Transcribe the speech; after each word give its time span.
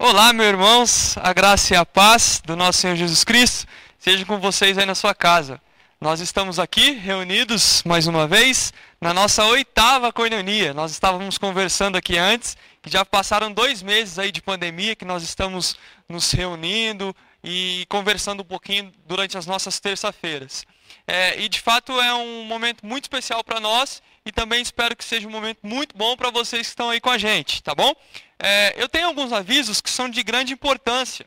Olá, 0.00 0.32
meus 0.32 0.48
irmãos, 0.48 1.18
a 1.18 1.32
graça 1.32 1.74
e 1.74 1.76
a 1.76 1.84
paz 1.84 2.40
do 2.46 2.54
nosso 2.54 2.78
Senhor 2.78 2.94
Jesus 2.94 3.24
Cristo 3.24 3.66
seja 3.98 4.24
com 4.24 4.38
vocês 4.38 4.78
aí 4.78 4.86
na 4.86 4.94
sua 4.94 5.12
casa. 5.12 5.60
Nós 6.00 6.20
estamos 6.20 6.60
aqui 6.60 6.92
reunidos 6.92 7.82
mais 7.82 8.06
uma 8.06 8.24
vez 8.24 8.72
na 9.00 9.12
nossa 9.12 9.44
oitava 9.46 10.12
coinonia. 10.12 10.72
Nós 10.72 10.92
estávamos 10.92 11.36
conversando 11.36 11.96
aqui 11.96 12.16
antes, 12.16 12.56
que 12.80 12.88
já 12.88 13.04
passaram 13.04 13.52
dois 13.52 13.82
meses 13.82 14.20
aí 14.20 14.30
de 14.30 14.40
pandemia, 14.40 14.94
que 14.94 15.04
nós 15.04 15.24
estamos 15.24 15.76
nos 16.08 16.30
reunindo 16.30 17.14
e 17.42 17.84
conversando 17.88 18.42
um 18.42 18.46
pouquinho 18.46 18.92
durante 19.04 19.36
as 19.36 19.46
nossas 19.46 19.80
terça-feiras. 19.80 20.64
É, 21.08 21.40
e 21.40 21.48
de 21.48 21.60
fato 21.60 22.00
é 22.00 22.14
um 22.14 22.44
momento 22.44 22.86
muito 22.86 23.06
especial 23.06 23.42
para 23.42 23.58
nós 23.58 24.00
e 24.24 24.30
também 24.30 24.62
espero 24.62 24.94
que 24.94 25.04
seja 25.04 25.26
um 25.26 25.30
momento 25.30 25.58
muito 25.64 25.96
bom 25.96 26.16
para 26.16 26.30
vocês 26.30 26.62
que 26.62 26.68
estão 26.68 26.88
aí 26.88 27.00
com 27.00 27.10
a 27.10 27.18
gente, 27.18 27.62
tá 27.62 27.74
bom? 27.74 27.92
É, 28.38 28.74
eu 28.76 28.88
tenho 28.88 29.08
alguns 29.08 29.32
avisos 29.32 29.80
que 29.80 29.90
são 29.90 30.08
de 30.08 30.22
grande 30.22 30.52
importância 30.52 31.26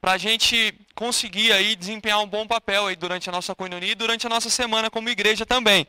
para 0.00 0.12
a 0.12 0.18
gente 0.18 0.74
conseguir 0.94 1.52
aí 1.52 1.74
desempenhar 1.76 2.20
um 2.20 2.26
bom 2.26 2.46
papel 2.46 2.86
aí 2.86 2.96
durante 2.96 3.28
a 3.28 3.32
nossa 3.32 3.54
coinonia 3.54 3.92
e 3.92 3.96
durante 3.96 4.26
a 4.26 4.30
nossa 4.30 4.50
semana 4.50 4.90
como 4.90 5.08
igreja 5.08 5.46
também. 5.46 5.86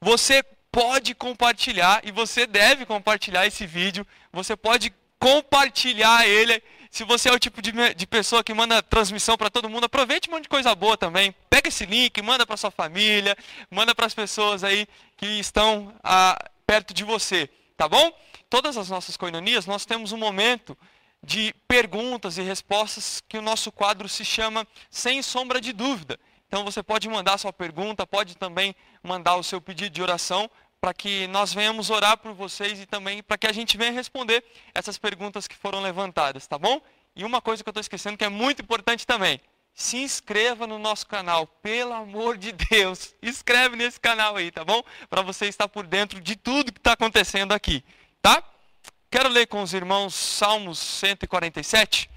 Você 0.00 0.42
pode 0.70 1.14
compartilhar 1.14 2.00
e 2.04 2.10
você 2.10 2.46
deve 2.46 2.84
compartilhar 2.84 3.46
esse 3.46 3.64
vídeo. 3.66 4.06
Você 4.32 4.56
pode 4.56 4.92
compartilhar 5.18 6.26
ele. 6.26 6.62
Se 6.90 7.04
você 7.04 7.28
é 7.28 7.32
o 7.32 7.38
tipo 7.38 7.62
de, 7.62 7.72
de 7.94 8.06
pessoa 8.06 8.44
que 8.44 8.52
manda 8.52 8.82
transmissão 8.82 9.36
para 9.36 9.50
todo 9.50 9.68
mundo, 9.70 9.84
aproveite 9.84 10.28
um 10.28 10.32
monte 10.32 10.42
de 10.42 10.48
coisa 10.48 10.74
boa 10.74 10.96
também. 10.96 11.34
Pega 11.48 11.68
esse 11.68 11.86
link, 11.86 12.20
manda 12.22 12.46
para 12.46 12.56
sua 12.56 12.70
família, 12.70 13.36
manda 13.70 13.94
para 13.94 14.06
as 14.06 14.14
pessoas 14.14 14.62
aí 14.62 14.86
que 15.16 15.26
estão 15.26 15.94
ah, 16.02 16.38
perto 16.66 16.92
de 16.92 17.04
você, 17.04 17.48
tá 17.76 17.88
bom? 17.88 18.12
Todas 18.54 18.76
as 18.76 18.88
nossas 18.88 19.16
coinonias, 19.16 19.66
nós 19.66 19.84
temos 19.84 20.12
um 20.12 20.16
momento 20.16 20.78
de 21.20 21.52
perguntas 21.66 22.38
e 22.38 22.42
respostas 22.42 23.20
que 23.28 23.36
o 23.36 23.42
nosso 23.42 23.72
quadro 23.72 24.08
se 24.08 24.24
chama 24.24 24.64
Sem 24.88 25.22
Sombra 25.22 25.60
de 25.60 25.72
Dúvida. 25.72 26.20
Então 26.46 26.64
você 26.64 26.80
pode 26.80 27.08
mandar 27.08 27.36
sua 27.36 27.52
pergunta, 27.52 28.06
pode 28.06 28.36
também 28.36 28.72
mandar 29.02 29.34
o 29.34 29.42
seu 29.42 29.60
pedido 29.60 29.92
de 29.92 30.00
oração 30.00 30.48
para 30.80 30.94
que 30.94 31.26
nós 31.26 31.52
venhamos 31.52 31.90
orar 31.90 32.16
por 32.16 32.32
vocês 32.32 32.80
e 32.80 32.86
também 32.86 33.24
para 33.24 33.36
que 33.36 33.48
a 33.48 33.52
gente 33.52 33.76
venha 33.76 33.90
responder 33.90 34.44
essas 34.72 34.98
perguntas 34.98 35.48
que 35.48 35.56
foram 35.56 35.80
levantadas, 35.80 36.46
tá 36.46 36.56
bom? 36.56 36.80
E 37.16 37.24
uma 37.24 37.40
coisa 37.40 37.60
que 37.60 37.68
eu 37.68 37.72
estou 37.72 37.80
esquecendo 37.80 38.16
que 38.16 38.24
é 38.24 38.28
muito 38.28 38.62
importante 38.62 39.04
também. 39.04 39.40
Se 39.74 39.96
inscreva 39.96 40.64
no 40.64 40.78
nosso 40.78 41.08
canal, 41.08 41.48
pelo 41.60 41.92
amor 41.92 42.38
de 42.38 42.52
Deus. 42.52 43.16
Inscreve 43.20 43.74
nesse 43.74 43.98
canal 43.98 44.36
aí, 44.36 44.52
tá 44.52 44.64
bom? 44.64 44.80
Para 45.10 45.22
você 45.22 45.46
estar 45.46 45.66
por 45.66 45.84
dentro 45.84 46.20
de 46.20 46.36
tudo 46.36 46.72
que 46.72 46.78
está 46.78 46.92
acontecendo 46.92 47.50
aqui, 47.50 47.82
tá? 48.24 48.42
Quero 49.10 49.28
ler 49.28 49.46
com 49.46 49.62
os 49.62 49.74
irmãos 49.74 50.14
Salmos 50.14 50.78
147 50.78 52.08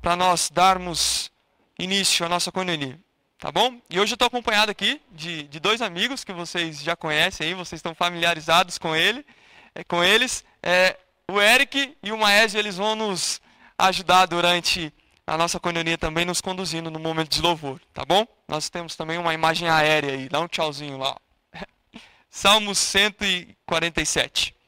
para 0.00 0.16
nós 0.16 0.48
darmos 0.50 1.30
início 1.78 2.24
à 2.24 2.28
nossa 2.28 2.50
coinonia. 2.50 2.98
Tá 3.38 3.52
bom? 3.52 3.78
E 3.90 4.00
hoje 4.00 4.12
eu 4.12 4.14
estou 4.14 4.28
acompanhado 4.28 4.70
aqui 4.70 4.98
de, 5.10 5.42
de 5.42 5.60
dois 5.60 5.82
amigos 5.82 6.24
que 6.24 6.32
vocês 6.32 6.82
já 6.82 6.96
conhecem 6.96 7.48
aí, 7.48 7.54
vocês 7.54 7.80
estão 7.80 7.94
familiarizados 7.94 8.78
com 8.78 8.96
ele, 8.96 9.26
é, 9.74 9.84
com 9.84 10.02
eles. 10.02 10.42
É, 10.62 10.96
o 11.30 11.38
Eric 11.38 11.98
e 12.02 12.12
o 12.12 12.16
Maésio, 12.16 12.58
eles 12.58 12.78
vão 12.78 12.96
nos 12.96 13.38
ajudar 13.76 14.24
durante 14.24 14.90
a 15.26 15.36
nossa 15.36 15.60
coinonia 15.60 15.98
também, 15.98 16.24
nos 16.24 16.40
conduzindo 16.40 16.90
no 16.90 16.98
momento 16.98 17.28
de 17.28 17.42
louvor, 17.42 17.78
tá 17.92 18.06
bom? 18.06 18.26
Nós 18.48 18.70
temos 18.70 18.96
também 18.96 19.18
uma 19.18 19.34
imagem 19.34 19.68
aérea 19.68 20.14
aí, 20.14 20.30
dá 20.30 20.40
um 20.40 20.48
tchauzinho 20.48 20.96
lá. 20.96 21.14
Salmos 22.30 22.78
147. 22.78 24.61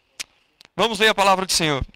Vamos 0.77 0.99
ler 0.99 1.09
a 1.09 1.15
palavra 1.15 1.47
do 1.47 1.53
Senhor. 1.53 1.87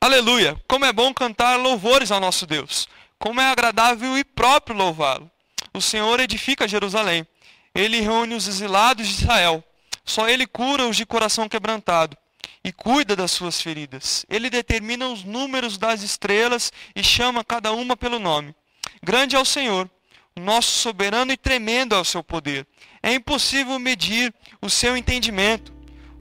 Aleluia! 0.00 0.60
Como 0.66 0.84
é 0.84 0.92
bom 0.92 1.14
cantar 1.14 1.56
louvores 1.56 2.10
ao 2.10 2.18
nosso 2.18 2.44
Deus. 2.46 2.88
Como 3.16 3.40
é 3.40 3.44
agradável 3.44 4.18
e 4.18 4.24
próprio 4.24 4.76
louvá-lo. 4.76 5.30
O 5.72 5.80
Senhor 5.80 6.18
edifica 6.18 6.66
Jerusalém. 6.66 7.24
Ele 7.72 8.00
reúne 8.00 8.34
os 8.34 8.48
exilados 8.48 9.06
de 9.06 9.22
Israel. 9.22 9.62
Só 10.04 10.28
ele 10.28 10.48
cura 10.48 10.86
os 10.86 10.96
de 10.96 11.06
coração 11.06 11.48
quebrantado 11.48 12.16
e 12.64 12.72
cuida 12.72 13.14
das 13.14 13.30
suas 13.30 13.60
feridas. 13.60 14.26
Ele 14.28 14.50
determina 14.50 15.08
os 15.08 15.22
números 15.22 15.78
das 15.78 16.02
estrelas 16.02 16.72
e 16.94 17.04
chama 17.04 17.44
cada 17.44 17.72
uma 17.72 17.96
pelo 17.96 18.18
nome. 18.18 18.54
Grande 19.00 19.36
é 19.36 19.38
o 19.38 19.44
Senhor, 19.44 19.88
nosso 20.34 20.70
soberano 20.70 21.30
e 21.30 21.36
tremendo 21.36 21.94
é 21.94 21.98
o 21.98 22.04
seu 22.04 22.24
poder. 22.24 22.66
É 23.02 23.12
impossível 23.14 23.78
medir 23.78 24.34
o 24.60 24.68
seu 24.68 24.96
entendimento. 24.96 25.73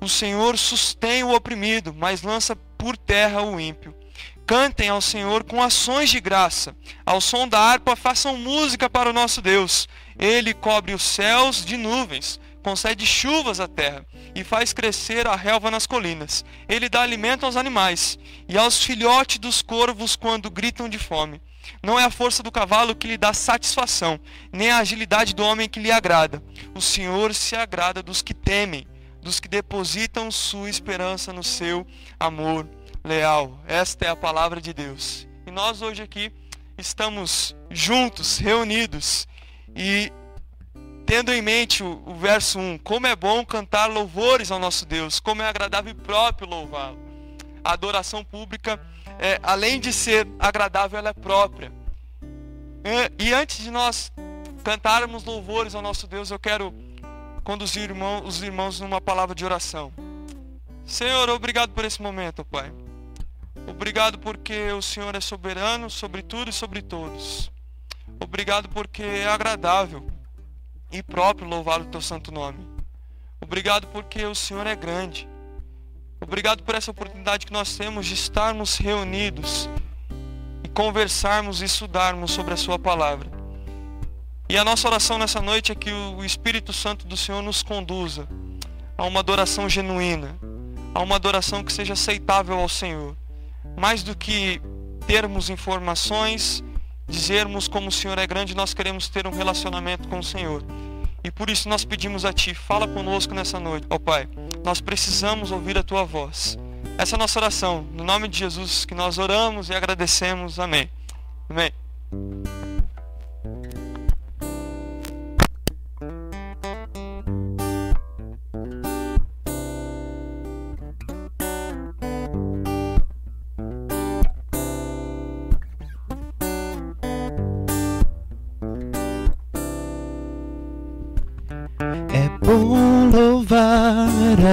O 0.03 0.09
Senhor 0.09 0.57
sustém 0.57 1.23
o 1.23 1.33
oprimido, 1.33 1.95
mas 1.97 2.23
lança 2.23 2.57
por 2.77 2.97
terra 2.97 3.41
o 3.41 3.57
ímpio. 3.57 3.95
Cantem 4.45 4.89
ao 4.89 4.99
Senhor 4.99 5.45
com 5.45 5.63
ações 5.63 6.09
de 6.09 6.19
graça. 6.19 6.75
Ao 7.05 7.21
som 7.21 7.47
da 7.47 7.57
harpa, 7.57 7.95
façam 7.95 8.35
música 8.35 8.89
para 8.89 9.09
o 9.09 9.13
nosso 9.13 9.41
Deus. 9.41 9.87
Ele 10.19 10.53
cobre 10.53 10.93
os 10.93 11.01
céus 11.01 11.63
de 11.63 11.77
nuvens, 11.77 12.37
concede 12.61 13.05
chuvas 13.05 13.61
à 13.61 13.67
terra 13.69 14.05
e 14.35 14.43
faz 14.43 14.73
crescer 14.73 15.25
a 15.25 15.37
relva 15.37 15.71
nas 15.71 15.87
colinas. 15.87 16.43
Ele 16.67 16.89
dá 16.89 17.01
alimento 17.01 17.45
aos 17.45 17.55
animais 17.55 18.19
e 18.45 18.57
aos 18.57 18.83
filhotes 18.83 19.39
dos 19.39 19.61
corvos 19.61 20.17
quando 20.17 20.51
gritam 20.51 20.89
de 20.89 20.99
fome. 20.99 21.41
Não 21.81 21.97
é 21.97 22.03
a 22.03 22.11
força 22.11 22.43
do 22.43 22.51
cavalo 22.51 22.93
que 22.93 23.07
lhe 23.07 23.17
dá 23.17 23.33
satisfação, 23.33 24.19
nem 24.51 24.69
a 24.69 24.79
agilidade 24.79 25.33
do 25.33 25.45
homem 25.45 25.69
que 25.69 25.79
lhe 25.79 25.93
agrada. 25.93 26.43
O 26.75 26.81
Senhor 26.81 27.33
se 27.33 27.55
agrada 27.55 28.03
dos 28.03 28.21
que 28.21 28.33
temem, 28.33 28.85
dos 29.23 29.39
que 29.39 29.47
depositam 29.47 30.29
sua 30.29 30.69
esperança 30.69 31.31
no 31.31 31.43
seu 31.43 31.87
amor 32.19 32.67
leal. 33.03 33.59
Esta 33.65 34.05
é 34.05 34.09
a 34.09 34.15
palavra 34.15 34.61
de 34.61 34.73
Deus. 34.73 35.27
E 35.47 35.51
nós 35.51 35.81
hoje 35.81 36.03
aqui 36.03 36.31
estamos 36.77 37.55
juntos, 37.69 38.37
reunidos 38.37 39.27
e 39.75 40.11
tendo 41.05 41.31
em 41.31 41.41
mente 41.41 41.83
o, 41.83 42.01
o, 42.05 42.15
verso 42.15 42.59
1, 42.59 42.79
como 42.79 43.07
é 43.07 43.15
bom 43.15 43.45
cantar 43.45 43.87
louvores 43.87 44.51
ao 44.51 44.59
nosso 44.59 44.85
Deus, 44.85 45.19
como 45.19 45.41
é 45.41 45.47
agradável 45.47 45.91
e 45.91 45.95
próprio 45.95 46.47
louvá-lo. 46.47 46.99
A 47.63 47.73
adoração 47.73 48.23
pública, 48.23 48.79
é, 49.19 49.39
além 49.41 49.79
de 49.79 49.93
ser 49.93 50.27
agradável, 50.39 50.99
ela 50.99 51.09
é 51.09 51.13
própria. 51.13 51.71
E, 53.19 53.25
e 53.25 53.33
antes 53.33 53.63
de 53.63 53.71
nós 53.71 54.11
cantarmos 54.63 55.23
louvores 55.23 55.75
ao 55.75 55.81
nosso 55.81 56.07
Deus, 56.07 56.31
eu 56.31 56.39
quero 56.39 56.73
conduzir 57.43 57.83
irmão, 57.83 58.23
os 58.25 58.41
irmãos 58.41 58.79
numa 58.79 59.01
palavra 59.01 59.35
de 59.35 59.43
oração. 59.43 59.91
Senhor, 60.85 61.29
obrigado 61.29 61.71
por 61.71 61.85
esse 61.85 62.01
momento, 62.01 62.43
Pai. 62.45 62.71
Obrigado 63.67 64.17
porque 64.19 64.71
o 64.71 64.81
Senhor 64.81 65.15
é 65.15 65.21
soberano 65.21 65.89
sobre 65.89 66.21
tudo 66.21 66.49
e 66.49 66.53
sobre 66.53 66.81
todos. 66.81 67.51
Obrigado 68.19 68.69
porque 68.69 69.03
é 69.03 69.27
agradável 69.27 70.05
e 70.91 71.01
próprio 71.01 71.47
louvar 71.47 71.81
o 71.81 71.85
teu 71.85 72.01
santo 72.01 72.31
nome. 72.31 72.67
Obrigado 73.41 73.87
porque 73.87 74.25
o 74.25 74.35
Senhor 74.35 74.65
é 74.67 74.75
grande. 74.75 75.27
Obrigado 76.21 76.63
por 76.63 76.75
essa 76.75 76.91
oportunidade 76.91 77.45
que 77.45 77.51
nós 77.51 77.75
temos 77.75 78.05
de 78.05 78.13
estarmos 78.13 78.77
reunidos 78.77 79.69
e 80.63 80.69
conversarmos 80.69 81.61
e 81.61 81.65
estudarmos 81.65 82.31
sobre 82.31 82.53
a 82.53 82.57
sua 82.57 82.79
palavra. 82.79 83.42
E 84.49 84.57
a 84.57 84.63
nossa 84.63 84.87
oração 84.87 85.17
nessa 85.17 85.41
noite 85.41 85.71
é 85.71 85.75
que 85.75 85.91
o 85.91 86.23
Espírito 86.23 86.71
Santo 86.73 87.07
do 87.07 87.17
Senhor 87.17 87.41
nos 87.41 87.63
conduza 87.63 88.27
a 88.97 89.05
uma 89.05 89.19
adoração 89.19 89.67
genuína, 89.67 90.37
a 90.93 91.01
uma 91.01 91.15
adoração 91.15 91.63
que 91.63 91.73
seja 91.73 91.93
aceitável 91.93 92.59
ao 92.59 92.69
Senhor 92.69 93.15
mais 93.77 94.03
do 94.03 94.15
que 94.15 94.61
termos 95.07 95.49
informações, 95.49 96.63
dizermos 97.07 97.67
como 97.67 97.89
o 97.89 97.91
Senhor 97.91 98.17
é 98.17 98.27
grande, 98.27 98.55
nós 98.55 98.73
queremos 98.73 99.09
ter 99.09 99.27
um 99.27 99.31
relacionamento 99.31 100.07
com 100.07 100.19
o 100.19 100.23
Senhor. 100.23 100.63
E 101.23 101.31
por 101.31 101.49
isso 101.49 101.69
nós 101.69 101.85
pedimos 101.85 102.25
a 102.25 102.33
Ti, 102.33 102.53
fala 102.53 102.87
conosco 102.87 103.33
nessa 103.33 103.59
noite, 103.59 103.87
ó 103.89 103.97
Pai. 103.97 104.27
Nós 104.63 104.81
precisamos 104.81 105.51
ouvir 105.51 105.77
a 105.77 105.83
Tua 105.83 106.03
voz. 106.03 106.57
Essa 106.97 107.15
é 107.15 107.17
a 107.17 107.19
nossa 107.19 107.39
oração, 107.39 107.87
no 107.93 108.03
nome 108.03 108.27
de 108.27 108.37
Jesus 108.37 108.85
que 108.85 108.93
nós 108.93 109.17
oramos 109.17 109.69
e 109.69 109.73
agradecemos. 109.73 110.59
Amém. 110.59 110.89
Amém. 111.49 111.71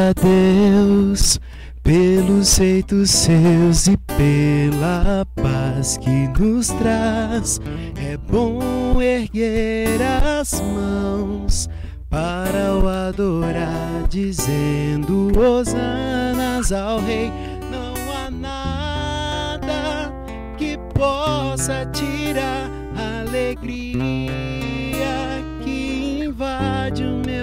A 0.00 0.12
Deus 0.12 1.40
pelos 1.82 2.56
feitos 2.56 3.10
seus 3.10 3.86
e 3.86 3.96
pela 3.96 5.26
paz 5.34 5.96
que 5.98 6.28
nos 6.38 6.68
traz. 6.68 7.60
É 7.96 8.16
bom 8.16 9.00
erguer 9.00 10.00
as 10.02 10.60
mãos 10.60 11.68
para 12.08 12.76
o 12.76 12.88
adorar, 12.88 14.06
dizendo 14.08 15.30
hosanas 15.38 16.72
ao 16.72 17.00
Rei. 17.00 17.32
Não 17.70 17.94
há 18.16 18.30
nada 18.30 20.12
que 20.56 20.78
possa 20.94 21.86
tirar 21.86 22.70
a 22.96 23.20
alegria 23.20 24.59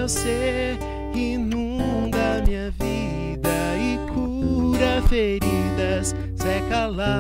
meu 0.07 0.09
ser, 0.09 0.77
inunda 1.13 2.42
minha 2.48 2.71
vida 2.71 3.50
e 3.77 4.00
cura 4.13 5.01
feridas, 5.09 6.15
seca 6.33 6.86
lágrimas. 6.86 7.18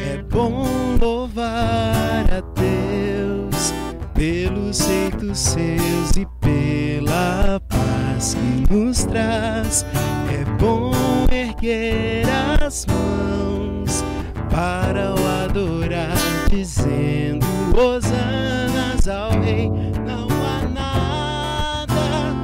É 0.00 0.22
bom 0.30 0.64
louvar 1.00 2.24
a 2.32 2.40
Deus 2.60 3.74
pelos 4.14 4.80
feitos 4.86 5.38
seus 5.40 6.16
e 6.16 6.24
pela 6.40 7.60
paz 7.68 8.34
que 8.34 8.72
nos 8.72 9.04
traz. 9.04 9.84
É 10.30 10.44
bom 10.60 10.92
erguer 11.32 12.24
as 12.64 12.86
mãos 12.86 14.04
para 14.48 15.12
o 15.12 15.44
adorar, 15.44 16.14
dizendo: 16.48 17.51
Hosanas 17.74 19.08
ao 19.08 19.30
Rei. 19.40 19.70
Não 20.06 20.28
há 20.44 20.62
nada 20.68 22.34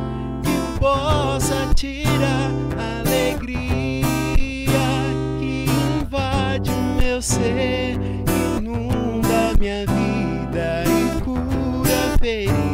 que 0.43 0.79
possa 0.79 1.69
tirar 1.75 2.51
a 2.79 3.01
alegria 3.01 3.59
que 5.39 5.67
invade 6.01 6.71
o 6.71 7.01
meu 7.01 7.21
ser, 7.21 7.99
inunda 8.57 9.53
minha 9.59 9.85
vida 9.87 10.85
e 10.87 11.21
cura 11.23 12.17
feridas, 12.19 12.68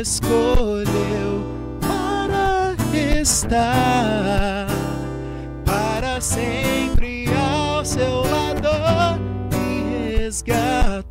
escolheu 0.00 1.44
para 1.78 2.74
estar 3.20 4.66
para 5.64 6.20
sempre 6.22 7.26
ao 7.34 7.84
seu 7.84 8.22
lado 8.22 9.20
me 9.52 10.16
resgatou 10.16 11.09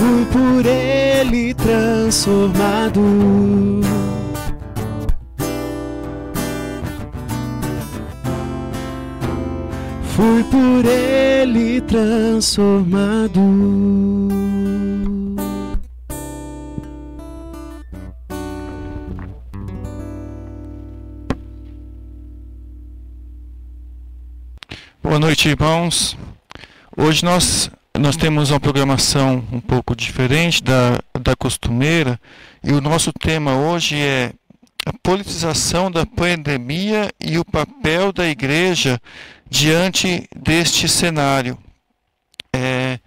Fui 0.00 0.24
por 0.32 0.64
ele 0.64 1.52
transformado. 1.52 3.02
Fui 10.16 10.42
por 10.44 10.86
ele 10.86 11.82
transformado. 11.82 13.40
Boa 25.02 25.18
noite, 25.18 25.50
irmãos. 25.50 26.16
Hoje 26.96 27.22
nós, 27.22 27.70
nós 27.98 28.16
temos 28.16 28.50
uma 28.50 28.60
programação 28.60 29.44
um 29.52 29.60
pouco 29.60 29.94
diferente 29.96 30.62
da, 30.62 30.98
da 31.20 31.34
costumeira 31.34 32.20
e 32.62 32.72
o 32.72 32.80
nosso 32.80 33.12
tema 33.12 33.56
hoje 33.56 33.96
é 33.96 34.32
a 34.86 34.92
politização 35.02 35.90
da 35.90 36.06
pandemia 36.06 37.10
e 37.20 37.38
o 37.38 37.44
papel 37.44 38.12
da 38.12 38.26
igreja 38.28 39.00
diante 39.48 40.28
deste 40.34 40.88
cenário. 40.88 41.58
É, 42.54 42.98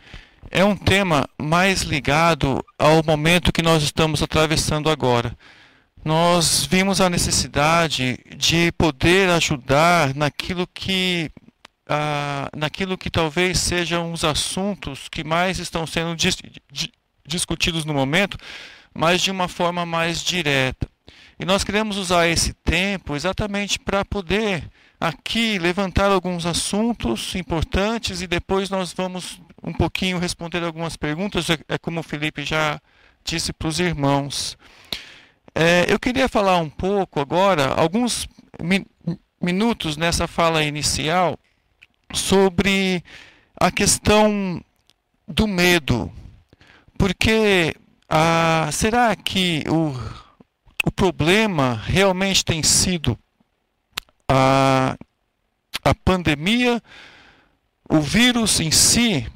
é 0.51 0.63
um 0.63 0.75
tema 0.75 1.27
mais 1.41 1.81
ligado 1.81 2.63
ao 2.77 3.03
momento 3.03 3.51
que 3.51 3.63
nós 3.63 3.81
estamos 3.81 4.21
atravessando 4.21 4.89
agora. 4.89 5.35
Nós 6.05 6.67
vimos 6.69 6.99
a 6.99 7.09
necessidade 7.09 8.19
de 8.37 8.71
poder 8.73 9.29
ajudar 9.29 10.13
naquilo 10.13 10.67
que 10.67 11.31
ah, 11.95 12.49
naquilo 12.57 12.97
que 12.97 13.11
talvez 13.11 13.59
sejam 13.59 14.11
os 14.11 14.23
assuntos 14.23 15.07
que 15.07 15.23
mais 15.23 15.59
estão 15.59 15.85
sendo 15.85 16.15
dis 16.15 16.35
di 16.71 16.91
discutidos 17.25 17.85
no 17.85 17.93
momento, 17.93 18.35
mas 18.93 19.21
de 19.21 19.31
uma 19.31 19.47
forma 19.47 19.85
mais 19.85 20.21
direta. 20.21 20.89
E 21.39 21.45
nós 21.45 21.63
queremos 21.63 21.95
usar 21.95 22.27
esse 22.27 22.53
tempo 22.53 23.15
exatamente 23.15 23.79
para 23.79 24.03
poder 24.03 24.67
aqui 24.99 25.59
levantar 25.59 26.11
alguns 26.11 26.45
assuntos 26.45 27.33
importantes 27.35 28.21
e 28.21 28.27
depois 28.27 28.69
nós 28.69 28.91
vamos 28.91 29.39
um 29.63 29.71
pouquinho 29.71 30.17
responder 30.17 30.63
algumas 30.63 30.97
perguntas, 30.97 31.49
é, 31.49 31.57
é 31.69 31.77
como 31.77 31.99
o 31.99 32.03
Felipe 32.03 32.43
já 32.43 32.81
disse 33.23 33.53
para 33.53 33.67
os 33.67 33.79
irmãos. 33.79 34.57
É, 35.55 35.85
eu 35.87 35.99
queria 35.99 36.27
falar 36.27 36.57
um 36.57 36.69
pouco 36.69 37.19
agora, 37.19 37.67
alguns 37.67 38.27
mi 38.61 38.85
minutos 39.39 39.97
nessa 39.97 40.25
fala 40.25 40.63
inicial, 40.63 41.37
sobre 42.13 43.03
a 43.59 43.71
questão 43.71 44.63
do 45.27 45.47
medo. 45.47 46.11
Porque 46.97 47.75
ah, 48.07 48.69
será 48.71 49.15
que 49.15 49.63
o, 49.67 49.93
o 50.85 50.91
problema 50.91 51.81
realmente 51.85 52.45
tem 52.45 52.61
sido 52.61 53.17
a, 54.29 54.95
a 55.83 55.95
pandemia, 55.95 56.81
o 57.89 57.99
vírus 57.99 58.59
em 58.59 58.71
si? 58.71 59.27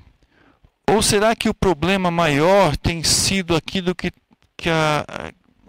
Ou 0.89 1.01
será 1.01 1.35
que 1.35 1.49
o 1.49 1.53
problema 1.53 2.09
maior 2.09 2.77
tem 2.77 3.03
sido 3.03 3.55
aquilo 3.55 3.93
que, 3.93 4.11
que, 4.55 4.69
a, 4.69 5.05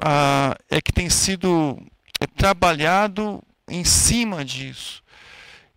a, 0.00 0.56
é 0.70 0.80
que 0.80 0.92
tem 0.92 1.10
sido 1.10 1.76
é, 2.20 2.26
trabalhado 2.26 3.42
em 3.68 3.84
cima 3.84 4.44
disso? 4.44 5.02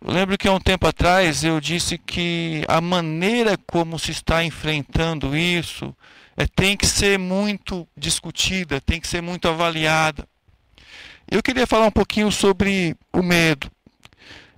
Lembro 0.04 0.36
que 0.36 0.48
há 0.48 0.52
um 0.52 0.58
tempo 0.58 0.84
atrás 0.84 1.44
eu 1.44 1.60
disse 1.60 1.96
que 1.96 2.64
a 2.66 2.80
maneira 2.80 3.56
como 3.68 4.00
se 4.00 4.10
está 4.10 4.42
enfrentando 4.42 5.36
isso 5.36 5.94
é, 6.36 6.44
tem 6.44 6.76
que 6.76 6.86
ser 6.86 7.20
muito 7.20 7.86
discutida, 7.96 8.80
tem 8.80 9.00
que 9.00 9.06
ser 9.06 9.22
muito 9.22 9.46
avaliada. 9.46 10.26
Eu 11.30 11.40
queria 11.40 11.68
falar 11.68 11.86
um 11.86 11.92
pouquinho 11.92 12.32
sobre 12.32 12.96
o 13.12 13.22
medo. 13.22 13.70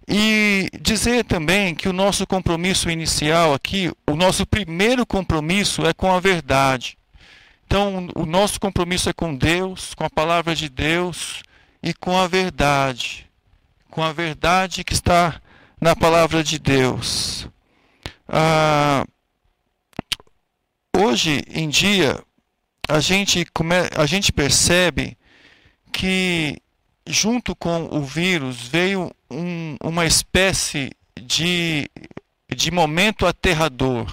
E 0.08 0.70
dizer 0.80 1.24
também 1.24 1.74
que 1.74 1.88
o 1.90 1.92
nosso 1.92 2.26
compromisso 2.26 2.88
inicial 2.88 3.52
aqui, 3.52 3.92
o 4.08 4.16
nosso 4.16 4.46
primeiro 4.46 5.04
compromisso 5.04 5.84
é 5.84 5.92
com 5.92 6.10
a 6.10 6.20
verdade. 6.20 6.96
Então, 7.66 8.08
o 8.14 8.24
nosso 8.24 8.58
compromisso 8.58 9.10
é 9.10 9.12
com 9.12 9.34
Deus, 9.34 9.92
com 9.94 10.04
a 10.04 10.10
palavra 10.10 10.54
de 10.54 10.70
Deus 10.70 11.42
e 11.82 11.92
com 11.92 12.16
a 12.16 12.26
verdade 12.26 13.24
com 13.94 14.02
a 14.02 14.12
verdade 14.12 14.82
que 14.82 14.92
está 14.92 15.40
na 15.80 15.94
palavra 15.94 16.42
de 16.42 16.58
Deus. 16.58 17.48
Ah, 18.28 19.06
hoje 20.96 21.44
em 21.48 21.68
dia, 21.68 22.20
a 22.88 22.98
gente, 22.98 23.44
come, 23.54 23.76
a 23.96 24.04
gente 24.04 24.32
percebe 24.32 25.16
que, 25.92 26.60
junto 27.06 27.54
com 27.54 27.84
o 27.84 28.02
vírus, 28.02 28.66
veio 28.66 29.12
um, 29.30 29.76
uma 29.80 30.04
espécie 30.04 30.90
de, 31.16 31.88
de 32.48 32.72
momento 32.72 33.28
aterrador. 33.28 34.12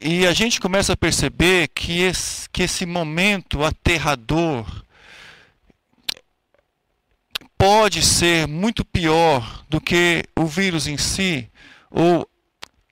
E 0.00 0.26
a 0.26 0.32
gente 0.32 0.60
começa 0.60 0.94
a 0.94 0.96
perceber 0.96 1.68
que 1.68 2.00
esse, 2.00 2.50
que 2.50 2.64
esse 2.64 2.84
momento 2.84 3.62
aterrador 3.62 4.84
pode 7.58 8.02
ser 8.02 8.46
muito 8.46 8.84
pior 8.84 9.64
do 9.68 9.80
que 9.80 10.24
o 10.36 10.46
vírus 10.46 10.86
em 10.86 10.98
si, 10.98 11.50
ou 11.90 12.28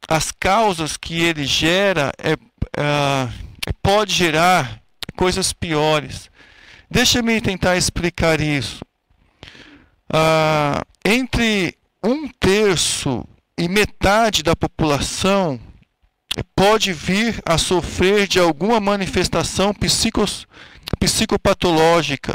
as 0.09 0.31
causas 0.31 0.97
que 0.97 1.21
ele 1.23 1.45
gera 1.45 2.13
é, 2.19 2.35
uh, 2.35 3.75
pode 3.83 4.15
gerar 4.15 4.81
coisas 5.17 5.53
piores. 5.53 6.31
Deixa-me 6.91 7.41
tentar 7.41 7.77
explicar 7.77 8.41
isso. 8.41 8.85
Uh, 10.11 10.85
entre 11.05 11.77
um 12.03 12.29
terço 12.29 13.27
e 13.59 13.69
metade 13.69 14.43
da 14.43 14.55
população 14.55 15.59
pode 16.55 16.93
vir 16.93 17.41
a 17.47 17.57
sofrer 17.59 18.27
de 18.27 18.39
alguma 18.39 18.81
manifestação 18.81 19.73
psicos, 19.73 20.47
psicopatológica. 20.99 22.35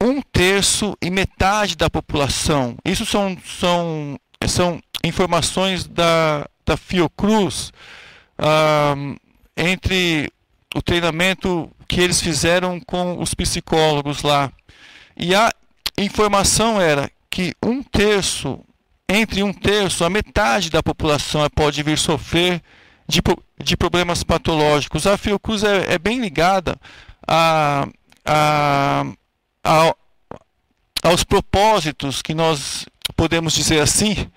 Um 0.00 0.22
terço 0.22 0.96
e 1.02 1.10
metade 1.10 1.76
da 1.76 1.90
população. 1.90 2.76
Isso 2.84 3.04
são, 3.04 3.36
são, 3.44 4.18
são 4.46 4.80
informações 5.04 5.86
da, 5.86 6.48
da 6.64 6.76
Fiocruz 6.76 7.72
ah, 8.38 8.94
entre 9.56 10.32
o 10.74 10.80
treinamento 10.80 11.70
que 11.86 12.00
eles 12.00 12.20
fizeram 12.20 12.80
com 12.80 13.20
os 13.20 13.34
psicólogos 13.34 14.22
lá. 14.22 14.50
E 15.16 15.34
a 15.34 15.52
informação 15.98 16.80
era 16.80 17.10
que 17.28 17.52
um 17.62 17.82
terço, 17.82 18.60
entre 19.08 19.42
um 19.42 19.52
terço, 19.52 20.04
a 20.04 20.10
metade 20.10 20.70
da 20.70 20.82
população 20.82 21.46
pode 21.54 21.82
vir 21.82 21.98
sofrer 21.98 22.62
de, 23.06 23.20
de 23.62 23.76
problemas 23.76 24.22
patológicos. 24.22 25.06
A 25.06 25.18
Fiocruz 25.18 25.64
é, 25.64 25.94
é 25.94 25.98
bem 25.98 26.20
ligada 26.20 26.76
a, 27.26 27.86
a, 28.24 29.04
a, 29.64 29.94
aos 31.02 31.24
propósitos 31.24 32.22
que 32.22 32.34
nós 32.34 32.86
podemos 33.16 33.54
dizer 33.54 33.80
assim 33.80 34.30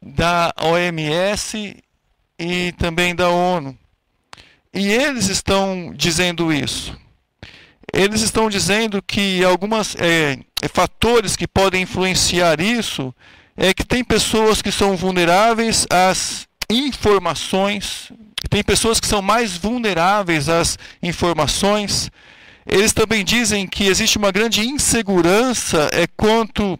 da 0.00 0.52
OMS 0.60 1.76
e 2.38 2.72
também 2.72 3.14
da 3.14 3.28
ONU. 3.28 3.76
E 4.74 4.88
eles 4.88 5.28
estão 5.28 5.92
dizendo 5.94 6.52
isso. 6.52 6.96
Eles 7.92 8.22
estão 8.22 8.48
dizendo 8.48 9.02
que 9.02 9.44
alguns 9.44 9.94
é, 9.96 10.38
é, 10.62 10.68
fatores 10.68 11.36
que 11.36 11.46
podem 11.46 11.82
influenciar 11.82 12.58
isso 12.60 13.14
é 13.54 13.74
que 13.74 13.84
tem 13.84 14.02
pessoas 14.02 14.62
que 14.62 14.72
são 14.72 14.96
vulneráveis 14.96 15.86
às 15.90 16.48
informações, 16.70 18.10
tem 18.48 18.62
pessoas 18.64 18.98
que 18.98 19.06
são 19.06 19.20
mais 19.20 19.58
vulneráveis 19.58 20.48
às 20.48 20.78
informações. 21.02 22.10
Eles 22.66 22.92
também 22.92 23.24
dizem 23.24 23.66
que 23.66 23.84
existe 23.84 24.18
uma 24.18 24.30
grande 24.30 24.66
insegurança 24.66 25.88
é 25.92 26.06
quanto 26.06 26.78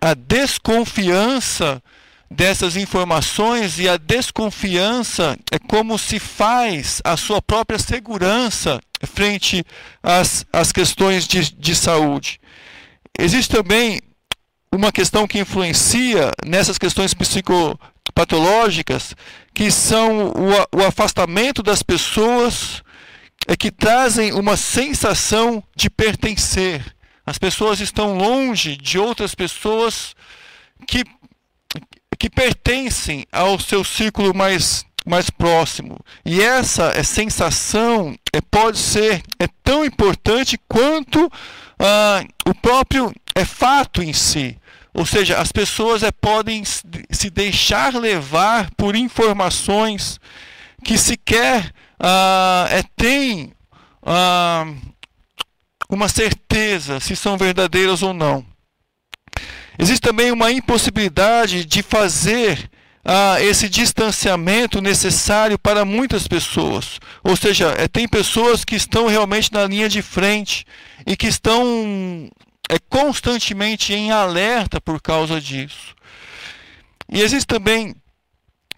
à 0.00 0.14
desconfiança 0.14 1.82
dessas 2.30 2.76
informações 2.76 3.78
e 3.78 3.88
a 3.88 3.96
desconfiança 3.96 5.38
é 5.52 5.58
como 5.58 5.98
se 5.98 6.18
faz 6.18 7.00
a 7.04 7.16
sua 7.16 7.40
própria 7.40 7.78
segurança 7.78 8.80
frente 9.06 9.64
às, 10.02 10.44
às 10.52 10.72
questões 10.72 11.28
de, 11.28 11.54
de 11.54 11.76
saúde. 11.76 12.40
Existe 13.16 13.54
também 13.54 14.00
uma 14.72 14.90
questão 14.90 15.26
que 15.26 15.38
influencia 15.38 16.32
nessas 16.44 16.78
questões 16.78 17.14
psicopatológicas, 17.14 19.14
que 19.54 19.70
são 19.70 20.30
o, 20.30 20.78
o 20.78 20.84
afastamento 20.84 21.62
das 21.62 21.82
pessoas 21.82 22.82
é 23.46 23.56
que 23.56 23.70
trazem 23.70 24.32
uma 24.32 24.56
sensação 24.56 25.62
de 25.76 25.90
pertencer. 25.90 26.94
As 27.26 27.38
pessoas 27.38 27.80
estão 27.80 28.16
longe 28.16 28.76
de 28.76 28.98
outras 28.98 29.34
pessoas 29.34 30.14
que 30.86 31.04
que 32.18 32.30
pertencem 32.30 33.26
ao 33.30 33.58
seu 33.58 33.84
círculo 33.84 34.34
mais, 34.34 34.84
mais 35.04 35.28
próximo. 35.28 35.98
E 36.24 36.40
essa 36.40 36.92
é, 36.96 37.02
sensação 37.02 38.16
é, 38.32 38.40
pode 38.40 38.78
ser 38.78 39.22
é 39.38 39.46
tão 39.62 39.84
importante 39.84 40.58
quanto 40.68 41.30
ah, 41.78 42.24
o 42.46 42.54
próprio 42.54 43.12
é, 43.34 43.44
fato 43.44 44.02
em 44.02 44.12
si. 44.12 44.56
Ou 44.92 45.04
seja, 45.04 45.38
as 45.38 45.50
pessoas 45.50 46.02
é, 46.02 46.10
podem 46.12 46.62
se 46.64 47.28
deixar 47.28 47.94
levar 47.94 48.70
por 48.76 48.94
informações 48.94 50.20
que 50.84 50.96
sequer 50.96 51.72
ah, 52.06 52.66
é, 52.70 52.82
têm 52.94 53.50
ah, 54.02 54.66
uma 55.88 56.06
certeza 56.06 57.00
se 57.00 57.16
são 57.16 57.38
verdadeiras 57.38 58.02
ou 58.02 58.12
não. 58.12 58.44
Existe 59.78 60.02
também 60.02 60.30
uma 60.30 60.52
impossibilidade 60.52 61.64
de 61.64 61.82
fazer 61.82 62.70
ah, 63.02 63.40
esse 63.40 63.70
distanciamento 63.70 64.82
necessário 64.82 65.58
para 65.58 65.86
muitas 65.86 66.28
pessoas. 66.28 67.00
Ou 67.22 67.34
seja, 67.38 67.74
é, 67.78 67.88
tem 67.88 68.06
pessoas 68.06 68.66
que 68.66 68.76
estão 68.76 69.06
realmente 69.06 69.50
na 69.50 69.66
linha 69.66 69.88
de 69.88 70.02
frente 70.02 70.66
e 71.06 71.16
que 71.16 71.26
estão 71.26 72.30
é, 72.68 72.78
constantemente 72.90 73.94
em 73.94 74.12
alerta 74.12 74.78
por 74.78 75.00
causa 75.00 75.40
disso. 75.40 75.94
E 77.10 77.22
existem 77.22 77.58
também 77.58 77.96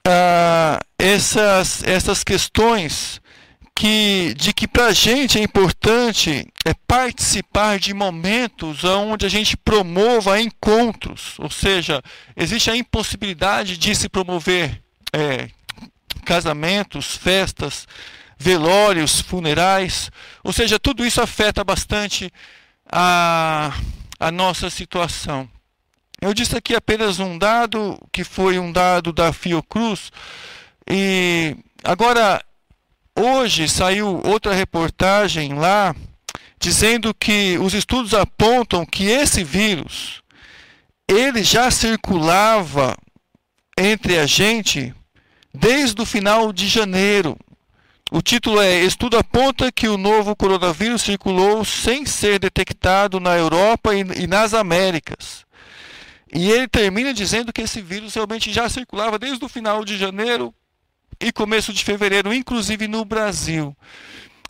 ah, 0.07 0.81
essas, 0.99 1.83
essas 1.83 2.23
questões 2.23 3.21
que, 3.75 4.33
de 4.35 4.55
que 4.55 4.67
para 4.67 4.87
a 4.87 4.93
gente 4.93 5.39
é 5.39 5.43
importante 5.43 6.47
é 6.65 6.73
participar 6.87 7.79
de 7.79 7.93
momentos 7.93 8.85
onde 8.85 9.27
a 9.27 9.29
gente 9.29 9.57
promova 9.57 10.41
encontros, 10.41 11.35
ou 11.39 11.51
seja, 11.51 12.03
existe 12.35 12.71
a 12.71 12.77
impossibilidade 12.77 13.77
de 13.77 13.95
se 13.95 14.09
promover 14.09 14.83
é, 15.13 15.51
casamentos, 16.25 17.17
festas, 17.17 17.87
velórios, 18.39 19.21
funerais, 19.21 20.11
ou 20.43 20.53
seja, 20.53 20.79
tudo 20.79 21.05
isso 21.05 21.21
afeta 21.21 21.63
bastante 21.63 22.33
a, 22.91 23.73
a 24.19 24.31
nossa 24.31 24.71
situação. 24.71 25.49
Eu 26.21 26.33
disse 26.33 26.57
aqui 26.57 26.75
apenas 26.75 27.19
um 27.19 27.39
dado, 27.39 27.99
que 28.13 28.25
foi 28.25 28.59
um 28.59 28.73
dado 28.73 29.13
da 29.13 29.33
Fiocruz, 29.33 30.11
e 30.89 31.57
agora 31.85 32.43
Hoje 33.19 33.67
saiu 33.67 34.21
outra 34.27 34.53
reportagem 34.53 35.55
lá 35.55 35.97
dizendo 36.61 37.15
que 37.15 37.57
os 37.59 37.73
estudos 37.73 38.13
apontam 38.13 38.85
que 38.85 39.05
esse 39.05 39.43
vírus 39.43 40.21
ele 41.09 41.43
já 41.43 41.71
circulava 41.71 42.95
entre 43.79 44.19
a 44.19 44.27
gente 44.27 44.95
desde 45.55 46.03
o 46.03 46.05
final 46.05 46.53
de 46.53 46.69
janeiro. 46.69 47.39
O 48.13 48.21
título 48.21 48.61
é 48.61 48.81
Estudo 48.81 49.17
aponta 49.17 49.73
que 49.73 49.89
o 49.89 49.97
novo 49.97 50.37
coronavírus 50.37 51.01
circulou 51.01 51.65
sem 51.65 52.05
ser 52.05 52.39
detectado 52.39 53.19
na 53.19 53.35
Europa 53.35 53.95
e, 53.95 54.01
e 54.01 54.27
nas 54.27 54.53
Américas. 54.53 55.46
E 56.37 56.51
ele 56.51 56.69
termina 56.69 57.15
dizendo 57.15 57.51
que 57.51 57.63
esse 57.63 57.81
vírus 57.81 58.15
realmente 58.15 58.53
já 58.53 58.69
circulava 58.69 59.19
desde 59.19 59.43
o 59.43 59.49
final 59.49 59.83
de 59.83 59.97
janeiro 59.97 60.55
e 61.19 61.33
começo 61.33 61.73
de 61.73 61.83
fevereiro, 61.83 62.31
inclusive 62.31 62.87
no 62.87 63.07
Brasil. 63.07 63.75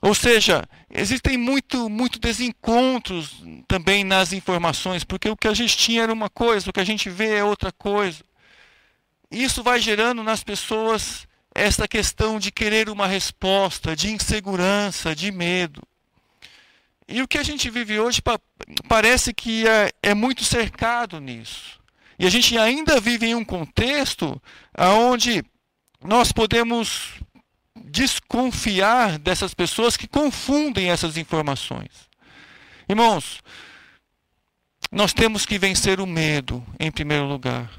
Ou 0.03 0.13
seja, 0.13 0.65
existem 0.91 1.39
muito, 1.39 1.89
muito 1.89 2.19
desencontros 2.19 3.41
também 3.69 4.03
nas 4.03 4.33
informações, 4.33 5.05
porque 5.05 5.29
o 5.29 5.37
que 5.37 5.47
a 5.47 5.55
gente 5.55 5.77
tinha 5.77 6.03
era 6.03 6.13
uma 6.13 6.29
coisa, 6.29 6.69
o 6.69 6.73
que 6.73 6.81
a 6.81 6.85
gente 6.85 7.09
vê 7.09 7.37
é 7.37 7.45
outra 7.45 7.71
coisa. 7.71 8.25
Isso 9.31 9.63
vai 9.63 9.79
gerando 9.79 10.25
nas 10.25 10.43
pessoas 10.43 11.25
essa 11.55 11.87
questão 11.87 12.41
de 12.41 12.51
querer 12.51 12.89
uma 12.89 13.07
resposta, 13.07 13.95
de 13.95 14.11
insegurança, 14.11 15.15
de 15.15 15.31
medo. 15.31 15.83
E 17.09 17.23
o 17.23 17.29
que 17.29 17.39
a 17.39 17.43
gente 17.43 17.71
vive 17.71 18.01
hoje 18.01 18.21
parece 18.89 19.33
que 19.33 19.67
é, 19.67 19.93
é 20.03 20.15
muito 20.15 20.43
cercado 20.45 21.21
nisso. 21.21 21.81
E 22.19 22.27
a 22.27 22.31
gente 22.31 22.57
ainda 22.59 22.99
vive 23.01 23.27
em 23.27 23.35
um 23.35 23.45
contexto 23.45 24.41
onde 24.77 25.45
nós 26.03 26.33
podemos 26.33 27.15
desconfiar 27.77 29.19
dessas 29.19 29.55
pessoas 29.55 29.97
que 29.97 30.09
confundem 30.09 30.91
essas 30.91 31.17
informações. 31.17 31.91
Irmãos, 32.89 33.41
nós 34.91 35.13
temos 35.13 35.45
que 35.45 35.59
vencer 35.59 36.01
o 36.01 36.07
medo 36.07 36.65
em 36.79 36.91
primeiro 36.91 37.27
lugar. 37.27 37.71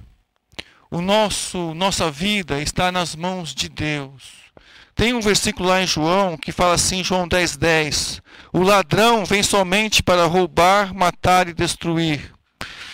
O 0.89 1.01
nosso 1.01 1.73
nossa 1.73 2.09
vida 2.09 2.61
está 2.61 2.91
nas 2.91 3.15
mãos 3.15 3.53
de 3.53 3.67
Deus. 3.67 4.46
Tem 4.97 5.13
um 5.13 5.21
versículo 5.21 5.69
lá 5.69 5.79
em 5.79 5.85
João 5.85 6.35
que 6.35 6.51
fala 6.51 6.73
assim, 6.73 7.03
João 7.03 7.27
10:10, 7.27 7.57
10, 7.57 8.21
o 8.51 8.63
ladrão 8.63 9.23
vem 9.23 9.43
somente 9.43 10.01
para 10.01 10.25
roubar, 10.25 10.91
matar 10.91 11.47
e 11.47 11.53
destruir. 11.53 12.33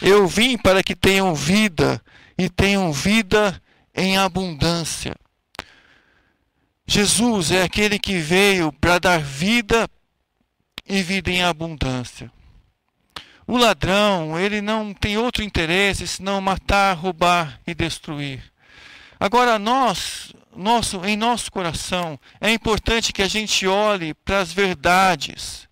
Eu 0.02 0.28
vim 0.28 0.58
para 0.58 0.84
que 0.84 0.98
tenham 0.98 1.34
vida 1.34 2.02
e 2.38 2.50
tenham 2.50 2.92
vida 2.92 3.58
em 3.96 4.18
abundância. 4.18 5.16
Jesus 6.86 7.52
é 7.52 7.64
aquele 7.64 7.98
que 7.98 8.18
veio 8.18 8.74
para 8.74 9.00
dar 9.00 9.22
vida 9.22 9.88
e 10.86 11.02
vida 11.02 11.32
em 11.32 11.42
abundância. 11.42 12.30
O 13.48 13.58
ladrão, 13.58 14.38
ele 14.38 14.62
não 14.62 14.94
tem 14.94 15.18
outro 15.18 15.42
interesse 15.42 16.06
senão 16.06 16.42
matar, 16.42 16.98
roubar 16.98 17.62
e 17.66 17.74
destruir. 17.74 18.44
Agora 19.18 19.58
nós, 19.58 20.34
nosso, 20.56 21.04
em 21.06 21.16
nosso 21.18 21.52
coração, 21.52 22.20
é 22.40 22.52
importante 22.52 23.14
que 23.14 23.22
a 23.22 23.28
gente 23.28 23.68
olhe 23.68 24.14
para 24.14 24.40
as 24.40 24.52
verdades 24.52 25.68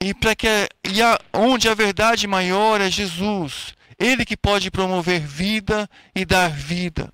e 0.00 0.14
para 0.14 0.34
que 0.34 0.46
e 0.88 1.02
a, 1.02 1.18
onde 1.32 1.68
a 1.68 1.74
verdade 1.74 2.26
maior 2.26 2.80
é 2.80 2.90
Jesus, 2.90 3.74
ele 3.98 4.24
que 4.24 4.36
pode 4.36 4.70
promover 4.70 5.20
vida 5.20 5.88
e 6.14 6.24
dar 6.24 6.50
vida. 6.50 7.12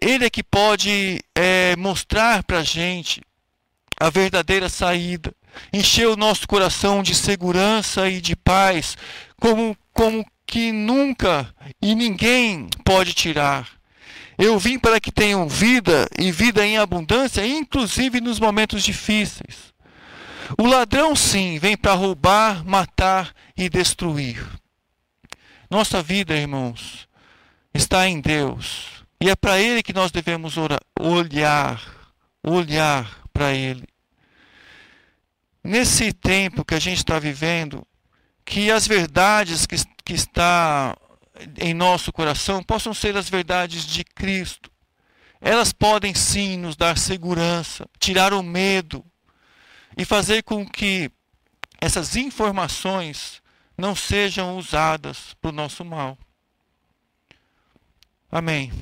Ele 0.00 0.26
é 0.26 0.30
que 0.30 0.42
pode 0.42 1.20
é, 1.34 1.74
mostrar 1.76 2.42
para 2.44 2.58
a 2.58 2.64
gente 2.64 3.22
a 3.98 4.10
verdadeira 4.10 4.68
saída, 4.68 5.34
encher 5.72 6.06
o 6.06 6.16
nosso 6.16 6.46
coração 6.46 7.02
de 7.02 7.14
segurança 7.14 8.08
e 8.08 8.20
de 8.20 8.36
paz, 8.36 8.96
como, 9.40 9.76
como 9.92 10.24
que 10.46 10.70
nunca 10.70 11.52
e 11.80 11.94
ninguém 11.94 12.68
pode 12.84 13.12
tirar. 13.12 13.77
Eu 14.38 14.56
vim 14.56 14.78
para 14.78 15.00
que 15.00 15.10
tenham 15.10 15.48
vida 15.48 16.08
e 16.16 16.30
vida 16.30 16.64
em 16.64 16.78
abundância, 16.78 17.44
inclusive 17.44 18.20
nos 18.20 18.38
momentos 18.38 18.84
difíceis. 18.84 19.74
O 20.56 20.64
ladrão, 20.64 21.16
sim, 21.16 21.58
vem 21.58 21.76
para 21.76 21.92
roubar, 21.92 22.64
matar 22.64 23.34
e 23.56 23.68
destruir. 23.68 24.46
Nossa 25.68 26.00
vida, 26.00 26.36
irmãos, 26.36 27.08
está 27.74 28.08
em 28.08 28.20
Deus. 28.20 29.04
E 29.20 29.28
é 29.28 29.34
para 29.34 29.58
Ele 29.60 29.82
que 29.82 29.92
nós 29.92 30.12
devemos 30.12 30.54
olhar, 30.98 31.82
olhar 32.42 33.20
para 33.32 33.52
Ele. 33.52 33.84
Nesse 35.62 36.12
tempo 36.12 36.64
que 36.64 36.76
a 36.76 36.80
gente 36.80 36.98
está 36.98 37.18
vivendo, 37.18 37.84
que 38.44 38.70
as 38.70 38.86
verdades 38.86 39.66
que, 39.66 39.76
que 40.04 40.14
está 40.14 40.96
em 41.58 41.74
nosso 41.74 42.12
coração 42.12 42.62
possam 42.62 42.92
ser 42.92 43.16
as 43.16 43.28
verdades 43.28 43.86
de 43.86 44.04
Cristo. 44.04 44.70
Elas 45.40 45.72
podem 45.72 46.14
sim 46.14 46.56
nos 46.56 46.76
dar 46.76 46.98
segurança, 46.98 47.88
tirar 47.98 48.32
o 48.32 48.42
medo 48.42 49.04
e 49.96 50.04
fazer 50.04 50.42
com 50.42 50.68
que 50.68 51.10
essas 51.80 52.16
informações 52.16 53.40
não 53.76 53.94
sejam 53.94 54.56
usadas 54.56 55.34
para 55.40 55.50
o 55.50 55.52
nosso 55.52 55.84
mal. 55.84 56.18
Amém. 58.30 58.72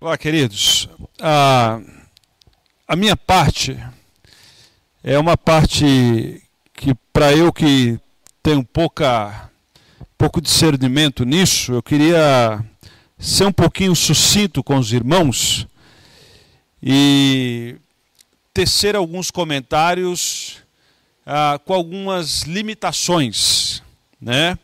Olá, 0.00 0.18
queridos. 0.18 0.88
A, 1.20 1.80
a 2.86 2.96
minha 2.96 3.16
parte 3.16 3.78
é 5.02 5.18
uma 5.18 5.36
parte 5.36 6.42
que, 6.74 6.94
para 7.12 7.32
eu 7.32 7.52
que 7.52 7.98
tenho 8.42 8.64
pouca 8.64 9.50
pouco 10.18 10.40
discernimento 10.40 11.24
nisso, 11.24 11.72
eu 11.72 11.82
queria 11.82 12.64
ser 13.18 13.46
um 13.46 13.52
pouquinho 13.52 13.94
sucinto 13.94 14.62
com 14.64 14.78
os 14.78 14.92
irmãos 14.92 15.66
e 16.82 17.76
tecer 18.54 18.96
alguns 18.96 19.30
comentários 19.30 20.58
ah, 21.26 21.60
com 21.64 21.74
algumas 21.74 22.42
limitações, 22.42 23.82
né, 24.18 24.58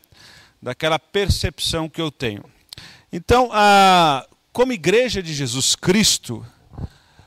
daquela 0.61 0.99
percepção 0.99 1.89
que 1.89 2.01
eu 2.01 2.11
tenho. 2.11 2.45
Então, 3.13 3.51
ah, 3.53 4.27
como 4.53 4.73
igreja 4.73 5.23
de 5.23 5.35
Jesus 5.35 5.77
Cristo, 5.77 6.47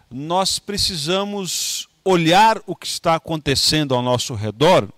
nós 0.10 0.58
precisamos 0.58 1.88
olhar 2.04 2.60
o 2.66 2.76
que 2.76 2.88
está 2.88 3.16
acontecendo 3.16 3.94
ao 3.94 4.02
nosso 4.02 4.34
redor 4.34 4.90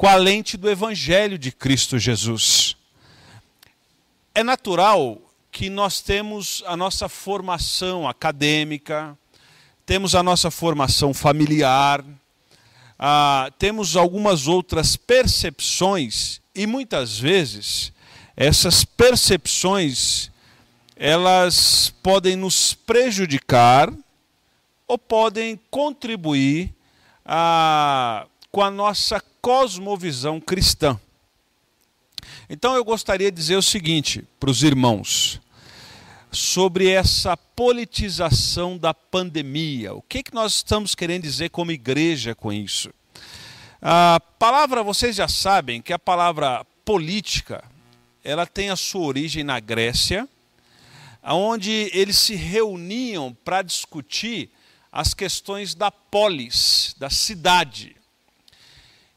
com 0.00 0.06
a 0.06 0.14
lente 0.14 0.56
do 0.56 0.70
Evangelho 0.70 1.38
de 1.38 1.52
Cristo 1.52 1.98
Jesus. 1.98 2.74
É 4.34 4.42
natural 4.42 5.20
que 5.52 5.68
nós 5.68 6.00
temos 6.00 6.64
a 6.66 6.74
nossa 6.74 7.06
formação 7.06 8.08
acadêmica, 8.08 9.14
temos 9.84 10.14
a 10.14 10.22
nossa 10.22 10.50
formação 10.50 11.12
familiar, 11.12 12.02
ah, 12.98 13.52
temos 13.58 13.94
algumas 13.94 14.48
outras 14.48 14.96
percepções 14.96 16.40
e 16.54 16.66
muitas 16.66 17.18
vezes 17.18 17.92
essas 18.34 18.86
percepções 18.86 20.30
elas 20.96 21.92
podem 22.02 22.36
nos 22.36 22.72
prejudicar 22.72 23.92
ou 24.88 24.96
podem 24.96 25.60
contribuir 25.70 26.72
a, 27.22 28.24
com 28.50 28.62
a 28.62 28.70
nossa 28.70 29.22
cosmovisão 29.40 30.40
cristã. 30.40 30.98
Então 32.48 32.74
eu 32.74 32.84
gostaria 32.84 33.30
de 33.30 33.36
dizer 33.36 33.56
o 33.56 33.62
seguinte 33.62 34.24
para 34.38 34.50
os 34.50 34.62
irmãos 34.62 35.40
sobre 36.32 36.88
essa 36.88 37.36
politização 37.36 38.78
da 38.78 38.94
pandemia. 38.94 39.94
O 39.94 40.02
que, 40.02 40.22
que 40.22 40.34
nós 40.34 40.54
estamos 40.56 40.94
querendo 40.94 41.22
dizer 41.22 41.50
como 41.50 41.72
igreja 41.72 42.34
com 42.34 42.52
isso? 42.52 42.92
A 43.82 44.20
palavra, 44.38 44.82
vocês 44.82 45.16
já 45.16 45.26
sabem 45.26 45.80
que 45.80 45.92
a 45.92 45.98
palavra 45.98 46.64
política, 46.84 47.64
ela 48.22 48.46
tem 48.46 48.70
a 48.70 48.76
sua 48.76 49.06
origem 49.06 49.42
na 49.42 49.58
Grécia, 49.58 50.28
onde 51.22 51.90
eles 51.92 52.18
se 52.18 52.34
reuniam 52.34 53.36
para 53.44 53.62
discutir 53.62 54.50
as 54.92 55.14
questões 55.14 55.74
da 55.74 55.90
polis, 55.90 56.94
da 56.98 57.08
cidade. 57.08 57.96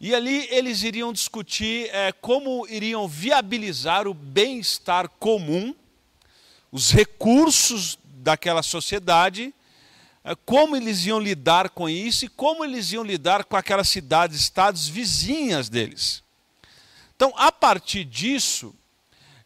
E 0.06 0.14
ali 0.14 0.50
eles 0.52 0.84
iriam 0.84 1.14
discutir 1.14 1.90
é, 1.96 2.12
como 2.12 2.68
iriam 2.68 3.08
viabilizar 3.08 4.06
o 4.06 4.14
bem-estar 4.14 5.08
comum, 5.08 5.74
os 6.70 6.92
recursos 6.92 7.98
daquela 8.04 8.62
sociedade, 8.62 9.56
é, 10.22 10.36
como 10.36 10.76
eles 10.76 11.06
iam 11.06 11.22
lidar 11.22 11.70
com 11.70 11.88
isso 11.88 12.26
e 12.26 12.28
como 12.28 12.66
eles 12.66 12.92
iam 12.92 13.02
lidar 13.02 13.46
com 13.46 13.56
aquelas 13.56 13.88
cidades, 13.88 14.42
estados 14.42 14.90
vizinhas 14.90 15.70
deles. 15.70 16.22
Então, 17.16 17.34
a 17.38 17.50
partir 17.50 18.04
disso, 18.04 18.76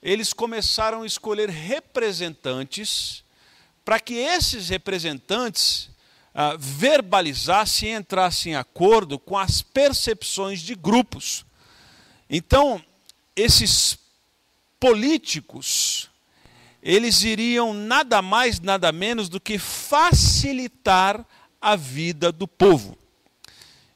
eles 0.01 0.33
começaram 0.33 1.03
a 1.03 1.05
escolher 1.05 1.51
representantes 1.51 3.23
para 3.85 3.99
que 3.99 4.15
esses 4.15 4.69
representantes 4.69 5.87
uh, 6.37 6.55
verbalizasse 6.59 7.87
e 7.87 7.91
entrasse 7.91 8.49
em 8.49 8.55
acordo 8.55 9.17
com 9.17 9.35
as 9.35 9.63
percepções 9.63 10.61
de 10.61 10.75
grupos. 10.75 11.43
Então, 12.29 12.79
esses 13.35 13.97
políticos, 14.79 16.09
eles 16.83 17.23
iriam 17.23 17.73
nada 17.73 18.21
mais, 18.21 18.59
nada 18.59 18.91
menos 18.91 19.27
do 19.27 19.39
que 19.39 19.57
facilitar 19.57 21.25
a 21.59 21.75
vida 21.75 22.31
do 22.31 22.47
povo. 22.47 22.95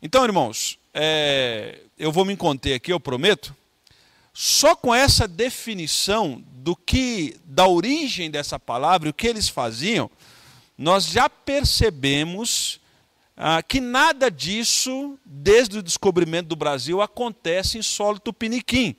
Então, 0.01 0.23
irmãos, 0.23 0.80
é, 0.93 1.82
eu 1.97 2.12
vou 2.12 2.25
me 2.25 2.36
conter 2.36 2.73
aqui, 2.73 2.91
eu 2.91 2.99
prometo. 2.99 3.56
Só 4.34 4.75
com 4.75 4.95
essa 4.95 5.27
definição 5.27 6.43
do 6.54 6.75
que, 6.75 7.38
da 7.45 7.67
origem 7.67 8.32
dessa 8.32 8.58
palavra, 8.58 9.10
o 9.10 9.13
que 9.13 9.27
eles 9.27 9.49
faziam, 9.49 10.10
nós 10.82 11.06
já 11.06 11.30
percebemos 11.30 12.80
ah, 13.38 13.62
que 13.62 13.80
nada 13.80 14.32
disso, 14.32 15.15
desde 15.24 15.78
o 15.78 15.84
descobrimento 15.84 16.50
do 16.50 16.56
Brasil, 16.56 17.04
acontece 17.04 17.78
em 17.78 17.84
solo 17.84 18.20
tupiniquim. 18.20 18.96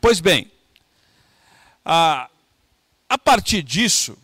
Pois 0.00 0.20
bem, 0.20 0.50
ah, 1.84 2.30
a 3.06 3.18
partir 3.18 3.62
disso, 3.62 4.16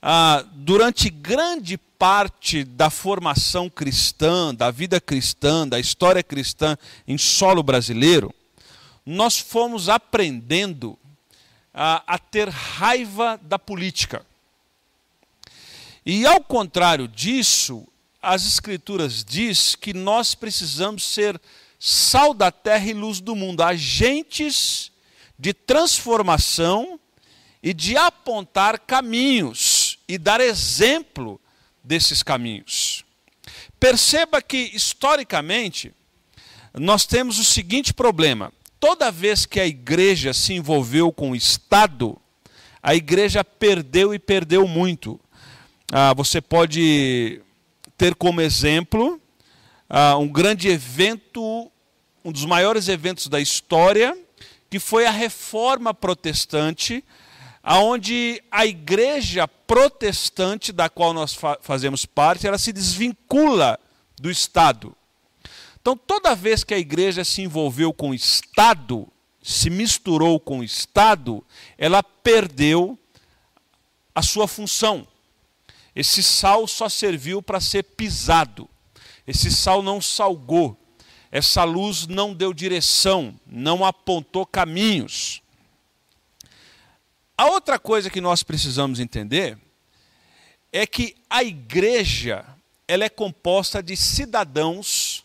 ah, 0.00 0.44
durante 0.52 1.10
grande 1.10 1.76
parte 1.76 2.62
da 2.62 2.90
formação 2.90 3.68
cristã, 3.68 4.54
da 4.54 4.70
vida 4.70 5.00
cristã, 5.00 5.66
da 5.66 5.80
história 5.80 6.22
cristã 6.22 6.78
em 7.08 7.18
solo 7.18 7.60
brasileiro, 7.60 8.32
nós 9.04 9.36
fomos 9.36 9.88
aprendendo 9.88 10.96
a, 11.74 12.04
a 12.06 12.18
ter 12.18 12.48
raiva 12.48 13.36
da 13.42 13.58
política. 13.58 14.27
E 16.10 16.24
ao 16.24 16.40
contrário 16.40 17.06
disso, 17.06 17.86
as 18.22 18.46
escrituras 18.46 19.22
diz 19.22 19.74
que 19.74 19.92
nós 19.92 20.34
precisamos 20.34 21.04
ser 21.04 21.38
sal 21.78 22.32
da 22.32 22.50
terra 22.50 22.86
e 22.86 22.94
luz 22.94 23.20
do 23.20 23.36
mundo, 23.36 23.62
agentes 23.62 24.90
de 25.38 25.52
transformação 25.52 26.98
e 27.62 27.74
de 27.74 27.94
apontar 27.94 28.78
caminhos 28.78 29.98
e 30.08 30.16
dar 30.16 30.40
exemplo 30.40 31.38
desses 31.84 32.22
caminhos. 32.22 33.04
Perceba 33.78 34.40
que 34.40 34.70
historicamente 34.72 35.92
nós 36.72 37.04
temos 37.04 37.38
o 37.38 37.44
seguinte 37.44 37.92
problema: 37.92 38.50
toda 38.80 39.12
vez 39.12 39.44
que 39.44 39.60
a 39.60 39.66
igreja 39.66 40.32
se 40.32 40.54
envolveu 40.54 41.12
com 41.12 41.32
o 41.32 41.36
Estado, 41.36 42.18
a 42.82 42.94
igreja 42.94 43.44
perdeu 43.44 44.14
e 44.14 44.18
perdeu 44.18 44.66
muito. 44.66 45.20
Ah, 45.90 46.12
você 46.12 46.40
pode 46.40 47.40
ter 47.96 48.14
como 48.14 48.42
exemplo 48.42 49.18
ah, 49.88 50.18
um 50.18 50.28
grande 50.28 50.68
evento, 50.68 51.72
um 52.22 52.30
dos 52.30 52.44
maiores 52.44 52.88
eventos 52.88 53.26
da 53.26 53.40
história, 53.40 54.16
que 54.68 54.78
foi 54.78 55.06
a 55.06 55.10
reforma 55.10 55.94
protestante, 55.94 57.02
aonde 57.62 58.42
a 58.50 58.66
igreja 58.66 59.48
protestante 59.48 60.72
da 60.72 60.90
qual 60.90 61.14
nós 61.14 61.32
fa 61.32 61.58
fazemos 61.62 62.04
parte, 62.04 62.46
ela 62.46 62.58
se 62.58 62.70
desvincula 62.70 63.80
do 64.20 64.30
Estado. 64.30 64.94
Então, 65.80 65.96
toda 65.96 66.34
vez 66.34 66.64
que 66.64 66.74
a 66.74 66.78
igreja 66.78 67.24
se 67.24 67.40
envolveu 67.40 67.94
com 67.94 68.10
o 68.10 68.14
Estado, 68.14 69.08
se 69.42 69.70
misturou 69.70 70.38
com 70.38 70.58
o 70.58 70.64
Estado, 70.64 71.42
ela 71.78 72.02
perdeu 72.02 72.98
a 74.14 74.20
sua 74.20 74.46
função. 74.46 75.08
Esse 75.98 76.22
sal 76.22 76.68
só 76.68 76.88
serviu 76.88 77.42
para 77.42 77.58
ser 77.58 77.82
pisado. 77.82 78.70
Esse 79.26 79.50
sal 79.50 79.82
não 79.82 80.00
salgou. 80.00 80.78
Essa 81.28 81.64
luz 81.64 82.06
não 82.06 82.32
deu 82.32 82.54
direção, 82.54 83.34
não 83.44 83.84
apontou 83.84 84.46
caminhos. 84.46 85.42
A 87.36 87.46
outra 87.46 87.80
coisa 87.80 88.08
que 88.08 88.20
nós 88.20 88.44
precisamos 88.44 89.00
entender 89.00 89.58
é 90.72 90.86
que 90.86 91.16
a 91.28 91.42
igreja 91.42 92.46
ela 92.86 93.02
é 93.02 93.08
composta 93.08 93.82
de 93.82 93.96
cidadãos 93.96 95.24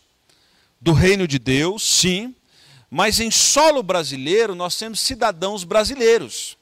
do 0.80 0.92
reino 0.92 1.28
de 1.28 1.38
Deus, 1.38 1.84
sim, 1.84 2.34
mas 2.90 3.20
em 3.20 3.30
solo 3.30 3.80
brasileiro 3.80 4.56
nós 4.56 4.76
temos 4.76 4.98
cidadãos 4.98 5.62
brasileiros. 5.62 6.58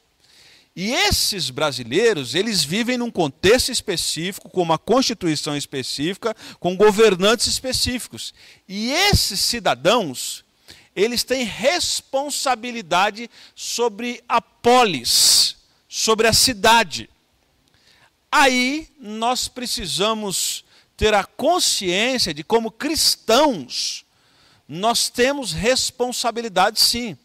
E 0.75 0.91
esses 0.93 1.51
brasileiros, 1.51 2.35
eles 2.35 2.65
vivem 2.65 2.97
num 2.97 3.11
contexto 3.11 3.71
específico, 3.71 4.49
com 4.49 4.63
uma 4.63 4.79
constituição 4.79 5.57
específica, 5.57 6.35
com 6.59 6.77
governantes 6.77 7.47
específicos. 7.47 8.33
E 8.67 8.91
esses 8.91 9.41
cidadãos, 9.41 10.45
eles 10.97 11.25
têm 11.25 11.45
responsabilidade 11.45 13.29
sobre 13.55 14.23
a 14.27 14.41
polis, 14.41 15.57
sobre 15.89 16.27
a 16.27 16.33
cidade. 16.33 17.11
Aí 18.31 18.89
nós 18.99 19.49
precisamos 19.49 20.65
ter 20.97 21.13
a 21.13 21.25
consciência 21.25 22.33
de 22.33 22.43
como 22.43 22.71
cristãos 22.71 24.07
nós 24.69 25.11
temos 25.11 25.53
responsabilidade 25.53 26.81
sim. 26.81 27.17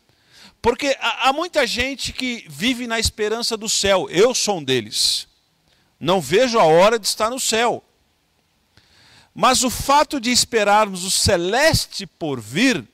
Porque 0.68 0.98
há 1.00 1.32
muita 1.32 1.66
gente 1.66 2.12
que 2.12 2.46
vive 2.50 2.88
na 2.88 3.00
esperança 3.00 3.56
do 3.56 3.70
céu. 3.70 4.10
Eu 4.10 4.36
sou 4.36 4.58
um 4.58 4.64
deles. 4.66 5.26
Não 5.98 6.20
vejo 6.20 6.60
a 6.60 6.66
hora 6.66 7.00
de 7.00 7.08
estar 7.08 7.30
no 7.30 7.40
céu. 7.40 7.82
Mas 9.34 9.64
o 9.64 9.70
fato 9.70 10.20
de 10.20 10.30
esperarmos 10.30 11.06
o 11.06 11.10
celeste 11.10 12.06
por 12.06 12.42
vir 12.42 12.86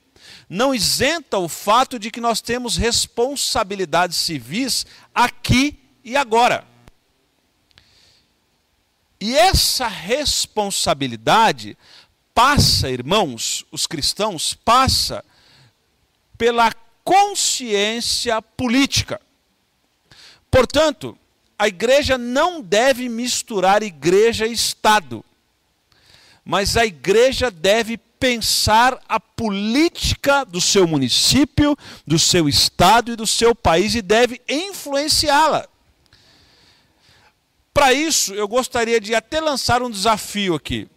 não 0.48 0.76
isenta 0.76 1.40
o 1.40 1.50
fato 1.50 1.98
de 1.98 2.12
que 2.12 2.22
nós 2.22 2.42
temos 2.42 2.78
responsabilidades 2.78 4.18
civis 4.18 4.86
aqui 5.12 5.80
e 6.04 6.16
agora. 6.16 6.68
E 9.20 9.36
essa 9.36 9.88
responsabilidade 9.88 11.76
passa, 12.36 12.88
irmãos, 12.88 13.66
os 13.72 13.88
cristãos, 13.88 14.54
passa 14.54 15.26
pela 16.38 16.72
consciência 17.04 18.42
política. 18.42 19.20
Portanto, 20.50 21.18
a 21.58 21.68
igreja 21.68 22.18
não 22.18 22.62
deve 22.62 23.10
misturar 23.10 23.84
igreja 23.84 24.46
e 24.46 24.52
Estado, 24.52 25.24
mas 26.44 26.76
a 26.76 26.86
igreja 26.86 27.50
deve 27.50 27.98
pensar 27.98 29.02
a 29.08 29.20
política 29.20 30.46
do 30.46 30.62
seu 30.62 30.88
município, 30.88 31.78
do 32.08 32.18
seu 32.18 32.48
estado 32.48 33.12
e 33.12 33.16
do 33.18 33.28
seu 33.28 33.54
país 33.54 33.96
e 33.96 34.02
deve 34.02 34.42
influenciá-la. 34.48 35.68
Para 37.74 37.92
isso, 37.92 38.34
eu 38.34 38.48
gostaria 38.48 39.02
de 39.02 39.14
até 39.14 39.42
lançar 39.42 39.82
um 39.82 39.90
desafio 39.90 40.56
aqui. 40.56 40.88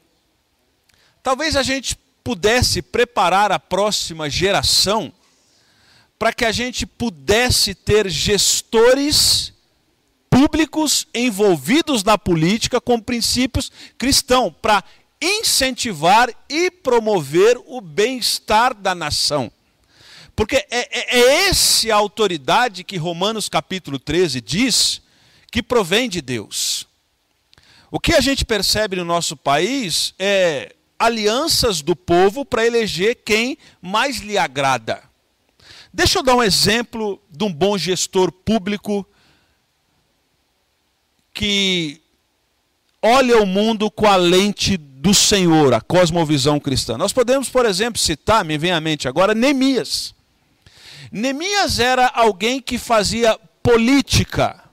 Talvez 1.23 1.57
a 1.57 1.64
gente 1.64 1.97
pudesse 2.23 2.81
preparar 2.83 3.51
a 3.51 3.59
próxima 3.59 4.31
geração 4.31 5.12
para 6.18 6.33
que 6.33 6.44
a 6.44 6.52
gente 6.52 6.87
pudesse 6.87 7.74
ter 7.74 8.09
gestores 8.09 9.52
públicos 10.31 11.07
envolvidos 11.14 12.02
na 12.05 12.18
política 12.18 12.81
com 12.81 13.00
princípios 13.00 13.70
cristãos, 13.98 14.52
para 14.61 14.83
incentivar 15.20 16.29
e 16.48 16.70
promover 16.70 17.59
o 17.66 17.81
bem-estar 17.81 18.74
da 18.74 18.94
nação. 18.94 19.50
Porque 20.35 20.57
é, 20.57 20.66
é, 20.70 21.18
é 21.18 21.48
essa 21.48 21.94
autoridade 21.94 22.85
que 22.85 22.98
Romanos 22.98 23.48
capítulo 23.48 23.98
13 23.98 24.42
diz 24.42 25.00
que 25.50 25.62
provém 25.62 26.09
de 26.09 26.20
Deus. 26.20 26.87
O 27.90 27.98
que 27.98 28.14
a 28.14 28.20
gente 28.20 28.44
percebe 28.44 28.96
no 28.96 29.05
nosso 29.05 29.37
país 29.37 30.12
é 30.18 30.74
alianças 30.98 31.81
do 31.81 31.96
povo 31.96 32.44
para 32.44 32.66
eleger 32.66 33.22
quem 33.24 33.57
mais 33.81 34.18
lhe 34.18 34.37
agrada. 34.37 35.02
Deixa 35.96 36.18
eu 36.18 36.22
dar 36.22 36.35
um 36.35 36.42
exemplo 36.42 37.18
de 37.30 37.42
um 37.42 37.50
bom 37.50 37.78
gestor 37.78 38.30
público 38.30 39.09
que 41.32 42.02
olha 43.00 43.40
o 43.40 43.46
mundo 43.46 43.90
com 43.90 44.06
a 44.06 44.14
lente 44.14 44.76
do 44.76 45.14
Senhor, 45.14 45.72
a 45.72 45.80
cosmovisão 45.80 46.61
cristã. 46.61 46.98
Nós 46.98 47.14
podemos, 47.14 47.48
por 47.48 47.64
exemplo, 47.64 47.98
citar, 47.98 48.44
me 48.44 48.59
vem 48.59 48.72
à 48.72 48.80
mente 48.80 49.09
agora, 49.09 49.35
Neemias. 49.35 50.14
Neemias 51.11 51.78
era 51.78 52.09
alguém 52.09 52.61
que 52.61 52.76
fazia 52.76 53.38
política. 53.62 54.64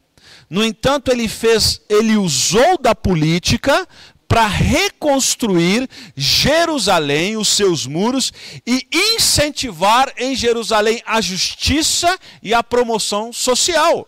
No 0.50 0.62
entanto, 0.62 1.10
ele 1.10 1.30
fez, 1.30 1.80
ele 1.88 2.18
usou 2.18 2.78
da 2.78 2.94
política 2.94 3.88
para 4.34 4.48
reconstruir 4.48 5.88
Jerusalém, 6.16 7.38
os 7.38 7.50
seus 7.50 7.86
muros, 7.86 8.34
e 8.66 8.88
incentivar 8.92 10.12
em 10.18 10.36
Jerusalém 10.36 11.04
a 11.06 11.22
justiça 11.22 12.18
e 12.42 12.52
a 12.52 12.64
promoção 12.64 13.32
social. 13.32 14.08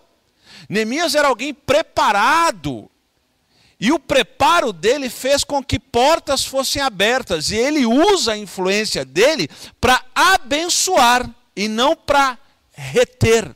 Neemias 0.68 1.14
era 1.14 1.28
alguém 1.28 1.54
preparado. 1.54 2.90
E 3.80 3.92
o 3.92 4.00
preparo 4.00 4.74
dele 4.74 5.12
fez 5.12 5.44
com 5.44 5.64
que 5.64 5.78
portas 5.78 6.44
fossem 6.44 6.82
abertas. 6.82 7.52
E 7.52 7.56
ele 7.56 7.86
usa 7.86 8.32
a 8.32 8.38
influência 8.38 9.06
dele 9.06 9.48
para 9.80 10.04
abençoar 10.16 11.30
e 11.56 11.68
não 11.68 11.96
para 11.96 12.36
reter. 12.74 13.56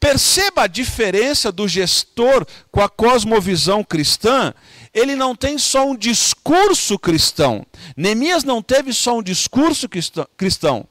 Perceba 0.00 0.62
a 0.62 0.66
diferença 0.66 1.52
do 1.52 1.68
gestor 1.68 2.46
com 2.70 2.80
a 2.80 2.88
cosmovisão 2.88 3.84
cristã 3.84 4.54
ele 4.94 5.16
não 5.16 5.34
tem 5.34 5.58
só 5.58 5.84
um 5.84 5.96
discurso 5.96 6.96
cristão. 6.96 7.66
Neemias 7.96 8.44
não 8.44 8.62
teve 8.62 8.94
só 8.94 9.18
um 9.18 9.22
discurso 9.22 9.88
cristão. 10.36 10.86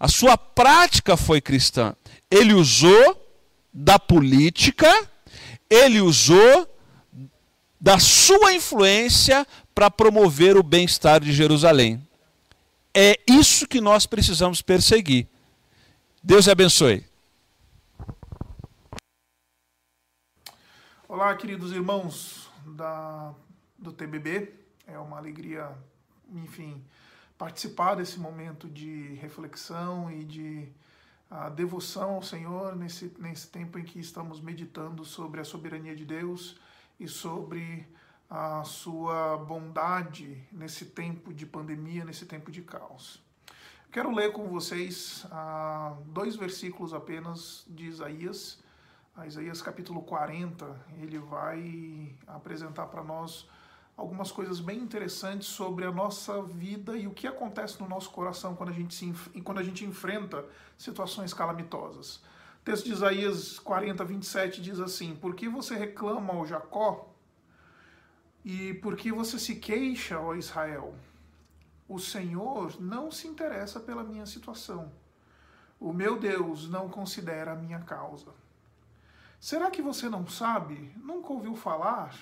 A 0.00 0.08
sua 0.08 0.38
prática 0.38 1.18
foi 1.18 1.42
cristã. 1.42 1.94
Ele 2.30 2.54
usou 2.54 3.22
da 3.72 3.98
política, 3.98 4.88
ele 5.68 6.00
usou 6.00 6.66
da 7.78 7.98
sua 7.98 8.54
influência 8.54 9.46
para 9.74 9.90
promover 9.90 10.56
o 10.56 10.62
bem-estar 10.62 11.20
de 11.20 11.30
Jerusalém. 11.30 12.02
É 12.94 13.20
isso 13.28 13.68
que 13.68 13.82
nós 13.82 14.06
precisamos 14.06 14.62
perseguir. 14.62 15.28
Deus 16.22 16.48
abençoe. 16.48 17.04
Olá, 21.06 21.34
queridos 21.36 21.70
irmãos 21.72 22.45
da, 22.74 23.34
do 23.78 23.92
TBB. 23.92 24.54
É 24.86 24.98
uma 24.98 25.18
alegria, 25.18 25.76
enfim, 26.32 26.84
participar 27.36 27.94
desse 27.94 28.18
momento 28.18 28.68
de 28.68 29.14
reflexão 29.14 30.10
e 30.10 30.24
de 30.24 30.68
a 31.28 31.48
devoção 31.48 32.14
ao 32.14 32.22
Senhor 32.22 32.76
nesse, 32.76 33.12
nesse 33.18 33.48
tempo 33.48 33.78
em 33.78 33.84
que 33.84 33.98
estamos 33.98 34.40
meditando 34.40 35.04
sobre 35.04 35.40
a 35.40 35.44
soberania 35.44 35.94
de 35.94 36.04
Deus 36.04 36.56
e 37.00 37.08
sobre 37.08 37.86
a 38.30 38.62
sua 38.64 39.36
bondade 39.36 40.46
nesse 40.52 40.86
tempo 40.86 41.32
de 41.32 41.44
pandemia, 41.44 42.04
nesse 42.04 42.26
tempo 42.26 42.50
de 42.50 42.62
caos. 42.62 43.20
Quero 43.90 44.12
ler 44.12 44.32
com 44.32 44.48
vocês 44.48 45.26
ah, 45.30 45.96
dois 46.06 46.36
versículos 46.36 46.92
apenas 46.92 47.64
de 47.68 47.86
Isaías 47.86 48.58
a 49.16 49.26
Isaías 49.26 49.62
capítulo 49.62 50.02
40, 50.02 50.78
ele 51.00 51.18
vai 51.18 52.14
apresentar 52.26 52.86
para 52.86 53.02
nós 53.02 53.48
algumas 53.96 54.30
coisas 54.30 54.60
bem 54.60 54.78
interessantes 54.78 55.48
sobre 55.48 55.86
a 55.86 55.90
nossa 55.90 56.42
vida 56.42 56.98
e 56.98 57.06
o 57.06 57.14
que 57.14 57.26
acontece 57.26 57.80
no 57.80 57.88
nosso 57.88 58.10
coração 58.10 58.54
quando 58.54 58.68
a 58.68 58.72
gente, 58.72 58.94
se, 58.94 59.10
quando 59.40 59.58
a 59.58 59.62
gente 59.62 59.86
enfrenta 59.86 60.44
situações 60.76 61.32
calamitosas. 61.32 62.16
O 62.16 62.64
texto 62.66 62.84
de 62.84 62.92
Isaías 62.92 63.58
40, 63.58 64.04
27 64.04 64.60
diz 64.60 64.80
assim: 64.80 65.16
Por 65.16 65.34
que 65.34 65.48
você 65.48 65.74
reclama, 65.74 66.34
ó 66.34 66.44
Jacó? 66.44 67.08
E 68.44 68.74
por 68.74 68.96
que 68.96 69.10
você 69.10 69.38
se 69.38 69.56
queixa, 69.56 70.20
ó 70.20 70.34
Israel? 70.34 70.94
O 71.88 71.98
Senhor 71.98 72.78
não 72.78 73.10
se 73.10 73.26
interessa 73.26 73.80
pela 73.80 74.04
minha 74.04 74.26
situação. 74.26 74.92
O 75.80 75.90
meu 75.90 76.18
Deus 76.18 76.68
não 76.68 76.88
considera 76.90 77.52
a 77.52 77.56
minha 77.56 77.80
causa. 77.80 78.45
Será 79.46 79.70
que 79.70 79.80
você 79.80 80.08
não 80.08 80.26
sabe? 80.26 80.90
Nunca 80.96 81.32
ouviu 81.32 81.54
falar? 81.54 82.12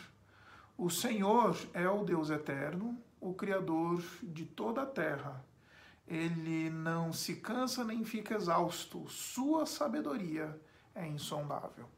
O 0.76 0.90
Senhor 0.90 1.56
é 1.72 1.88
o 1.88 2.04
Deus 2.04 2.28
eterno, 2.28 3.02
o 3.18 3.32
Criador 3.32 4.04
de 4.22 4.44
toda 4.44 4.82
a 4.82 4.86
terra. 4.86 5.42
Ele 6.06 6.68
não 6.68 7.14
se 7.14 7.36
cansa 7.36 7.82
nem 7.82 8.04
fica 8.04 8.34
exausto, 8.34 9.08
sua 9.08 9.64
sabedoria 9.64 10.54
é 10.94 11.06
insondável. 11.06 11.88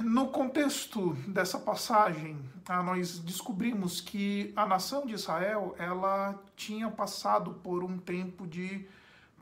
No 0.00 0.28
contexto 0.28 1.14
dessa 1.26 1.58
passagem, 1.58 2.38
ah, 2.68 2.82
nós 2.82 3.20
descobrimos 3.20 4.02
que 4.02 4.52
a 4.54 4.66
nação 4.66 5.06
de 5.06 5.14
Israel 5.14 5.74
ela 5.78 6.38
tinha 6.54 6.90
passado 6.90 7.54
por 7.64 7.82
um 7.82 7.96
tempo 7.96 8.46
de 8.46 8.86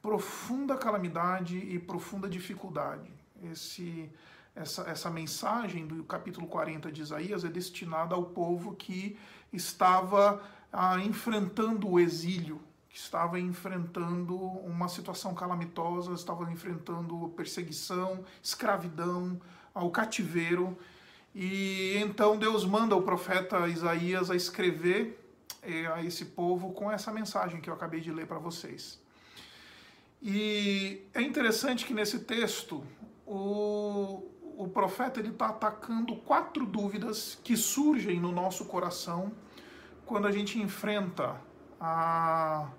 profunda 0.01 0.77
calamidade 0.77 1.59
e 1.59 1.81
profunda 1.81 2.29
dificuldade. 2.29 3.18
Esse, 3.43 4.11
essa, 4.55 4.83
essa 4.83 5.11
mensagem 5.11 5.87
do 5.87 6.03
capítulo 6.05 6.47
40 6.47 6.91
de 6.91 7.03
Isaías 7.03 7.45
é 7.45 7.49
destinada 7.49 8.15
ao 8.15 8.25
povo 8.25 8.75
que 8.75 9.17
estava 9.53 10.43
ah, 10.73 10.99
enfrentando 10.99 11.89
o 11.89 12.01
exílio, 12.01 12.61
que 12.89 12.99
estava 12.99 13.39
enfrentando 13.39 14.37
uma 14.37 14.89
situação 14.89 15.35
calamitosa, 15.35 16.13
estava 16.13 16.51
enfrentando 16.51 17.33
perseguição, 17.37 18.25
escravidão, 18.43 19.41
ao 19.75 19.91
cativeiro. 19.91 20.77
E 21.35 21.97
então 21.99 22.37
Deus 22.37 22.65
manda 22.65 22.97
o 22.97 23.03
profeta 23.03 23.69
Isaías 23.69 24.31
a 24.31 24.37
escrever 24.37 25.25
eh, 25.63 25.87
a 25.87 26.03
esse 26.03 26.25
povo 26.25 26.73
com 26.73 26.91
essa 26.91 27.13
mensagem 27.13 27.61
que 27.61 27.71
eu 27.71 27.75
acabei 27.75 28.01
de 28.01 28.11
ler 28.11 28.27
para 28.27 28.39
vocês. 28.39 29.01
E 30.21 31.03
é 31.15 31.23
interessante 31.23 31.87
que 31.87 31.95
nesse 31.95 32.21
texto 32.21 32.85
o, 33.29 34.25
o 34.57 34.69
profeta 34.69 35.21
ele 35.21 35.29
está 35.29 35.49
atacando 35.49 36.17
quatro 36.17 36.65
dúvidas 36.65 37.39
que 37.45 37.57
surgem 37.57 38.19
no 38.19 38.33
nosso 38.33 38.65
coração 38.65 39.33
quando 40.07 40.27
a 40.27 40.33
gente 40.33 40.59
enfrenta 40.59 41.39
a, 41.79 42.71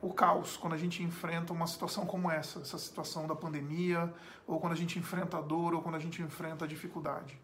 o 0.00 0.12
caos, 0.12 0.56
quando 0.56 0.72
a 0.72 0.78
gente 0.78 1.02
enfrenta 1.02 1.52
uma 1.52 1.66
situação 1.66 2.06
como 2.06 2.30
essa, 2.30 2.60
essa 2.60 2.78
situação 2.78 3.26
da 3.26 3.34
pandemia, 3.34 4.12
ou 4.46 4.58
quando 4.58 4.72
a 4.72 4.76
gente 4.76 4.98
enfrenta 4.98 5.36
a 5.36 5.40
dor, 5.42 5.74
ou 5.74 5.82
quando 5.82 5.96
a 5.96 5.98
gente 5.98 6.22
enfrenta 6.22 6.64
a 6.64 6.68
dificuldade. 6.68 7.38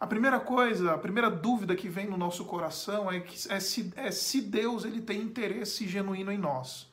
A 0.00 0.06
primeira 0.06 0.40
coisa, 0.40 0.94
a 0.94 0.98
primeira 0.98 1.30
dúvida 1.30 1.76
que 1.76 1.88
vem 1.88 2.06
no 2.06 2.16
nosso 2.16 2.44
coração 2.46 3.10
é, 3.10 3.20
que, 3.20 3.36
é, 3.52 3.60
se, 3.60 3.92
é 3.96 4.10
se 4.10 4.40
Deus 4.40 4.84
ele 4.84 5.00
tem 5.00 5.20
interesse 5.20 5.86
genuíno 5.86 6.32
em 6.32 6.38
nós. 6.38 6.90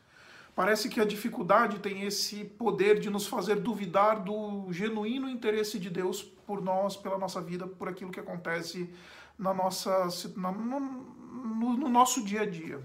Parece 0.56 0.88
que 0.88 1.02
a 1.02 1.06
dificuldade 1.06 1.80
tem 1.80 2.04
esse 2.04 2.46
poder 2.46 3.00
de 3.00 3.10
nos 3.10 3.26
fazer 3.26 3.56
duvidar 3.56 4.24
do 4.24 4.72
genuíno 4.72 5.28
interesse 5.28 5.80
de 5.80 5.90
Deus 5.90 6.22
por 6.22 6.62
nós, 6.62 6.96
pela 6.96 7.18
nossa 7.18 7.42
vida, 7.42 7.66
por 7.66 7.90
aquilo 7.90 8.12
que 8.12 8.20
acontece 8.20 8.94
na 9.38 9.52
nossa, 9.52 10.08
na, 10.36 10.52
no, 10.52 10.80
no, 10.80 11.78
no, 11.78 11.90
nosso 11.90 12.24
dia 12.24 12.42
a 12.42 12.46
dia. 12.46 12.80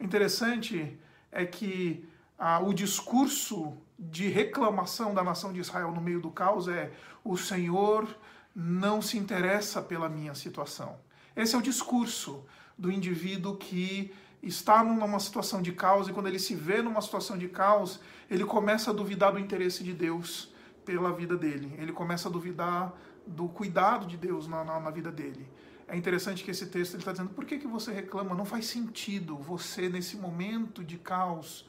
O 0.00 0.02
interessante 0.02 0.98
é 1.30 1.46
que 1.46 2.04
ah, 2.36 2.60
o 2.60 2.74
discurso 2.74 3.76
de 3.96 4.28
reclamação 4.28 5.14
da 5.14 5.22
nação 5.22 5.52
de 5.52 5.60
Israel 5.60 5.92
no 5.92 6.00
meio 6.00 6.20
do 6.20 6.30
caos 6.30 6.66
é: 6.66 6.90
o 7.24 7.36
Senhor 7.36 8.08
não 8.54 9.00
se 9.00 9.16
interessa 9.16 9.80
pela 9.80 10.08
minha 10.08 10.34
situação. 10.34 10.98
Esse 11.36 11.54
é 11.54 11.58
o 11.58 11.62
discurso 11.62 12.44
do 12.76 12.90
indivíduo 12.90 13.56
que 13.56 14.12
está 14.42 14.84
numa 14.84 15.18
situação 15.18 15.60
de 15.60 15.72
caos 15.72 16.08
e 16.08 16.12
quando 16.12 16.28
ele 16.28 16.38
se 16.38 16.54
vê 16.54 16.80
numa 16.80 17.00
situação 17.00 17.36
de 17.36 17.48
caos, 17.48 18.00
ele 18.30 18.44
começa 18.44 18.90
a 18.90 18.94
duvidar 18.94 19.32
do 19.32 19.38
interesse 19.38 19.82
de 19.82 19.92
Deus 19.92 20.52
pela 20.84 21.12
vida 21.12 21.36
dele. 21.36 21.74
Ele 21.78 21.92
começa 21.92 22.28
a 22.28 22.32
duvidar 22.32 22.94
do 23.26 23.48
cuidado 23.48 24.06
de 24.06 24.16
Deus 24.16 24.46
na, 24.46 24.64
na, 24.64 24.80
na 24.80 24.90
vida 24.90 25.10
dele. 25.10 25.46
É 25.86 25.96
interessante 25.96 26.44
que 26.44 26.50
esse 26.50 26.66
texto 26.66 26.96
está 26.96 27.12
dizendo: 27.12 27.30
por 27.30 27.44
que, 27.44 27.58
que 27.58 27.66
você 27.66 27.92
reclama? 27.92 28.34
Não 28.34 28.44
faz 28.44 28.66
sentido 28.66 29.36
você, 29.36 29.88
nesse 29.88 30.16
momento 30.16 30.84
de 30.84 30.98
caos, 30.98 31.66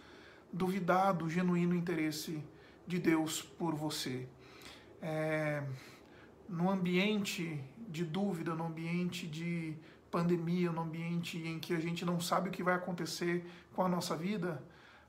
duvidar 0.51 1.13
do 1.13 1.29
genuíno 1.29 1.73
interesse 1.75 2.43
de 2.85 2.99
Deus 2.99 3.41
por 3.41 3.75
você. 3.75 4.27
É, 5.01 5.63
no 6.49 6.69
ambiente 6.69 7.63
de 7.87 8.03
dúvida, 8.03 8.53
no 8.55 8.65
ambiente 8.65 9.25
de 9.25 9.75
pandemia, 10.11 10.71
no 10.71 10.81
ambiente 10.81 11.37
em 11.37 11.59
que 11.59 11.73
a 11.73 11.79
gente 11.79 12.05
não 12.05 12.19
sabe 12.19 12.49
o 12.49 12.51
que 12.51 12.63
vai 12.63 12.75
acontecer 12.75 13.45
com 13.73 13.83
a 13.83 13.89
nossa 13.89 14.15
vida, 14.15 14.61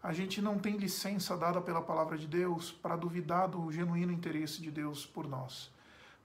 a 0.03 0.13
gente 0.13 0.41
não 0.41 0.59
tem 0.59 0.77
licença 0.77 1.37
dada 1.37 1.61
pela 1.61 1.83
palavra 1.83 2.17
de 2.17 2.27
Deus 2.27 2.73
para 2.73 2.97
duvidar 2.97 3.49
do 3.49 3.71
genuíno 3.71 4.13
interesse 4.13 4.63
de 4.63 4.71
Deus 4.71 5.05
por 5.05 5.29
nós. 5.29 5.71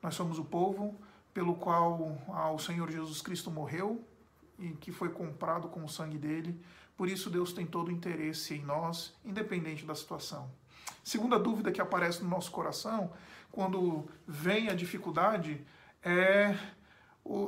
Nós 0.02 0.16
somos 0.16 0.40
o 0.40 0.46
povo 0.46 1.00
pelo 1.34 1.56
qual 1.56 2.18
ah, 2.30 2.52
o 2.52 2.60
Senhor 2.60 2.90
Jesus 2.90 3.22
Cristo 3.22 3.52
morreu 3.52 4.02
e 4.58 4.70
que 4.70 4.92
foi 4.92 5.10
comprado 5.10 5.68
com 5.68 5.84
o 5.84 5.90
sangue 5.90 6.18
dele. 6.18 6.58
Por 6.96 7.10
isso 7.10 7.30
Deus 7.30 7.52
tem 7.52 7.66
todo 7.66 7.90
o 7.90 7.92
interesse 7.92 8.54
em 8.54 8.64
nós, 8.64 9.14
independente 9.26 9.86
da 9.86 9.94
situação. 9.94 10.50
Segunda 11.04 11.38
dúvida 11.38 11.72
que 11.72 11.82
aparece 11.82 12.24
no 12.24 12.30
nosso 12.30 12.52
coração 12.52 13.12
quando 13.52 14.08
vem 14.28 14.70
a 14.70 14.74
dificuldade 14.74 15.66
é 16.02 16.58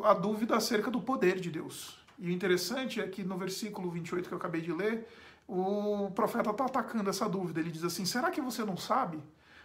a 0.03 0.13
dúvida 0.13 0.55
acerca 0.55 0.89
do 0.89 1.01
poder 1.01 1.39
de 1.39 1.51
Deus. 1.51 1.97
E 2.17 2.27
o 2.27 2.31
interessante 2.31 2.99
é 2.99 3.07
que 3.07 3.23
no 3.23 3.37
versículo 3.37 3.91
28 3.91 4.27
que 4.27 4.33
eu 4.33 4.37
acabei 4.37 4.61
de 4.61 4.73
ler, 4.73 5.07
o 5.47 6.09
profeta 6.11 6.49
está 6.49 6.65
atacando 6.65 7.09
essa 7.09 7.29
dúvida. 7.29 7.59
Ele 7.59 7.71
diz 7.71 7.83
assim: 7.83 8.05
será 8.05 8.31
que 8.31 8.41
você 8.41 8.63
não 8.63 8.75
sabe? 8.75 9.19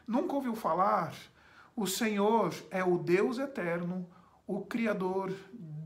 Nunca 0.07 0.35
ouviu 0.35 0.55
falar? 0.55 1.15
O 1.75 1.87
Senhor 1.87 2.55
é 2.71 2.85
o 2.85 2.99
Deus 2.99 3.39
eterno, 3.39 4.07
o 4.47 4.61
Criador 4.61 5.33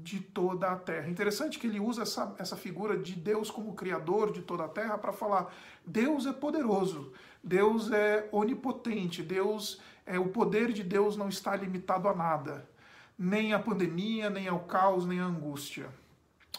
de 0.03 0.21
toda 0.21 0.69
a 0.69 0.77
terra. 0.77 1.09
Interessante 1.09 1.59
que 1.59 1.67
ele 1.67 1.79
usa 1.79 2.03
essa, 2.03 2.35
essa 2.39 2.57
figura 2.57 2.97
de 2.97 3.15
Deus 3.15 3.51
como 3.51 3.75
Criador 3.75 4.33
de 4.33 4.43
toda 4.43 4.65
a 4.65 4.69
terra 4.69 4.99
para 4.99 5.12
falar: 5.12 5.55
Deus 5.87 6.27
é 6.27 6.33
poderoso, 6.33 7.12
Deus 7.43 7.93
é 7.93 8.29
onipotente, 8.33 9.23
Deus 9.23 9.81
é 10.05 10.19
o 10.19 10.29
poder 10.29 10.73
de 10.73 10.83
Deus 10.83 11.17
não 11.17 11.29
está 11.29 11.55
limitado 11.55 12.09
a 12.09 12.15
nada 12.15 12.69
nem 13.18 13.52
a 13.52 13.59
pandemia, 13.59 14.29
nem 14.29 14.48
ao 14.48 14.61
caos, 14.61 15.07
nem 15.07 15.20
à 15.20 15.24
angústia. 15.24 15.88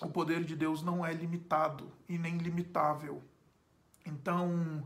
O 0.02 0.10
poder 0.10 0.44
de 0.44 0.56
Deus 0.56 0.82
não 0.84 1.06
é 1.06 1.14
limitado 1.14 1.92
e 2.08 2.18
nem 2.18 2.38
limitável. 2.38 3.22
Então, 4.06 4.86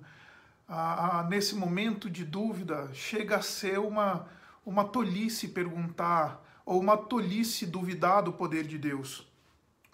a, 0.68 1.20
a, 1.20 1.24
nesse 1.24 1.56
momento 1.56 2.10
de 2.10 2.24
dúvida, 2.24 2.90
chega 2.94 3.38
a 3.38 3.42
ser 3.42 3.80
uma, 3.80 4.28
uma 4.66 4.86
tolice 4.86 5.50
perguntar, 5.50 6.44
ou 6.66 6.80
uma 6.80 6.98
tolice 6.98 7.66
duvidar 7.66 8.24
do 8.24 8.34
poder 8.34 8.66
de 8.66 8.78
Deus. 8.78 9.28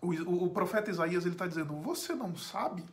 O, 0.01 0.13
o, 0.13 0.43
o 0.45 0.49
profeta 0.51 0.91
Isaías 0.91 1.25
ele 1.25 1.33
está 1.33 1.47
dizendo: 1.47 1.73
Você 1.81 2.13
não 2.13 2.35
sabe? 2.35 2.83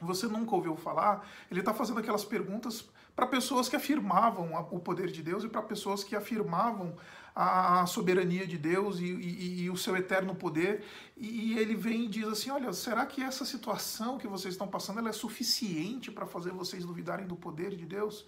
Você 0.00 0.26
nunca 0.26 0.54
ouviu 0.54 0.76
falar? 0.76 1.28
Ele 1.50 1.60
está 1.60 1.74
fazendo 1.74 2.00
aquelas 2.00 2.24
perguntas 2.24 2.88
para 3.14 3.26
pessoas 3.26 3.68
que 3.68 3.76
afirmavam 3.76 4.54
o 4.70 4.78
poder 4.78 5.10
de 5.10 5.22
Deus 5.22 5.44
e 5.44 5.48
para 5.48 5.60
pessoas 5.62 6.02
que 6.02 6.16
afirmavam 6.16 6.96
a 7.34 7.86
soberania 7.86 8.46
de 8.46 8.58
Deus 8.58 8.98
e, 8.98 9.04
e, 9.04 9.62
e 9.62 9.70
o 9.70 9.76
seu 9.76 9.96
eterno 9.96 10.34
poder. 10.34 10.84
E, 11.16 11.58
ele 11.58 11.74
vem 11.74 12.04
e 12.04 12.08
diz 12.08 12.26
assim: 12.26 12.50
Olha, 12.50 12.72
será 12.72 13.06
que 13.06 13.22
essa 13.22 13.44
situação 13.44 14.18
que 14.18 14.26
vocês 14.26 14.54
estão 14.54 14.68
passando 14.68 15.06
é 15.08 15.12
suficiente 15.12 16.10
para 16.10 16.26
fazer 16.26 16.50
vocês 16.50 16.84
duvidarem 16.84 17.26
do 17.26 17.36
poder 17.36 17.76
de 17.76 17.86
Deus? 17.86 18.26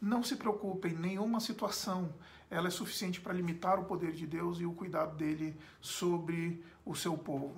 Não 0.00 0.22
se 0.22 0.36
preocupem, 0.36 0.92
nenhuma 0.94 1.38
situação 1.38 2.12
ela 2.50 2.68
é 2.68 2.70
suficiente 2.70 3.20
para 3.20 3.32
limitar 3.32 3.78
o 3.78 3.84
poder 3.84 4.12
de 4.12 4.26
Deus 4.26 4.60
e 4.60 4.66
o 4.66 4.72
cuidado 4.72 5.16
dele 5.16 5.56
sobre 5.80 6.62
o 6.84 6.94
seu 6.94 7.16
povo. 7.16 7.54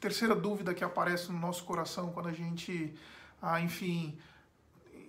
Terceira 0.00 0.34
dúvida 0.34 0.74
que 0.74 0.82
aparece 0.82 1.30
no 1.30 1.38
nosso 1.38 1.64
coração 1.64 2.10
quando 2.10 2.28
a 2.28 2.32
gente, 2.32 2.92
ah, 3.40 3.60
enfim, 3.60 4.18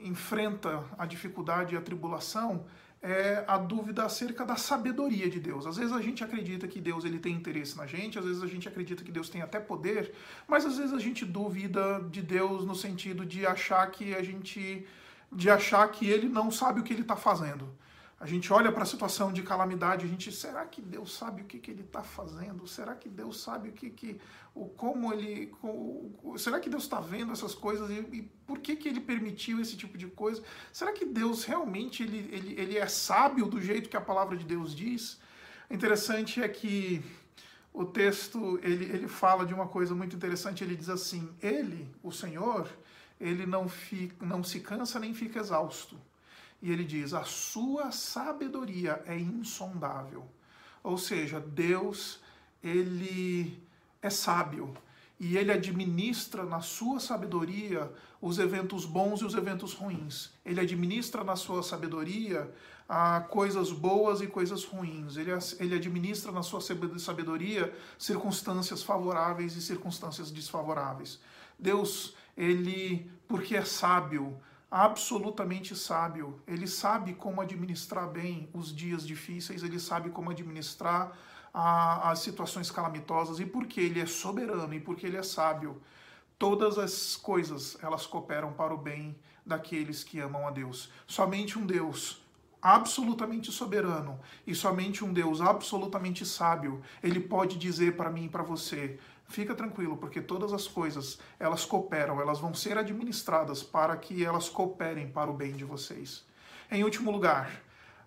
enfrenta 0.01 0.83
a 0.97 1.05
dificuldade 1.05 1.73
e 1.73 1.77
a 1.77 1.81
tribulação 1.81 2.65
é 3.03 3.43
a 3.45 3.57
dúvida 3.57 4.05
acerca 4.05 4.45
da 4.45 4.55
sabedoria 4.55 5.29
de 5.29 5.37
Deus. 5.37 5.67
Às 5.67 5.75
vezes 5.75 5.91
a 5.91 6.01
gente 6.01 6.23
acredita 6.23 6.69
que 6.69 6.79
Deus 6.79 7.03
ele 7.03 7.19
tem 7.19 7.35
interesse 7.35 7.75
na 7.75 7.85
gente, 7.85 8.17
às 8.17 8.23
vezes 8.23 8.41
a 8.41 8.47
gente 8.47 8.65
acredita 8.65 9.03
que 9.03 9.11
Deus 9.11 9.27
tem 9.27 9.41
até 9.41 9.59
poder, 9.59 10.13
mas 10.47 10.65
às 10.65 10.77
vezes 10.77 10.93
a 10.93 10.99
gente 10.99 11.25
duvida 11.25 11.99
de 12.09 12.21
Deus 12.21 12.65
no 12.65 12.73
sentido 12.73 13.25
de 13.25 13.45
achar 13.45 13.85
que 13.91 14.15
a 14.15 14.23
gente 14.23 14.85
de 15.29 15.49
achar 15.49 15.85
que 15.89 16.07
ele 16.07 16.29
não 16.29 16.51
sabe 16.51 16.79
o 16.79 16.83
que 16.83 16.93
ele 16.93 17.01
está 17.01 17.15
fazendo. 17.15 17.67
A 18.23 18.25
gente 18.25 18.53
olha 18.53 18.71
para 18.71 18.83
a 18.83 18.85
situação 18.85 19.33
de 19.33 19.43
calamidade, 19.43 20.05
a 20.05 20.07
gente, 20.07 20.31
será 20.31 20.65
que 20.65 20.81
Deus 20.81 21.13
sabe 21.13 21.41
o 21.41 21.45
que, 21.45 21.59
que 21.59 21.69
ele 21.69 21.81
está 21.81 22.01
fazendo? 22.01 22.65
Será 22.65 22.95
que 22.95 23.09
Deus 23.09 23.41
sabe 23.41 23.67
o 23.67 23.73
que, 23.73 23.89
que 23.89 24.17
o 24.55 24.65
como 24.65 25.11
ele, 25.11 25.51
será 26.37 26.57
que 26.57 26.69
Deus 26.69 26.83
está 26.83 27.01
vendo 27.01 27.33
essas 27.33 27.53
coisas 27.53 27.89
e, 27.89 27.95
e, 28.15 28.21
por 28.47 28.59
que, 28.59 28.77
que 28.77 28.87
ele 28.87 29.01
permitiu 29.01 29.59
esse 29.59 29.75
tipo 29.75 29.97
de 29.97 30.07
coisa? 30.07 30.41
Será 30.71 30.93
que 30.93 31.03
Deus 31.03 31.43
realmente 31.43 32.01
ele, 32.01 32.29
ele, 32.31 32.57
ele 32.57 32.77
é 32.77 32.87
sábio 32.87 33.45
do 33.45 33.61
jeito 33.61 33.89
que 33.89 33.97
a 33.97 34.01
palavra 34.01 34.37
de 34.37 34.45
Deus 34.45 34.73
diz? 34.73 35.19
O 35.69 35.73
interessante 35.73 36.41
é 36.41 36.47
que 36.47 37.03
o 37.73 37.83
texto 37.83 38.57
ele, 38.63 38.85
ele 38.85 39.09
fala 39.09 39.45
de 39.45 39.53
uma 39.53 39.67
coisa 39.67 39.93
muito 39.93 40.15
interessante. 40.15 40.63
Ele 40.63 40.77
diz 40.77 40.87
assim: 40.87 41.29
Ele, 41.41 41.93
o 42.01 42.09
Senhor, 42.09 42.69
ele 43.19 43.45
não, 43.45 43.67
fica, 43.67 44.25
não 44.25 44.41
se 44.45 44.61
cansa 44.61 44.97
nem 44.97 45.13
fica 45.13 45.39
exausto 45.39 45.99
e 46.63 46.71
ele 46.71 46.85
diz: 46.85 47.13
a 47.13 47.25
sua 47.25 47.91
sabedoria 47.91 49.03
é 49.05 49.19
insondável. 49.19 50.23
Ou 50.81 50.97
seja, 50.97 51.37
Deus, 51.41 52.21
ele 52.63 53.61
é 54.01 54.09
sábio. 54.09 54.73
e 55.19 55.37
ele 55.37 55.51
administra 55.51 56.43
na 56.43 56.59
sua 56.59 56.99
sabedoria 56.99 57.91
os 58.21 58.39
eventos 58.39 58.85
bons 58.85 59.21
e 59.21 59.25
os 59.25 59.35
eventos 59.35 59.73
ruins. 59.73 60.31
Ele 60.45 60.59
administra 60.59 61.23
na 61.23 61.35
sua 61.35 61.61
sabedoria 61.63 62.49
a 62.89 63.21
coisas 63.21 63.71
boas 63.71 64.21
e 64.21 64.27
coisas 64.27 64.63
ruins. 64.65 65.15
Ele, 65.15 65.31
ele 65.59 65.75
administra 65.75 66.31
na 66.31 66.43
sua 66.43 66.59
sabedoria 66.97 67.73
circunstâncias 67.97 68.83
favoráveis 68.83 69.55
e 69.55 69.61
circunstâncias 69.61 70.31
desfavoráveis. 70.31 71.19
Deus, 71.57 72.15
ele, 72.35 73.09
porque 73.27 73.55
é 73.55 73.63
sábio, 73.63 74.37
absolutamente 74.73 75.75
sábio, 75.75 76.41
ele 76.47 76.67
sabe 76.67 77.13
como 77.13 77.39
administrar 77.39 78.09
bem 78.09 78.49
os 78.51 78.75
dias 78.75 79.05
difíceis, 79.05 79.61
ele 79.61 79.79
sabe 79.79 80.09
como 80.09 80.31
administrar 80.31 81.15
a, 81.53 82.09
as 82.09 82.19
situações 82.19 82.71
calamitosas 82.71 83.39
e 83.39 83.45
porque 83.45 83.79
ele 83.79 83.99
é 83.99 84.07
soberano 84.07 84.73
e 84.73 84.79
porque 84.79 85.05
ele 85.05 85.17
é 85.17 85.21
sábio, 85.21 85.79
todas 86.39 86.79
as 86.79 87.15
coisas 87.15 87.77
elas 87.83 88.07
cooperam 88.07 88.51
para 88.51 88.73
o 88.73 88.77
bem 88.77 89.15
daqueles 89.45 90.03
que 90.03 90.19
amam 90.19 90.47
a 90.47 90.49
Deus. 90.49 90.89
Somente 91.05 91.59
um 91.59 91.67
Deus 91.67 92.23
absolutamente 92.59 93.51
soberano 93.51 94.19
e 94.47 94.55
somente 94.55 95.03
um 95.03 95.13
Deus 95.13 95.39
absolutamente 95.39 96.25
sábio, 96.25 96.81
ele 97.03 97.19
pode 97.19 97.59
dizer 97.59 97.95
para 97.95 98.09
mim 98.09 98.25
e 98.25 98.29
para 98.29 98.41
você: 98.41 98.97
fica 99.33 99.55
tranquilo, 99.55 99.97
porque 99.97 100.21
todas 100.21 100.53
as 100.53 100.67
coisas 100.67 101.17
elas 101.39 101.65
cooperam, 101.65 102.21
elas 102.21 102.39
vão 102.39 102.53
ser 102.53 102.77
administradas 102.77 103.63
para 103.63 103.97
que 103.97 104.23
elas 104.23 104.47
cooperem 104.47 105.07
para 105.07 105.29
o 105.29 105.33
bem 105.33 105.53
de 105.53 105.65
vocês. 105.65 106.23
Em 106.71 106.83
último 106.83 107.09
lugar, 107.09 107.49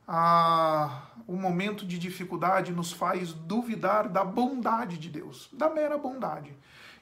a, 0.06 1.02
o 1.26 1.34
momento 1.34 1.84
de 1.84 1.98
dificuldade 1.98 2.72
nos 2.72 2.92
faz 2.92 3.32
duvidar 3.32 4.08
da 4.08 4.24
bondade 4.24 4.96
de 4.98 5.08
Deus, 5.08 5.48
da 5.52 5.68
mera 5.68 5.98
bondade. 5.98 6.54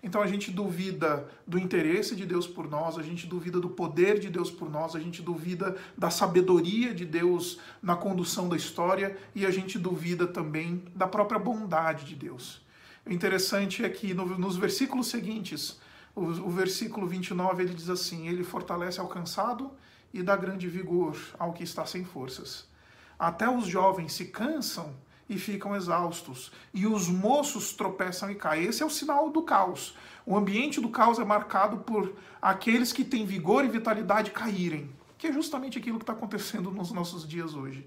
Então 0.03 0.23
a 0.23 0.27
gente 0.27 0.51
duvida 0.51 1.29
do 1.47 1.59
interesse 1.59 2.17
de 2.17 2.25
Deus 2.25 2.47
por 2.47 2.69
nós, 2.69 2.99
a 2.99 3.03
gente 3.03 3.27
duvida 3.27 3.61
do 3.61 3.69
poder 3.69 4.19
de 4.19 4.31
Deus 4.31 4.51
por 4.51 4.71
nós, 4.71 4.97
a 4.97 5.01
gente 5.01 5.21
duvida 5.21 5.77
da 5.97 6.11
sabedoria 6.11 6.95
de 6.95 7.05
Deus 7.05 7.59
na 7.83 7.95
condução 7.95 8.49
da 8.49 8.57
história 8.57 9.17
e 9.35 9.45
a 9.45 9.51
gente 9.51 9.79
duvida 9.79 10.27
também 10.27 10.83
da 10.95 11.07
própria 11.07 11.39
bondade 11.39 12.07
de 12.07 12.15
Deus. 12.15 12.64
O 13.07 13.13
interessante 13.13 13.85
é 13.85 13.89
que 13.89 14.15
no, 14.15 14.39
nos 14.39 14.57
versículos 14.57 15.09
seguintes, 15.09 15.79
o, 16.15 16.23
o 16.23 16.51
versículo 16.51 17.07
29, 17.07 17.63
ele 17.63 17.75
diz 17.75 17.91
assim: 17.91 18.29
Ele 18.29 18.43
fortalece 18.43 18.99
ao 18.99 19.09
cansado 19.09 19.71
e 20.13 20.23
dá 20.23 20.37
grande 20.37 20.69
vigor 20.69 21.17
ao 21.39 21.53
que 21.53 21.63
está 21.63 21.85
sem 21.85 22.05
forças. 22.05 22.67
Até 23.19 23.49
os 23.49 23.67
jovens 23.67 24.13
se 24.13 24.27
cansam 24.27 24.95
e 25.29 25.39
ficam 25.39 25.77
exaustos. 25.77 26.51
E 26.73 26.87
os 26.87 27.09
moços 27.09 27.73
tropeçam 27.73 28.31
e 28.31 28.35
caem. 28.35 28.65
Esse 28.65 28.83
é 28.83 28.87
o 28.87 28.91
sinal 28.91 29.31
do 29.31 29.43
caos. 29.43 29.95
O 30.25 30.37
ambiente 30.37 30.81
do 30.81 30.89
caos 30.89 31.19
é 31.19 31.25
marcado 31.25 31.79
por 31.79 32.15
aqueles 32.41 32.93
que 32.93 33.05
têm 33.05 33.27
vigor 33.27 33.65
e 33.65 33.69
vitalidade 33.69 34.31
caírem, 34.31 34.91
que 35.19 35.27
é 35.27 35.33
justamente 35.33 35.79
aquilo 35.79 35.99
que 35.99 36.05
está 36.05 36.13
acontecendo 36.15 36.71
nos 36.71 36.91
nossos 36.91 37.27
dias 37.29 37.55
hoje. 37.55 37.87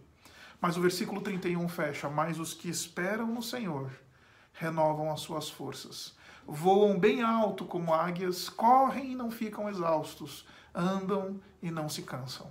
Mas 0.62 0.78
o 0.78 0.82
versículo 0.82 1.22
31 1.22 1.68
fecha: 1.68 2.10
Mas 2.10 2.40
os 2.40 2.54
que 2.54 2.70
esperam 2.70 3.28
no 3.28 3.42
Senhor 3.42 3.92
renovam 4.60 5.12
as 5.12 5.22
suas 5.22 5.50
forças. 5.50 6.16
Voam 6.46 6.98
bem 6.98 7.22
alto 7.22 7.66
como 7.66 7.94
águias, 7.94 8.50
correm 8.50 9.12
e 9.12 9.16
não 9.16 9.30
ficam 9.30 9.70
exaustos, 9.70 10.46
andam 10.74 11.40
e 11.62 11.70
não 11.70 11.90
se 11.90 12.02
cansam. 12.02 12.48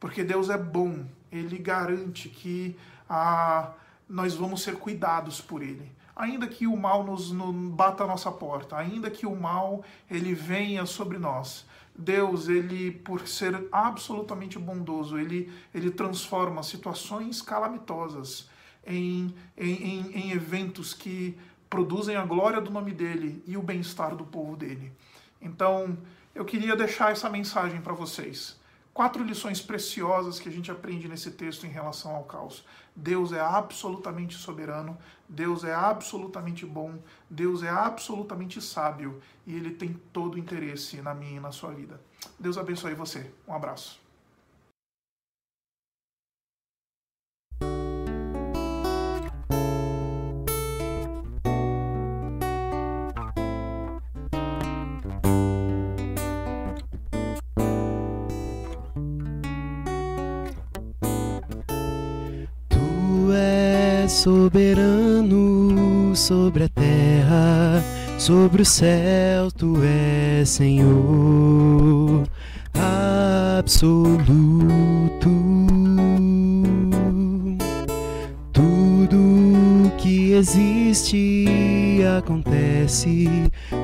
Porque 0.00 0.24
Deus 0.24 0.50
é 0.50 0.58
bom, 0.58 1.04
Ele 1.30 1.58
garante 1.58 2.28
que 2.28 2.76
a 3.08 3.72
nós 4.08 4.34
vamos 4.34 4.62
ser 4.62 4.76
cuidados 4.76 5.40
por 5.40 5.62
ele. 5.62 5.90
Ainda 6.14 6.46
que 6.46 6.66
o 6.66 6.76
mal 6.76 7.02
nos, 7.02 7.32
nos 7.32 7.54
bata 7.72 8.04
a 8.04 8.06
nossa 8.06 8.30
porta, 8.30 8.76
ainda 8.76 9.10
que 9.10 9.26
o 9.26 9.34
mal 9.34 9.82
ele 10.08 10.34
venha 10.34 10.86
sobre 10.86 11.18
nós, 11.18 11.66
Deus, 11.96 12.48
ele 12.48 12.90
por 12.90 13.26
ser 13.26 13.68
absolutamente 13.72 14.58
bondoso, 14.58 15.18
ele, 15.18 15.52
ele 15.72 15.90
transforma 15.90 16.62
situações 16.62 17.40
calamitosas 17.40 18.48
em, 18.86 19.34
em, 19.56 20.10
em 20.12 20.30
eventos 20.32 20.94
que 20.94 21.36
produzem 21.68 22.16
a 22.16 22.24
glória 22.24 22.60
do 22.60 22.70
nome 22.70 22.92
dele 22.92 23.42
e 23.46 23.56
o 23.56 23.62
bem-estar 23.62 24.14
do 24.14 24.24
povo 24.24 24.56
dele. 24.56 24.92
Então, 25.40 25.96
eu 26.34 26.44
queria 26.44 26.76
deixar 26.76 27.12
essa 27.12 27.28
mensagem 27.28 27.80
para 27.80 27.92
vocês 27.92 28.58
quatro 28.94 29.24
lições 29.24 29.60
preciosas 29.60 30.38
que 30.38 30.48
a 30.48 30.52
gente 30.52 30.70
aprende 30.70 31.08
nesse 31.08 31.32
texto 31.32 31.66
em 31.66 31.68
relação 31.68 32.14
ao 32.14 32.22
caos. 32.22 32.64
Deus 32.94 33.32
é 33.32 33.40
absolutamente 33.40 34.36
soberano, 34.36 34.96
Deus 35.28 35.64
é 35.64 35.74
absolutamente 35.74 36.64
bom, 36.64 36.96
Deus 37.28 37.64
é 37.64 37.70
absolutamente 37.70 38.62
sábio 38.62 39.20
e 39.44 39.54
ele 39.54 39.72
tem 39.72 40.00
todo 40.12 40.36
o 40.36 40.38
interesse 40.38 41.02
na 41.02 41.12
minha 41.12 41.38
e 41.38 41.40
na 41.40 41.50
sua 41.50 41.72
vida. 41.72 42.00
Deus 42.38 42.56
abençoe 42.56 42.94
você. 42.94 43.28
Um 43.48 43.52
abraço. 43.52 44.03
Soberano 64.24 66.16
sobre 66.16 66.64
a 66.64 66.68
terra, 66.70 67.84
sobre 68.18 68.62
o 68.62 68.64
céu, 68.64 69.50
tu 69.52 69.76
és 69.84 70.48
Senhor 70.48 72.26
absoluto. 72.72 74.24
Tudo 78.50 79.92
que 79.98 80.32
existe 80.32 82.02
acontece, 82.16 83.28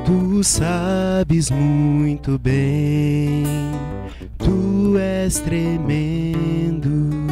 tu 0.07 0.42
sabes 0.42 1.50
muito 1.50 2.38
bem, 2.38 3.44
tu 4.38 4.96
és 4.96 5.38
tremendo. 5.38 7.29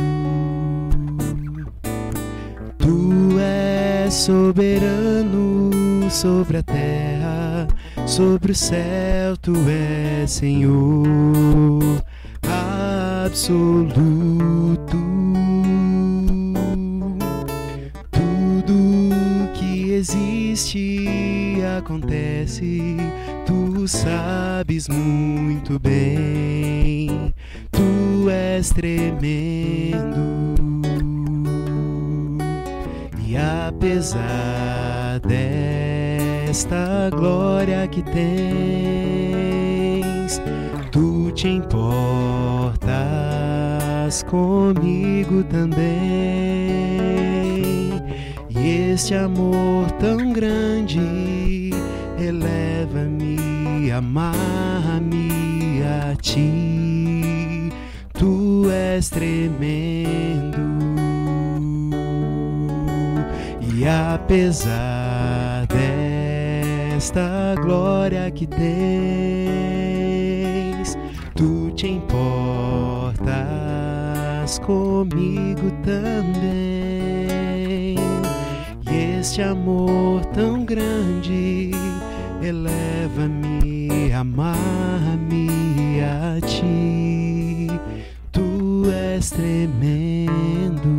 Soberano 4.11 5.71
sobre 6.11 6.59
a 6.59 6.63
terra, 6.63 7.69
sobre 8.07 8.53
o 8.53 8.55
céu, 8.55 9.37
tu 9.37 9.53
és 9.69 10.31
Senhor 10.31 12.03
absoluto. 13.25 13.97
Tudo 18.11 19.53
que 19.55 19.93
existe 19.93 21.59
acontece, 21.79 22.97
tu 23.47 23.87
sabes 23.87 24.89
muito 24.89 25.79
bem, 25.79 27.35
tu 27.71 28.31
és 28.31 28.71
tremendo 28.71 30.58
apesar 33.69 35.21
desta 35.21 37.11
glória 37.11 37.87
que 37.87 38.03
tens, 38.03 39.23
tu 40.91 41.31
te 41.33 41.49
importas 41.49 42.83
comigo 44.25 45.45
também. 45.45 45.79
E 48.49 48.93
este 48.93 49.15
amor 49.15 49.91
tão 49.93 50.33
grande 50.33 51.71
eleva-me, 52.19 53.91
amarra-me 53.93 55.83
a 55.83 56.17
ti. 56.17 57.71
Tu 58.15 58.69
és 58.71 59.09
tremendo 59.11 60.38
apesar 63.89 65.67
desta 65.67 67.55
glória 67.63 68.31
que 68.31 68.47
tens, 68.47 68.69
tu 71.35 71.71
te 71.73 71.89
importas 71.89 73.19
comigo 74.61 75.71
também. 75.83 76.79
E 78.91 79.19
este 79.21 79.43
amor 79.43 80.25
tão 80.27 80.65
grande 80.65 81.71
eleva-me, 82.43 84.13
amar-me 84.13 86.01
a 86.03 86.39
ti. 86.47 87.69
Tu 88.33 88.91
és 88.91 89.31
tremendo. 89.31 90.98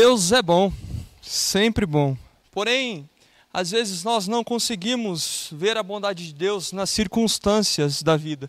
Deus 0.00 0.30
é 0.30 0.40
bom, 0.40 0.72
sempre 1.20 1.84
bom. 1.84 2.16
Porém, 2.52 3.10
às 3.52 3.72
vezes 3.72 4.04
nós 4.04 4.28
não 4.28 4.44
conseguimos 4.44 5.48
ver 5.50 5.76
a 5.76 5.82
bondade 5.82 6.24
de 6.24 6.32
Deus 6.32 6.70
nas 6.70 6.88
circunstâncias 6.88 8.00
da 8.00 8.16
vida. 8.16 8.48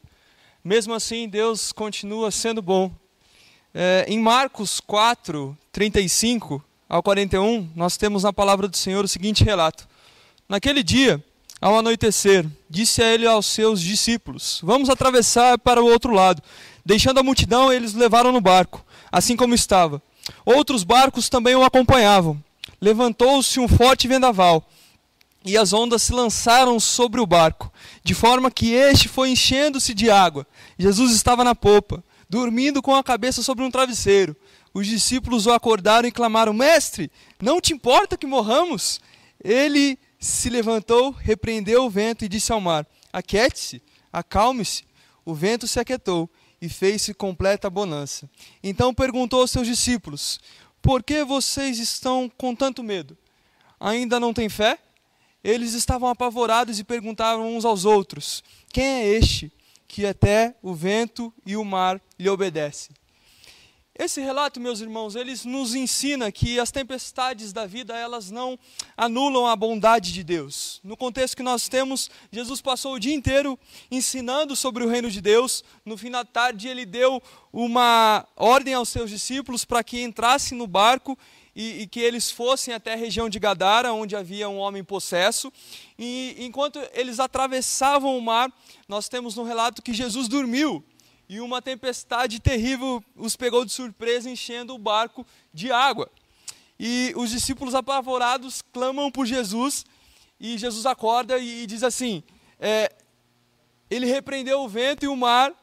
Mesmo 0.63 0.93
assim, 0.93 1.27
Deus 1.27 1.71
continua 1.71 2.29
sendo 2.29 2.61
bom. 2.61 2.91
É, 3.73 4.05
em 4.07 4.19
Marcos 4.19 4.79
4, 4.79 5.57
35 5.71 6.63
ao 6.87 7.01
41, 7.01 7.67
nós 7.75 7.97
temos 7.97 8.21
na 8.21 8.31
palavra 8.31 8.67
do 8.67 8.77
Senhor 8.77 9.03
o 9.03 9.07
seguinte 9.07 9.43
relato: 9.43 9.87
Naquele 10.47 10.83
dia, 10.83 11.19
ao 11.59 11.79
anoitecer, 11.79 12.45
disse 12.69 13.01
a 13.01 13.11
ele 13.11 13.25
aos 13.25 13.47
seus 13.47 13.81
discípulos: 13.81 14.61
Vamos 14.63 14.87
atravessar 14.87 15.57
para 15.57 15.81
o 15.81 15.87
outro 15.87 16.13
lado. 16.13 16.43
Deixando 16.85 17.19
a 17.19 17.23
multidão, 17.23 17.73
eles 17.73 17.95
levaram 17.95 18.31
no 18.31 18.39
barco, 18.39 18.85
assim 19.11 19.35
como 19.35 19.55
estava. 19.55 19.99
Outros 20.45 20.83
barcos 20.83 21.29
também 21.29 21.55
o 21.55 21.63
acompanhavam. 21.63 22.41
Levantou-se 22.81 23.59
um 23.59 23.67
forte 23.67 24.07
vendaval, 24.07 24.65
e 25.43 25.57
as 25.57 25.73
ondas 25.73 26.03
se 26.03 26.13
lançaram 26.13 26.79
sobre 26.79 27.19
o 27.21 27.25
barco, 27.25 27.71
de 28.03 28.13
forma 28.13 28.51
que 28.51 28.73
este 28.73 29.07
foi 29.07 29.29
enchendo-se 29.29 29.93
de 29.93 30.09
água. 30.09 30.45
Jesus 30.77 31.13
estava 31.13 31.43
na 31.43 31.55
popa, 31.55 32.03
dormindo 32.29 32.81
com 32.81 32.95
a 32.95 33.03
cabeça 33.03 33.41
sobre 33.41 33.63
um 33.63 33.71
travesseiro. 33.71 34.35
Os 34.73 34.85
discípulos 34.85 35.45
o 35.45 35.51
acordaram 35.51 36.07
e 36.07 36.11
clamaram: 36.11 36.53
Mestre, 36.53 37.11
não 37.41 37.59
te 37.59 37.73
importa 37.73 38.17
que 38.17 38.27
morramos? 38.27 38.99
Ele 39.43 39.97
se 40.19 40.49
levantou, 40.49 41.11
repreendeu 41.11 41.85
o 41.85 41.89
vento 41.89 42.23
e 42.23 42.29
disse 42.29 42.51
ao 42.51 42.61
mar: 42.61 42.85
Aquiete-se, 43.11 43.81
acalme-se. 44.11 44.83
O 45.25 45.33
vento 45.33 45.67
se 45.67 45.79
aquietou 45.79 46.29
e 46.61 46.67
fez-se 46.67 47.13
completa 47.13 47.69
bonança. 47.69 48.29
Então 48.63 48.93
perguntou 48.93 49.41
aos 49.41 49.51
seus 49.51 49.67
discípulos: 49.67 50.39
Por 50.81 51.03
que 51.03 51.23
vocês 51.23 51.79
estão 51.79 52.31
com 52.37 52.55
tanto 52.55 52.83
medo? 52.83 53.17
Ainda 53.79 54.19
não 54.19 54.33
têm 54.33 54.49
fé? 54.49 54.77
Eles 55.43 55.73
estavam 55.73 56.09
apavorados 56.09 56.79
e 56.79 56.83
perguntavam 56.83 57.55
uns 57.55 57.65
aos 57.65 57.85
outros: 57.85 58.43
Quem 58.71 58.85
é 58.85 59.07
este 59.07 59.51
que 59.87 60.05
até 60.05 60.55
o 60.61 60.73
vento 60.73 61.33
e 61.45 61.55
o 61.55 61.63
mar 61.63 62.01
lhe 62.17 62.29
obedecem? 62.29 62.95
Esse 63.99 64.21
relato, 64.21 64.61
meus 64.61 64.79
irmãos, 64.79 65.13
eles 65.13 65.43
nos 65.43 65.75
ensina 65.75 66.31
que 66.31 66.57
as 66.57 66.71
tempestades 66.71 67.51
da 67.51 67.65
vida, 67.65 67.93
elas 67.97 68.31
não 68.31 68.57
anulam 68.95 69.45
a 69.45 69.57
bondade 69.57 70.13
de 70.13 70.23
Deus. 70.23 70.79
No 70.85 70.95
contexto 70.95 71.35
que 71.35 71.43
nós 71.43 71.67
temos, 71.67 72.09
Jesus 72.31 72.61
passou 72.61 72.93
o 72.93 72.99
dia 72.99 73.13
inteiro 73.13 73.59
ensinando 73.91 74.55
sobre 74.55 74.85
o 74.85 74.87
reino 74.87 75.11
de 75.11 75.19
Deus. 75.19 75.65
No 75.83 75.97
fim 75.97 76.09
da 76.09 76.23
tarde, 76.23 76.69
ele 76.69 76.85
deu 76.85 77.21
uma 77.51 78.25
ordem 78.37 78.73
aos 78.73 78.87
seus 78.87 79.09
discípulos 79.09 79.65
para 79.65 79.83
que 79.83 80.01
entrassem 80.01 80.57
no 80.57 80.65
barco 80.65 81.19
e, 81.53 81.81
e, 81.81 81.87
que 81.87 81.99
eles 81.99 82.31
fossem 82.31 82.73
até 82.73 82.93
a 82.93 82.95
região 82.95 83.27
de 83.27 83.37
Gadara, 83.37 83.91
onde 83.91 84.15
havia 84.15 84.47
um 84.47 84.59
homem 84.59 84.81
possesso. 84.81 85.51
E 85.97 86.37
enquanto 86.39 86.79
eles 86.93 87.19
atravessavam 87.19 88.17
o 88.17 88.21
mar, 88.21 88.49
nós 88.87 89.09
temos 89.09 89.35
no 89.35 89.43
relato 89.43 89.81
que 89.81 89.91
Jesus 89.93 90.29
dormiu 90.29 90.81
e 91.29 91.39
uma 91.39 91.61
tempestade 91.61 92.39
terrível 92.39 93.03
os 93.15 93.35
pegou 93.35 93.63
de 93.63 93.71
surpresa, 93.71 94.27
enchendo 94.27 94.73
o 94.73 94.79
barco 94.79 95.23
de 95.53 95.71
água. 95.71 96.09
E 96.79 97.13
os 97.15 97.29
discípulos 97.29 97.75
apavorados 97.75 98.63
clamam 98.73 99.11
por 99.11 99.27
Jesus, 99.27 99.85
e 100.39 100.57
Jesus 100.57 100.87
acorda 100.87 101.37
e 101.37 101.67
diz 101.67 101.83
assim: 101.83 102.23
é, 102.59 102.91
Ele 103.91 104.07
repreendeu 104.07 104.61
o 104.61 104.67
vento 104.67 105.05
e 105.05 105.07
o 105.07 105.15
mar. 105.15 105.53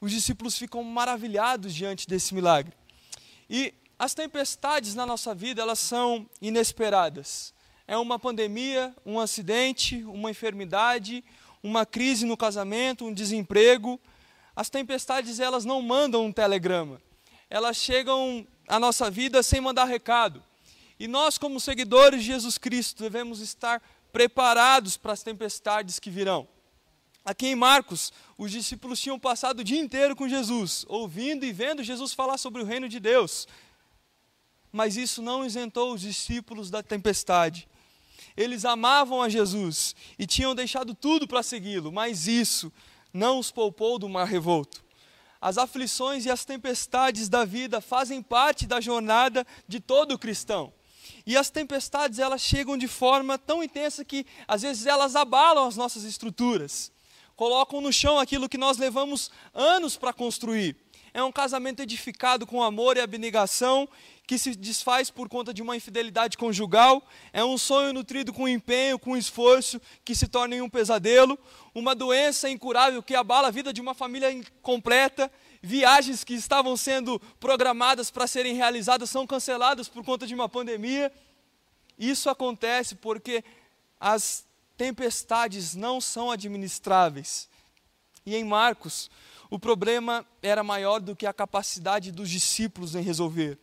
Os 0.00 0.12
discípulos 0.12 0.56
ficam 0.58 0.84
maravilhados 0.84 1.74
diante 1.74 2.06
desse 2.06 2.34
milagre. 2.34 2.72
E 3.48 3.72
as 3.98 4.14
tempestades 4.14 4.94
na 4.94 5.06
nossa 5.06 5.34
vida, 5.34 5.62
elas 5.62 5.78
são 5.78 6.28
inesperadas. 6.40 7.52
É 7.86 7.96
uma 7.96 8.18
pandemia, 8.18 8.94
um 9.04 9.18
acidente, 9.18 10.04
uma 10.04 10.30
enfermidade, 10.30 11.24
uma 11.62 11.86
crise 11.86 12.26
no 12.26 12.36
casamento, 12.36 13.06
um 13.06 13.12
desemprego, 13.12 13.98
as 14.58 14.68
tempestades 14.68 15.38
elas 15.38 15.64
não 15.64 15.80
mandam 15.80 16.26
um 16.26 16.32
telegrama. 16.32 17.00
Elas 17.48 17.76
chegam 17.76 18.44
à 18.66 18.80
nossa 18.80 19.08
vida 19.08 19.40
sem 19.40 19.60
mandar 19.60 19.84
recado. 19.84 20.42
E 20.98 21.06
nós, 21.06 21.38
como 21.38 21.60
seguidores 21.60 22.22
de 22.22 22.26
Jesus 22.26 22.58
Cristo, 22.58 23.04
devemos 23.04 23.38
estar 23.38 23.80
preparados 24.10 24.96
para 24.96 25.12
as 25.12 25.22
tempestades 25.22 26.00
que 26.00 26.10
virão. 26.10 26.48
Aqui 27.24 27.46
em 27.46 27.54
Marcos, 27.54 28.12
os 28.36 28.50
discípulos 28.50 29.00
tinham 29.00 29.16
passado 29.16 29.60
o 29.60 29.64
dia 29.64 29.78
inteiro 29.78 30.16
com 30.16 30.28
Jesus, 30.28 30.84
ouvindo 30.88 31.46
e 31.46 31.52
vendo 31.52 31.84
Jesus 31.84 32.12
falar 32.12 32.36
sobre 32.36 32.60
o 32.60 32.64
reino 32.64 32.88
de 32.88 32.98
Deus. 32.98 33.46
Mas 34.72 34.96
isso 34.96 35.22
não 35.22 35.46
isentou 35.46 35.94
os 35.94 36.00
discípulos 36.00 36.68
da 36.68 36.82
tempestade. 36.82 37.68
Eles 38.36 38.64
amavam 38.64 39.22
a 39.22 39.28
Jesus 39.28 39.94
e 40.18 40.26
tinham 40.26 40.52
deixado 40.52 40.96
tudo 40.96 41.28
para 41.28 41.44
segui-lo, 41.44 41.92
mas 41.92 42.26
isso 42.26 42.72
não 43.12 43.38
os 43.38 43.50
poupou 43.50 43.98
do 43.98 44.08
mar 44.08 44.26
revolto. 44.26 44.84
As 45.40 45.56
aflições 45.56 46.26
e 46.26 46.30
as 46.30 46.44
tempestades 46.44 47.28
da 47.28 47.44
vida 47.44 47.80
fazem 47.80 48.20
parte 48.20 48.66
da 48.66 48.80
jornada 48.80 49.46
de 49.66 49.78
todo 49.78 50.18
cristão. 50.18 50.72
E 51.24 51.36
as 51.36 51.50
tempestades, 51.50 52.18
elas 52.18 52.40
chegam 52.40 52.76
de 52.76 52.88
forma 52.88 53.38
tão 53.38 53.62
intensa 53.62 54.04
que 54.04 54.26
às 54.46 54.62
vezes 54.62 54.86
elas 54.86 55.14
abalam 55.14 55.66
as 55.66 55.76
nossas 55.76 56.04
estruturas. 56.04 56.90
Colocam 57.36 57.80
no 57.80 57.92
chão 57.92 58.18
aquilo 58.18 58.48
que 58.48 58.58
nós 58.58 58.78
levamos 58.78 59.30
anos 59.54 59.96
para 59.96 60.12
construir. 60.12 60.76
É 61.12 61.22
um 61.22 61.32
casamento 61.32 61.80
edificado 61.80 62.46
com 62.46 62.62
amor 62.62 62.96
e 62.96 63.00
abnegação 63.00 63.88
que 64.28 64.36
se 64.36 64.54
desfaz 64.54 65.10
por 65.10 65.26
conta 65.26 65.54
de 65.54 65.62
uma 65.62 65.74
infidelidade 65.74 66.36
conjugal, 66.36 67.02
é 67.32 67.42
um 67.42 67.56
sonho 67.56 67.94
nutrido 67.94 68.30
com 68.30 68.46
empenho, 68.46 68.98
com 68.98 69.16
esforço, 69.16 69.80
que 70.04 70.14
se 70.14 70.28
torna 70.28 70.54
em 70.54 70.60
um 70.60 70.68
pesadelo, 70.68 71.38
uma 71.74 71.94
doença 71.94 72.50
incurável 72.50 73.02
que 73.02 73.14
abala 73.14 73.48
a 73.48 73.50
vida 73.50 73.72
de 73.72 73.80
uma 73.80 73.94
família 73.94 74.28
completa, 74.60 75.32
viagens 75.62 76.24
que 76.24 76.34
estavam 76.34 76.76
sendo 76.76 77.18
programadas 77.40 78.10
para 78.10 78.26
serem 78.26 78.54
realizadas 78.54 79.08
são 79.08 79.26
canceladas 79.26 79.88
por 79.88 80.04
conta 80.04 80.26
de 80.26 80.34
uma 80.34 80.46
pandemia. 80.46 81.10
Isso 81.98 82.28
acontece 82.28 82.96
porque 82.96 83.42
as 83.98 84.44
tempestades 84.76 85.74
não 85.74 86.02
são 86.02 86.30
administráveis. 86.30 87.48
E 88.26 88.36
em 88.36 88.44
Marcos, 88.44 89.10
o 89.50 89.58
problema 89.58 90.26
era 90.42 90.62
maior 90.62 91.00
do 91.00 91.16
que 91.16 91.26
a 91.26 91.32
capacidade 91.32 92.12
dos 92.12 92.28
discípulos 92.28 92.94
em 92.94 93.02
resolver. 93.02 93.58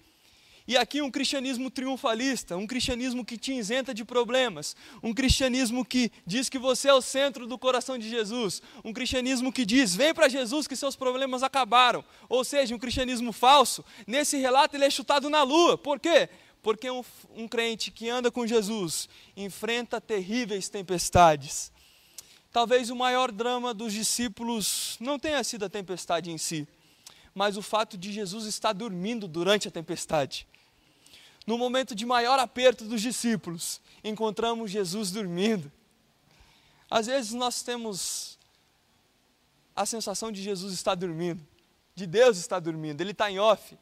E 0.68 0.76
aqui 0.76 1.00
um 1.00 1.12
cristianismo 1.12 1.70
triunfalista, 1.70 2.58
um 2.58 2.66
cristianismo 2.66 3.24
que 3.24 3.38
te 3.38 3.54
isenta 3.54 3.94
de 3.94 4.04
problemas, 4.04 4.76
um 5.04 5.14
cristianismo 5.14 5.86
que 5.86 6.12
diz 6.26 6.50
que 6.50 6.58
você 6.58 6.90
é 6.90 6.94
o 6.94 7.02
centro 7.02 7.46
do 7.46 7.56
coração 7.56 8.00
de 8.00 8.10
Jesus, 8.10 8.64
um 8.84 8.92
cristianismo 8.92 9.54
que 9.54 9.64
diz: 9.64 9.96
vem 9.96 10.12
para 10.12 10.28
Jesus 10.28 10.66
que 10.66 10.76
seus 10.76 10.96
problemas 10.96 11.44
acabaram. 11.44 12.04
Ou 12.28 12.44
seja, 12.44 12.74
um 12.74 12.80
cristianismo 12.80 13.32
falso. 13.32 13.86
Nesse 14.08 14.38
relato 14.38 14.76
ele 14.76 14.86
é 14.86 14.90
chutado 14.90 15.30
na 15.30 15.44
lua. 15.44 15.78
Por 15.78 16.00
quê? 16.00 16.30
Porque 16.64 16.90
um, 16.90 17.04
um 17.36 17.48
crente 17.48 17.92
que 17.92 18.10
anda 18.10 18.32
com 18.32 18.48
Jesus 18.48 19.08
enfrenta 19.38 20.02
terríveis 20.02 20.68
tempestades. 20.68 21.72
Talvez 22.56 22.90
o 22.90 22.96
maior 22.96 23.34
drama 23.34 23.74
dos 23.74 23.92
discípulos 23.92 24.96
não 25.02 25.20
tenha 25.20 25.44
sido 25.44 25.66
a 25.66 25.70
tempestade 25.70 26.32
em 26.32 26.38
si, 26.38 26.66
mas 27.34 27.58
o 27.58 27.62
fato 27.62 27.98
de 27.98 28.14
Jesus 28.14 28.46
estar 28.46 28.72
dormindo 28.72 29.28
durante 29.28 29.68
a 29.68 29.72
tempestade. 29.72 30.48
No 31.46 31.58
momento 31.58 31.94
de 31.94 32.06
maior 32.06 32.40
aperto 32.40 32.86
dos 32.86 33.02
discípulos, 33.02 33.82
encontramos 34.02 34.72
Jesus 34.72 35.12
dormindo. 35.12 35.70
Às 36.90 37.08
vezes 37.08 37.34
nós 37.34 37.62
temos 37.62 38.40
a 39.76 39.86
sensação 39.86 40.32
de 40.32 40.42
Jesus 40.42 40.74
estar 40.74 40.96
dormindo, 40.96 41.46
de 41.94 42.08
Deus 42.08 42.38
estar 42.38 42.62
dormindo, 42.62 43.02
Ele 43.02 43.12
está 43.12 43.30
em 43.30 43.38
off. 43.38 43.78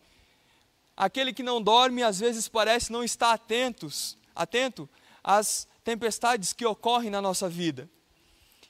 Aquele 0.98 1.32
que 1.32 1.44
não 1.44 1.62
dorme, 1.62 2.02
às 2.02 2.20
vezes 2.20 2.48
parece 2.48 2.92
não 2.92 3.04
estar 3.04 3.34
atentos, 3.34 4.18
atento 4.36 4.90
às 5.24 5.68
tempestades 5.84 6.54
que 6.54 6.66
ocorrem 6.66 7.12
na 7.12 7.22
nossa 7.22 7.48
vida. 7.48 7.88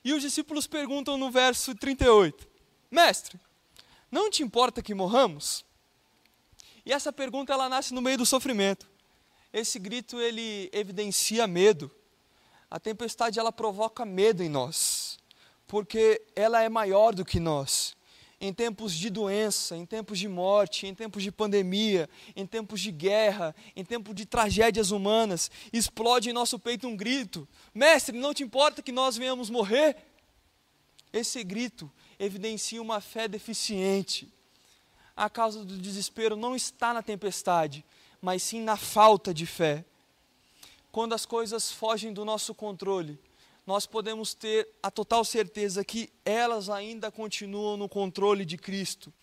E 0.04 0.14
os 0.14 0.22
discípulos 0.22 0.68
perguntam 0.68 1.18
no 1.18 1.32
verso 1.32 1.74
38: 1.74 2.48
Mestre, 2.92 3.40
não 4.12 4.30
te 4.30 4.44
importa 4.44 4.82
que 4.82 4.94
morramos? 4.94 5.66
E 6.86 6.92
essa 6.92 7.14
pergunta 7.14 7.54
ela 7.54 7.70
nasce 7.70 7.94
no 7.94 8.02
meio 8.02 8.18
do 8.18 8.26
sofrimento. 8.26 8.90
Esse 9.52 9.80
grito 9.80 10.20
ele 10.20 10.70
evidencia 10.74 11.48
medo. 11.48 11.90
A 12.70 12.80
tempestade 12.80 13.40
ela 13.40 13.52
provoca 13.52 14.04
medo 14.04 14.44
em 14.44 14.50
nós, 14.50 15.20
porque 15.68 16.22
ela 16.36 16.62
é 16.62 16.68
maior 16.68 17.14
do 17.14 17.24
que 17.24 17.40
nós. 17.40 17.96
Em 18.46 18.52
tempos 18.52 18.94
de 18.94 19.10
doença, 19.10 19.78
em 19.78 19.86
tempos 19.86 20.20
de 20.20 20.28
morte, 20.28 20.86
em 20.86 20.94
tempos 20.94 21.24
de 21.24 21.32
pandemia, 21.32 22.10
em 22.36 22.46
tempos 22.46 22.82
de 22.82 22.92
guerra, 22.92 23.56
em 23.74 23.86
tempos 23.86 24.14
de 24.14 24.26
tragédias 24.26 24.92
humanas, 24.92 25.50
explode 25.72 26.30
em 26.30 26.34
nosso 26.34 26.60
peito 26.60 26.86
um 26.86 26.94
grito: 26.94 27.48
Mestre, 27.74 28.18
não 28.18 28.34
te 28.34 28.44
importa 28.44 28.82
que 28.82 28.92
nós 28.92 29.16
venhamos 29.16 29.50
morrer? 29.50 29.96
Esse 31.14 31.42
grito 31.42 31.90
evidencia 32.20 32.82
uma 32.82 33.00
fé 33.00 33.30
deficiente, 33.30 34.30
a 35.16 35.30
causa 35.30 35.64
do 35.64 35.78
desespero 35.78 36.36
não 36.36 36.54
está 36.54 36.94
na 36.94 37.02
tempestade, 37.02 37.86
mas 38.22 38.44
sim 38.44 38.60
na 38.60 38.76
falta 38.76 39.34
de 39.34 39.46
fé. 39.46 39.86
Quando 40.92 41.14
as 41.14 41.26
coisas 41.26 41.72
fogem 41.72 42.12
do 42.12 42.26
nosso 42.26 42.54
controle, 42.54 43.18
nós 43.66 43.86
podemos 43.86 44.34
ter 44.34 44.68
a 44.82 44.92
total 44.92 45.24
certeza 45.24 45.84
que 45.84 46.10
elas 46.26 46.70
ainda 46.70 47.12
continuam 47.12 47.78
no 47.78 47.88
controle 47.88 48.44
de 48.46 48.58
Cristo. 48.58 49.14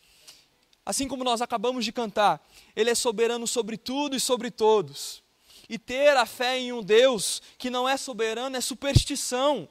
Assim 0.84 1.06
como 1.06 1.22
nós 1.22 1.42
acabamos 1.42 1.84
de 1.84 1.92
cantar, 1.92 2.44
Ele 2.74 2.90
é 2.90 2.94
soberano 2.94 3.46
sobre 3.46 3.76
tudo 3.76 4.16
e 4.16 4.20
sobre 4.20 4.50
todos. 4.50 5.22
E 5.68 5.78
ter 5.78 6.16
a 6.16 6.26
fé 6.26 6.58
em 6.58 6.72
um 6.72 6.82
Deus 6.82 7.40
que 7.58 7.70
não 7.70 7.88
é 7.88 7.96
soberano 7.96 8.56
é 8.56 8.60
superstição. 8.60 9.68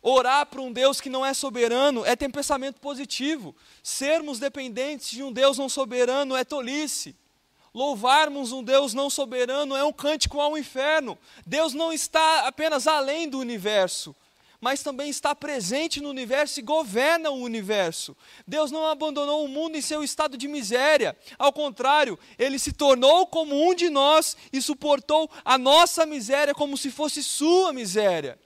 Orar 0.00 0.46
para 0.46 0.62
um 0.62 0.72
Deus 0.72 1.00
que 1.00 1.10
não 1.10 1.26
é 1.26 1.34
soberano 1.34 2.04
é 2.04 2.14
ter 2.14 2.30
pensamento 2.30 2.80
positivo. 2.80 3.54
Sermos 3.82 4.38
dependentes 4.38 5.10
de 5.10 5.22
um 5.22 5.32
Deus 5.32 5.58
não 5.58 5.68
soberano 5.68 6.36
é 6.36 6.44
tolice. 6.44 7.16
Louvarmos 7.76 8.52
um 8.52 8.64
Deus 8.64 8.94
não 8.94 9.10
soberano 9.10 9.76
é 9.76 9.84
um 9.84 9.92
cântico 9.92 10.40
ao 10.40 10.56
inferno. 10.56 11.18
Deus 11.44 11.74
não 11.74 11.92
está 11.92 12.46
apenas 12.46 12.86
além 12.86 13.28
do 13.28 13.38
universo, 13.38 14.16
mas 14.58 14.82
também 14.82 15.10
está 15.10 15.34
presente 15.34 16.00
no 16.00 16.08
universo 16.08 16.58
e 16.58 16.62
governa 16.62 17.28
o 17.28 17.42
universo. 17.42 18.16
Deus 18.46 18.70
não 18.70 18.86
abandonou 18.86 19.44
o 19.44 19.48
mundo 19.48 19.76
em 19.76 19.82
seu 19.82 20.02
estado 20.02 20.38
de 20.38 20.48
miséria. 20.48 21.14
Ao 21.38 21.52
contrário, 21.52 22.18
ele 22.38 22.58
se 22.58 22.72
tornou 22.72 23.26
como 23.26 23.68
um 23.68 23.74
de 23.74 23.90
nós 23.90 24.38
e 24.50 24.62
suportou 24.62 25.30
a 25.44 25.58
nossa 25.58 26.06
miséria 26.06 26.54
como 26.54 26.78
se 26.78 26.90
fosse 26.90 27.22
sua 27.22 27.74
miséria. 27.74 28.38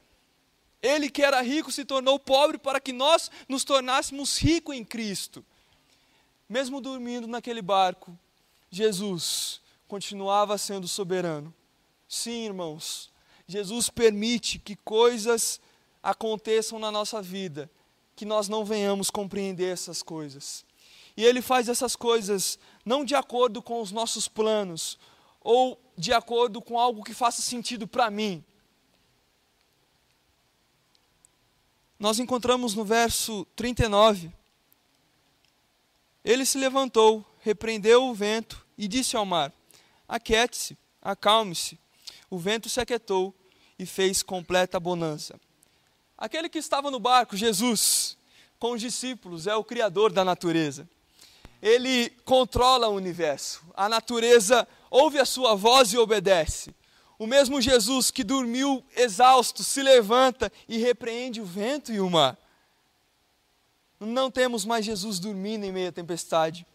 Ele 0.83 1.09
que 1.09 1.22
era 1.22 1.41
rico 1.41 1.70
se 1.70 1.85
tornou 1.85 2.18
pobre 2.18 2.59
para 2.59 2.81
que 2.81 2.93
nós 2.93 3.31
nos 3.49 3.62
tornássemos 3.62 4.39
ricos 4.39 4.74
em 4.74 4.83
Cristo. 4.83 5.47
Mesmo 6.49 6.81
dormindo 6.81 7.28
naquele 7.28 7.62
barco, 7.62 8.18
Jesus 8.71 9.61
continuava 9.89 10.57
sendo 10.57 10.87
soberano. 10.87 11.53
Sim, 12.09 12.45
irmãos, 12.45 13.11
Jesus 13.47 13.91
permite 13.91 14.59
que 14.59 14.77
coisas 14.77 15.61
aconteçam 16.03 16.79
na 16.79 16.91
nossa 16.91 17.21
vida, 17.21 17.71
que 18.14 18.25
nós 18.25 18.49
não 18.49 18.64
venhamos 18.64 19.11
compreender 19.11 19.73
essas 19.73 20.03
coisas. 20.03 20.64
E 21.16 21.25
Ele 21.25 21.43
faz 21.43 21.68
essas 21.68 21.97
coisas 21.97 22.59
não 22.85 23.05
de 23.05 23.14
acordo 23.14 23.61
com 23.61 23.81
os 23.81 23.91
nossos 23.91 24.29
planos, 24.29 24.99
ou 25.41 25.81
de 25.97 26.12
acordo 26.12 26.62
com 26.62 26.79
algo 26.79 27.03
que 27.03 27.12
faça 27.12 27.43
sentido 27.43 27.87
para 27.87 28.11
mim. 28.11 28.45
Nós 31.99 32.18
encontramos 32.18 32.75
no 32.75 32.85
verso 32.85 33.47
39. 33.57 34.33
Ele 36.25 36.47
se 36.47 36.57
levantou 36.57 37.25
repreendeu 37.41 38.05
o 38.05 38.14
vento 38.14 38.64
e 38.76 38.86
disse 38.86 39.16
ao 39.16 39.26
mar: 39.26 39.53
Aquiete-se, 40.09 40.76
acalme-se. 41.01 41.78
O 42.30 42.38
vento 42.38 42.68
se 42.68 42.80
aquietou 42.80 43.34
e 43.78 43.84
fez 43.84 44.22
completa 44.22 44.78
bonança. 44.78 45.41
Aquele 46.16 46.49
que 46.49 46.59
estava 46.59 46.91
no 46.91 47.01
barco, 47.01 47.36
Jesus, 47.36 48.16
com 48.59 48.72
os 48.72 48.80
discípulos, 48.80 49.47
é 49.47 49.57
o 49.57 49.64
Criador 49.64 50.12
da 50.12 50.24
natureza. 50.24 50.88
Ele 51.62 52.11
controla 52.24 52.88
o 52.88 52.95
universo. 52.95 53.62
A 53.74 53.88
natureza 53.88 54.66
ouve 54.91 55.18
a 55.18 55.24
sua 55.24 55.55
voz 55.55 55.93
e 55.93 55.99
obedece. 55.99 56.74
O 57.18 57.26
mesmo 57.26 57.61
Jesus 57.61 58.11
que 58.11 58.24
dormiu 58.24 58.84
exausto 58.97 59.62
se 59.62 59.82
levanta 59.82 60.51
e 60.68 60.78
repreende 60.78 61.41
o 61.41 61.45
vento 61.45 61.93
e 61.93 62.01
o 62.01 62.09
mar. 62.09 62.38
Não 63.99 64.30
temos 64.30 64.64
mais 64.64 64.86
Jesus 64.86 65.18
dormindo 65.18 65.64
em 65.64 65.72
meio 65.72 65.91
à 65.91 65.93
tempestade. 65.93 66.66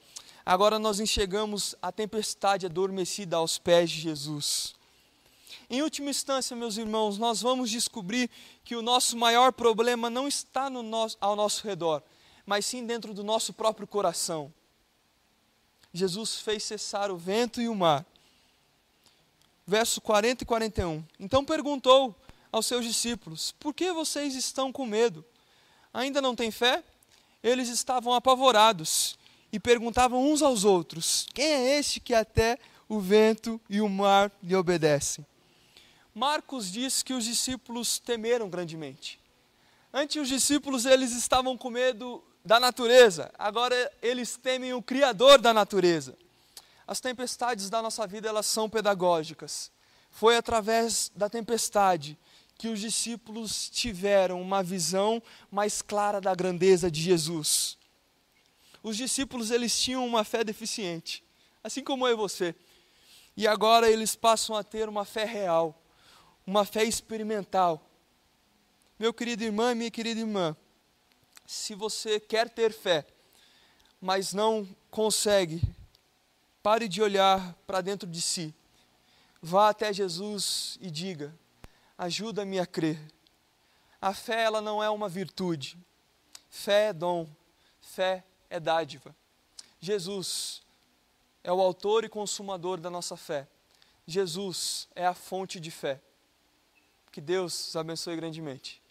Agora 0.45 0.77
nós 0.77 0.99
enxergamos 0.99 1.73
a 1.81 1.91
tempestade 1.91 2.67
adormecida 2.67 3.37
aos 3.37 3.57
pés 3.57 3.89
de 3.89 3.99
Jesus. 3.99 4.75
Em 5.67 5.81
última 5.81 6.11
instância, 6.11 6.55
meus 6.55 6.77
irmãos, 6.77 7.17
nós 7.17 7.41
vamos 7.41 7.71
descobrir 7.71 8.29
que 8.63 8.75
o 8.75 8.83
nosso 8.83 9.17
maior 9.17 9.51
problema 9.51 10.07
não 10.07 10.27
está 10.27 10.69
no 10.69 10.83
nosso, 10.83 11.17
ao 11.19 11.35
nosso 11.35 11.65
redor, 11.65 12.03
mas 12.45 12.67
sim 12.67 12.85
dentro 12.85 13.11
do 13.11 13.23
nosso 13.23 13.53
próprio 13.53 13.87
coração. 13.87 14.53
Jesus 15.91 16.35
fez 16.35 16.63
cessar 16.63 17.09
o 17.09 17.17
vento 17.17 17.59
e 17.59 17.67
o 17.67 17.73
mar. 17.73 18.05
Verso 19.65 19.99
40 19.99 20.43
e 20.43 20.45
41. 20.45 21.03
Então 21.19 21.43
perguntou 21.43 22.13
aos 22.51 22.67
seus 22.67 22.85
discípulos: 22.85 23.51
Por 23.59 23.73
que 23.73 23.91
vocês 23.91 24.35
estão 24.35 24.71
com 24.71 24.85
medo? 24.85 25.25
Ainda 25.91 26.21
não 26.21 26.35
têm 26.35 26.51
fé? 26.51 26.83
Eles 27.41 27.69
estavam 27.69 28.13
apavorados 28.13 29.17
e 29.55 29.59
perguntavam 29.59 30.29
uns 30.29 30.41
aos 30.41 30.65
outros: 30.65 31.27
Quem 31.33 31.45
é 31.45 31.79
este 31.79 32.01
que 32.01 32.13
até 32.13 32.59
o 32.89 32.99
vento 32.99 33.59
e 33.69 33.79
o 33.79 33.87
mar 33.87 34.29
lhe 34.43 34.53
obedecem? 34.53 35.25
Marcos 36.13 36.69
diz 36.69 37.01
que 37.01 37.13
os 37.13 37.23
discípulos 37.23 37.97
temeram 37.97 38.49
grandemente. 38.49 39.17
Antes 39.93 40.21
os 40.21 40.27
discípulos 40.27 40.85
eles 40.85 41.13
estavam 41.13 41.57
com 41.57 41.69
medo 41.69 42.21
da 42.43 42.59
natureza, 42.59 43.31
agora 43.39 43.89
eles 44.01 44.35
temem 44.35 44.73
o 44.73 44.81
criador 44.81 45.39
da 45.39 45.53
natureza. 45.53 46.17
As 46.85 46.99
tempestades 46.99 47.69
da 47.69 47.81
nossa 47.81 48.05
vida 48.05 48.27
elas 48.27 48.47
são 48.47 48.69
pedagógicas. 48.69 49.71
Foi 50.11 50.35
através 50.35 51.09
da 51.15 51.29
tempestade 51.29 52.17
que 52.57 52.67
os 52.67 52.81
discípulos 52.81 53.69
tiveram 53.69 54.41
uma 54.41 54.61
visão 54.61 55.23
mais 55.49 55.81
clara 55.81 56.19
da 56.19 56.35
grandeza 56.35 56.91
de 56.91 57.01
Jesus 57.01 57.77
os 58.85 58.95
discípulos 58.95 59.49
eles 59.49 59.81
tinham 59.81 60.05
uma 60.05 60.23
fé 60.23 60.43
deficiente, 60.43 61.23
assim 61.63 61.83
como 61.83 62.05
eu 62.05 62.13
e 62.13 62.15
você. 62.15 62.53
E 63.35 63.47
agora 63.47 63.89
eles 63.89 64.15
passam 64.15 64.55
a 64.55 64.63
ter 64.63 64.87
uma 64.87 65.03
fé 65.03 65.25
real, 65.25 65.81
uma 66.45 66.63
fé 66.63 66.83
experimental. 66.83 67.83
Meu 68.99 69.11
querido 69.11 69.43
irmão 69.43 69.71
e 69.71 69.75
minha 69.75 69.89
querida 69.89 70.19
irmã, 70.19 70.55
se 71.47 71.73
você 71.73 72.19
quer 72.19 72.47
ter 72.47 72.71
fé, 72.71 73.07
mas 73.99 74.33
não 74.33 74.69
consegue, 74.91 75.63
pare 76.61 76.87
de 76.87 77.01
olhar 77.01 77.55
para 77.65 77.81
dentro 77.81 78.07
de 78.07 78.21
si. 78.21 78.53
Vá 79.41 79.69
até 79.69 79.91
Jesus 79.91 80.77
e 80.79 80.91
diga: 80.91 81.35
ajuda-me 81.97 82.59
a 82.59 82.67
crer. 82.67 83.01
A 83.99 84.13
fé 84.13 84.43
ela 84.43 84.61
não 84.61 84.83
é 84.83 84.91
uma 84.91 85.09
virtude. 85.09 85.75
Fé 86.51 86.89
é 86.89 86.93
dom. 86.93 87.27
Fé 87.81 88.23
é 88.49 88.59
dádiva. 88.59 89.15
Jesus 89.79 90.61
é 91.43 91.51
o 91.51 91.61
autor 91.61 92.03
e 92.03 92.09
consumador 92.09 92.79
da 92.79 92.89
nossa 92.89 93.15
fé. 93.15 93.47
Jesus 94.07 94.87
é 94.95 95.05
a 95.05 95.13
fonte 95.13 95.59
de 95.59 95.71
fé. 95.71 96.01
Que 97.11 97.21
Deus 97.21 97.69
os 97.69 97.75
abençoe 97.75 98.15
grandemente. 98.15 98.81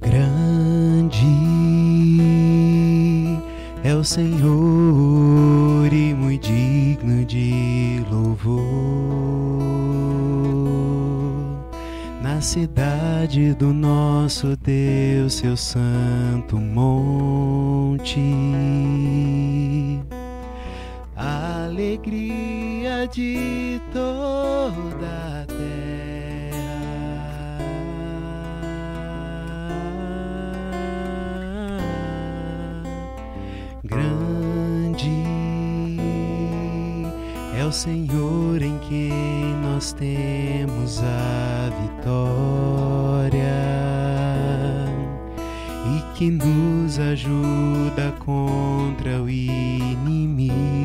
Grande 0.00 1.26
é 3.84 3.94
o 3.94 4.04
Senhor 4.04 5.92
e 5.92 6.14
muito 6.14 6.29
cidade 12.40 13.54
do 13.54 13.72
nosso 13.72 14.56
Deus, 14.56 15.34
seu 15.34 15.56
santo 15.56 16.56
monte. 16.56 18.20
Alegria 21.14 23.06
de 23.06 23.80
toda 23.92 25.42
a 25.42 25.46
terra. 25.46 25.60
Grande 33.84 35.24
é 37.58 37.64
o 37.64 37.72
Senhor 37.72 38.62
em 38.62 38.78
quem 38.78 39.54
nós 39.62 39.92
temos 39.92 41.02
a 41.02 41.59
vitória 42.00 43.44
e 45.86 46.02
que 46.14 46.30
nos 46.30 46.98
ajuda 46.98 48.12
contra 48.24 49.20
o 49.22 49.28
inimigo. 49.28 50.78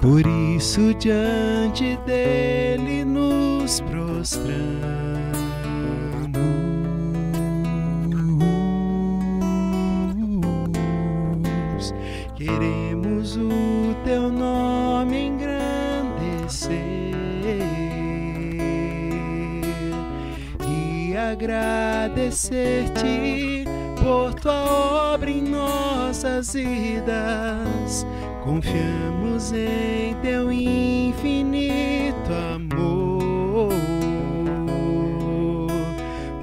Por 0.00 0.26
isso, 0.56 0.92
diante 0.94 1.96
dele 2.04 3.04
nos 3.04 3.80
prostramos. 3.82 5.11
Agradecer-te 21.42 23.64
por 24.00 24.32
tua 24.34 25.14
obra 25.14 25.30
em 25.30 25.42
nossas 25.42 26.54
vidas. 26.54 28.06
Confiamos 28.44 29.52
em 29.52 30.14
teu 30.22 30.52
infinito 30.52 32.32
amor, 32.54 33.72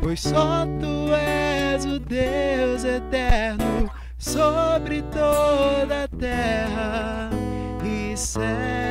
pois 0.01 0.21
só 0.21 0.65
tu 0.79 1.13
és 1.13 1.85
o 1.85 1.99
Deus 1.99 2.83
eterno 2.83 3.89
sobre 4.17 5.01
toda 5.03 6.03
a 6.03 6.07
terra 6.07 7.29
e 7.83 8.17
céu. 8.17 8.88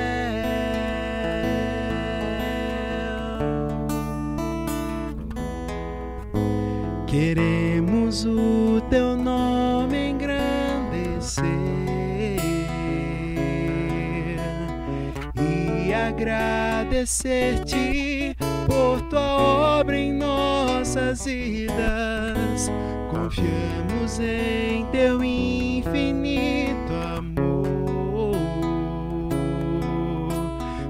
Agradecer-te 16.19 18.37
por 18.66 19.01
tua 19.09 19.79
obra 19.79 19.97
em 19.97 20.12
nossas 20.12 21.25
vidas. 21.25 22.69
Confiamos 23.11 24.19
em 24.19 24.85
teu 24.87 25.23
infinito 25.23 26.93
amor, 27.16 28.37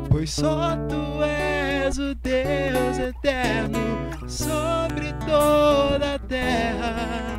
pois 0.09 0.31
só 0.31 0.76
tu 0.89 1.22
és 1.22 1.99
o 1.99 2.14
Deus 2.14 2.99
eterno 2.99 3.79
sobre 4.26 5.12
toda 5.26 6.14
a 6.14 6.18
terra 6.18 7.39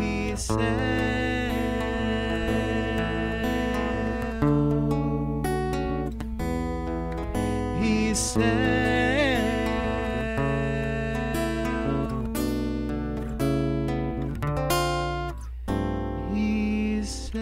e 0.00 0.36
céu. 0.36 1.43
Céu. 8.34 8.42
E 16.34 17.02
céu. 17.04 17.40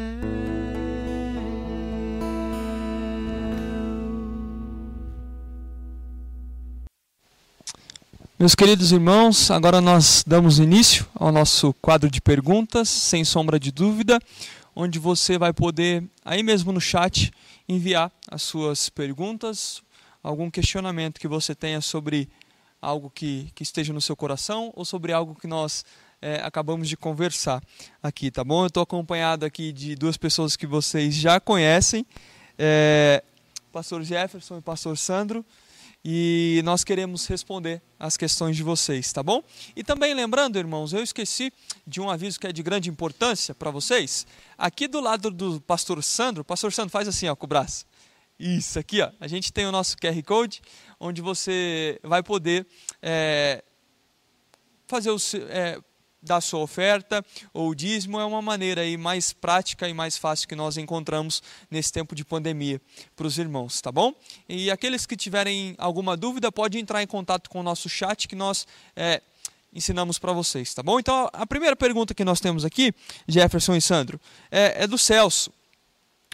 Meus 8.39 8.55
queridos 8.55 8.93
irmãos, 8.93 9.51
agora 9.51 9.81
nós 9.81 10.23
damos 10.27 10.59
início 10.59 11.07
ao 11.15 11.33
nosso 11.33 11.73
quadro 11.81 12.11
de 12.11 12.21
perguntas, 12.21 12.91
sem 12.91 13.25
sombra 13.25 13.59
de 13.59 13.73
dúvida, 13.73 14.19
onde 14.77 14.99
você 14.99 15.39
vai 15.39 15.55
poder, 15.55 16.05
aí 16.23 16.43
mesmo 16.43 16.71
no 16.71 16.81
chat, 16.81 17.33
enviar 17.67 18.13
as 18.29 18.43
suas 18.43 18.91
perguntas, 18.91 19.83
algum 20.23 20.51
questionamento 20.51 21.21
que 21.21 21.29
você 21.29 21.55
tenha 21.55 21.81
sobre 21.81 22.29
algo 22.81 23.11
que, 23.11 23.51
que 23.55 23.63
esteja 23.63 23.93
no 23.93 24.01
seu 24.01 24.17
coração 24.17 24.73
ou 24.75 24.85
sobre 24.85 25.13
algo 25.13 25.35
que 25.35 25.47
nós 25.47 25.85
eh, 26.21 26.41
acabamos 26.43 26.89
de 26.89 26.97
conversar 26.97 27.63
aqui, 28.03 28.31
tá 28.31 28.43
bom? 28.43 28.63
Eu 28.63 28.67
estou 28.69 28.83
acompanhado 28.83 29.45
aqui 29.45 29.73
de 29.73 29.95
duas 29.95 30.17
pessoas 30.17 30.57
que 30.57 30.67
vocês 30.67 31.15
já 31.15 31.39
conhecem, 31.39 32.07
eh, 32.59 33.23
Pastor 33.73 34.03
Jefferson 34.03 34.59
e 34.59 34.61
Pastor 34.61 34.97
Sandro 34.99 35.45
e 36.05 36.61
nós 36.65 36.83
queremos 36.83 37.27
responder 37.27 37.81
as 37.99 38.17
questões 38.17 38.57
de 38.57 38.63
vocês, 38.63 39.13
tá 39.13 39.23
bom? 39.23 39.43
E 39.77 39.85
também 39.85 40.13
lembrando, 40.15 40.59
irmãos, 40.59 40.93
eu 40.93 41.03
esqueci 41.03 41.53
de 41.87 42.01
um 42.01 42.11
aviso 42.11 42.41
que 42.41 42.47
é 42.47 42.53
de 42.53 42.63
grande 42.63 42.91
importância 42.91 43.55
para 43.55 43.71
vocês. 43.71 44.27
Aqui 44.59 44.89
do 44.89 45.01
lado 45.01 45.31
do 45.31 45.61
pastor 45.61 46.03
Sandro, 46.03 46.45
pastor 46.45 46.73
Sandro 46.73 46.91
faz 46.91 47.07
assim, 47.07 47.29
ó, 47.29 47.37
com 47.37 47.47
o 47.47 47.49
braço. 47.49 47.87
Isso 48.45 48.77
aqui, 48.77 49.01
ó. 49.01 49.09
A 49.21 49.29
gente 49.29 49.53
tem 49.53 49.67
o 49.67 49.71
nosso 49.71 49.97
QR 49.97 50.21
Code, 50.25 50.61
onde 50.99 51.23
você 51.23 52.01
vai 52.03 52.25
poder 52.25 52.67
é, 53.01 53.63
fazer 54.89 55.13
o 55.13 55.17
é, 55.49 55.79
dar 56.21 56.41
sua 56.41 56.59
oferta 56.59 57.25
ou 57.55 57.69
o 57.69 57.75
dízimo 57.75 58.19
é 58.19 58.25
uma 58.25 58.43
maneira 58.43 58.81
aí 58.81 58.97
mais 58.97 59.33
prática 59.33 59.89
e 59.89 59.95
mais 59.95 60.17
fácil 60.17 60.49
que 60.49 60.57
nós 60.57 60.77
encontramos 60.77 61.41
nesse 61.71 61.93
tempo 61.93 62.17
de 62.17 62.25
pandemia 62.25 62.81
para 63.15 63.29
os 63.29 63.39
irmãos, 63.39 63.81
tá 63.81 63.93
bom? 63.93 64.13
E 64.49 64.73
aqueles 64.73 65.07
que 65.07 65.17
tiverem 65.17 65.77
alguma 65.79 66.17
dúvida 66.17 66.51
pode 66.51 66.81
entrar 66.81 67.01
em 67.01 67.07
contato 67.07 67.49
com 67.49 67.61
o 67.61 67.63
nosso 67.63 67.89
chat 67.89 68.27
que 68.27 68.35
nós 68.35 68.67
é, 68.97 69.23
ensinamos 69.73 70.19
para 70.19 70.33
vocês, 70.33 70.75
tá 70.75 70.83
bom? 70.83 70.99
Então 70.99 71.31
a 71.33 71.47
primeira 71.47 71.77
pergunta 71.77 72.13
que 72.13 72.25
nós 72.25 72.41
temos 72.41 72.65
aqui, 72.65 72.93
Jefferson 73.29 73.77
e 73.77 73.81
Sandro, 73.81 74.21
é, 74.51 74.83
é 74.83 74.87
do 74.89 74.99
Celso. 74.99 75.53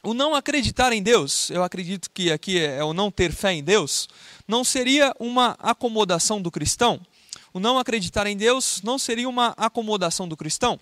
O 0.03 0.14
não 0.14 0.34
acreditar 0.34 0.92
em 0.92 1.03
Deus, 1.03 1.51
eu 1.51 1.62
acredito 1.62 2.09
que 2.11 2.30
aqui 2.30 2.59
é 2.59 2.82
o 2.84 2.92
não 2.92 3.11
ter 3.11 3.32
fé 3.32 3.53
em 3.53 3.62
Deus, 3.64 4.09
não 4.46 4.62
seria 4.62 5.12
uma 5.18 5.57
acomodação 5.59 6.40
do 6.40 6.51
cristão? 6.51 7.01
O 7.53 7.59
não 7.59 7.78
acreditar 7.78 8.26
em 8.26 8.36
Deus 8.36 8.80
não 8.82 8.99
seria 8.99 9.28
uma 9.28 9.55
acomodação 9.57 10.28
do 10.28 10.36
cristão? 10.36 10.78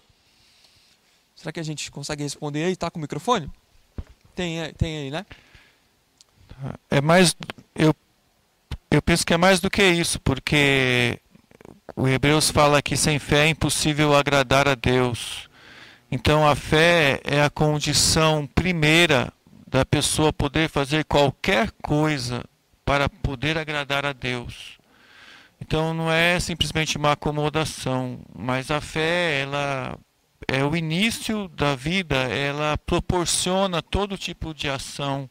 Será 1.34 1.50
que 1.52 1.60
a 1.60 1.62
gente 1.62 1.90
consegue 1.90 2.22
responder 2.22 2.64
aí? 2.64 2.72
Está 2.72 2.90
com 2.90 2.98
o 2.98 3.02
microfone? 3.02 3.50
Tem, 4.34 4.60
aí- 4.60 4.72
tem 4.74 4.98
aí, 4.98 5.10
né? 5.10 5.24
É 6.90 7.00
mais. 7.00 7.34
Eu, 7.74 7.94
eu 8.90 9.02
penso 9.02 9.24
que 9.26 9.34
é 9.34 9.36
mais 9.36 9.60
do 9.60 9.70
que 9.70 9.82
isso, 9.82 10.18
porque 10.20 11.18
o 11.94 12.08
Hebreus 12.08 12.50
fala 12.50 12.80
que 12.82 12.96
sem 12.96 13.18
fé 13.18 13.46
é 13.46 13.48
impossível 13.48 14.14
agradar 14.14 14.66
a 14.68 14.74
Deus. 14.74 15.48
Então 16.10 16.46
a 16.48 16.54
fé 16.54 17.20
é 17.24 17.42
a 17.42 17.50
condição 17.50 18.46
primeira 18.46 19.32
da 19.66 19.84
pessoa 19.84 20.32
poder 20.32 20.68
fazer 20.68 21.04
qualquer 21.04 21.70
coisa 21.82 22.44
para 22.84 23.08
poder 23.08 23.58
agradar 23.58 24.06
a 24.06 24.12
Deus. 24.12 24.78
Então 25.60 25.92
não 25.92 26.10
é 26.10 26.38
simplesmente 26.38 26.96
uma 26.96 27.12
acomodação, 27.12 28.20
mas 28.34 28.70
a 28.70 28.80
fé, 28.80 29.40
ela 29.40 29.98
é 30.46 30.64
o 30.64 30.76
início 30.76 31.48
da 31.48 31.74
vida, 31.74 32.16
ela 32.16 32.78
proporciona 32.78 33.82
todo 33.82 34.16
tipo 34.18 34.54
de 34.54 34.68
ação. 34.68 35.28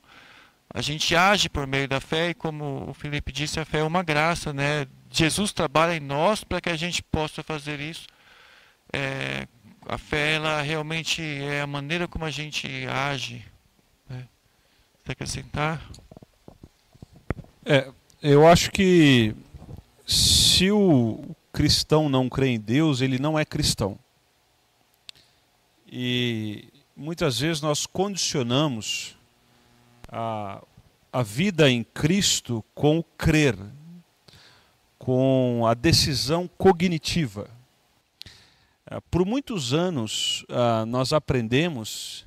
A 0.73 0.81
gente 0.81 1.15
age 1.15 1.47
por 1.47 1.65
meio 1.65 1.87
da 1.87 2.01
fé 2.01 2.31
e 2.31 2.33
como 2.33 2.89
o 2.89 2.93
Felipe 2.93 3.31
disse, 3.31 3.59
a 3.59 3.65
fé 3.65 3.79
é 3.79 3.83
uma 3.83 4.03
graça, 4.03 4.51
né? 4.51 4.85
Jesus 5.09 5.53
trabalha 5.53 5.95
em 5.95 6.01
nós 6.01 6.43
para 6.43 6.59
que 6.59 6.69
a 6.69 6.75
gente 6.75 7.01
possa 7.01 7.41
fazer 7.41 7.79
isso. 7.79 8.07
É, 8.91 9.47
a 9.87 9.97
fé, 9.97 10.35
ela 10.35 10.61
realmente 10.61 11.21
é 11.21 11.61
a 11.61 11.67
maneira 11.67 12.07
como 12.07 12.25
a 12.25 12.31
gente 12.31 12.67
age. 12.87 13.45
Né? 14.09 14.27
Você 15.03 15.11
acrescentar? 15.11 15.81
É, 17.63 17.91
eu 18.21 18.47
acho 18.47 18.71
que 18.71 19.35
se 20.05 20.71
o 20.71 21.35
cristão 21.53 22.09
não 22.09 22.27
crê 22.29 22.49
em 22.49 22.59
Deus, 22.59 23.01
ele 23.01 23.19
não 23.19 23.37
é 23.37 23.45
cristão. 23.45 23.97
E 25.87 26.67
muitas 26.95 27.39
vezes 27.39 27.61
nós 27.61 27.85
condicionamos 27.85 29.15
a, 30.09 30.61
a 31.13 31.23
vida 31.23 31.69
em 31.69 31.83
Cristo 31.83 32.63
com 32.73 32.99
o 32.99 33.03
crer, 33.03 33.55
com 34.97 35.65
a 35.67 35.73
decisão 35.73 36.49
cognitiva. 36.57 37.54
Ah, 38.87 39.01
Por 39.01 39.25
muitos 39.25 39.73
anos 39.73 40.45
ah, 40.47 40.85
nós 40.85 41.11
aprendemos 41.11 42.25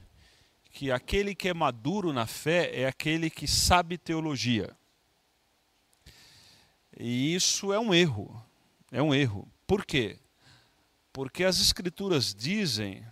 que 0.72 0.90
aquele 0.90 1.34
que 1.34 1.48
é 1.48 1.54
maduro 1.54 2.12
na 2.12 2.26
fé 2.26 2.70
é 2.72 2.86
aquele 2.86 3.30
que 3.30 3.46
sabe 3.46 3.96
teologia. 3.96 4.76
E 6.98 7.32
isso 7.32 7.72
é 7.72 7.78
um 7.78 7.94
erro. 7.94 8.44
É 8.90 9.00
um 9.00 9.14
erro. 9.14 9.48
Por 9.66 9.84
quê? 9.84 10.18
Porque 11.12 11.44
as 11.44 11.60
escrituras 11.60 12.34
dizem 12.34 13.04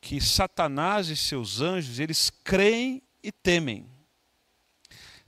que 0.00 0.20
Satanás 0.20 1.08
e 1.08 1.16
seus 1.16 1.60
anjos, 1.60 1.98
eles 1.98 2.30
creem 2.44 3.02
e 3.22 3.32
temem. 3.32 3.88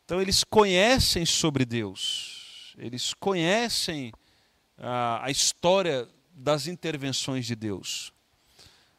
Então 0.04 0.22
eles 0.22 0.44
conhecem 0.44 1.26
sobre 1.26 1.64
Deus. 1.64 2.74
Eles 2.78 3.12
conhecem 3.12 4.12
ah, 4.76 5.20
a 5.24 5.30
história 5.32 6.08
das 6.38 6.66
intervenções 6.66 7.44
de 7.46 7.56
Deus. 7.56 8.12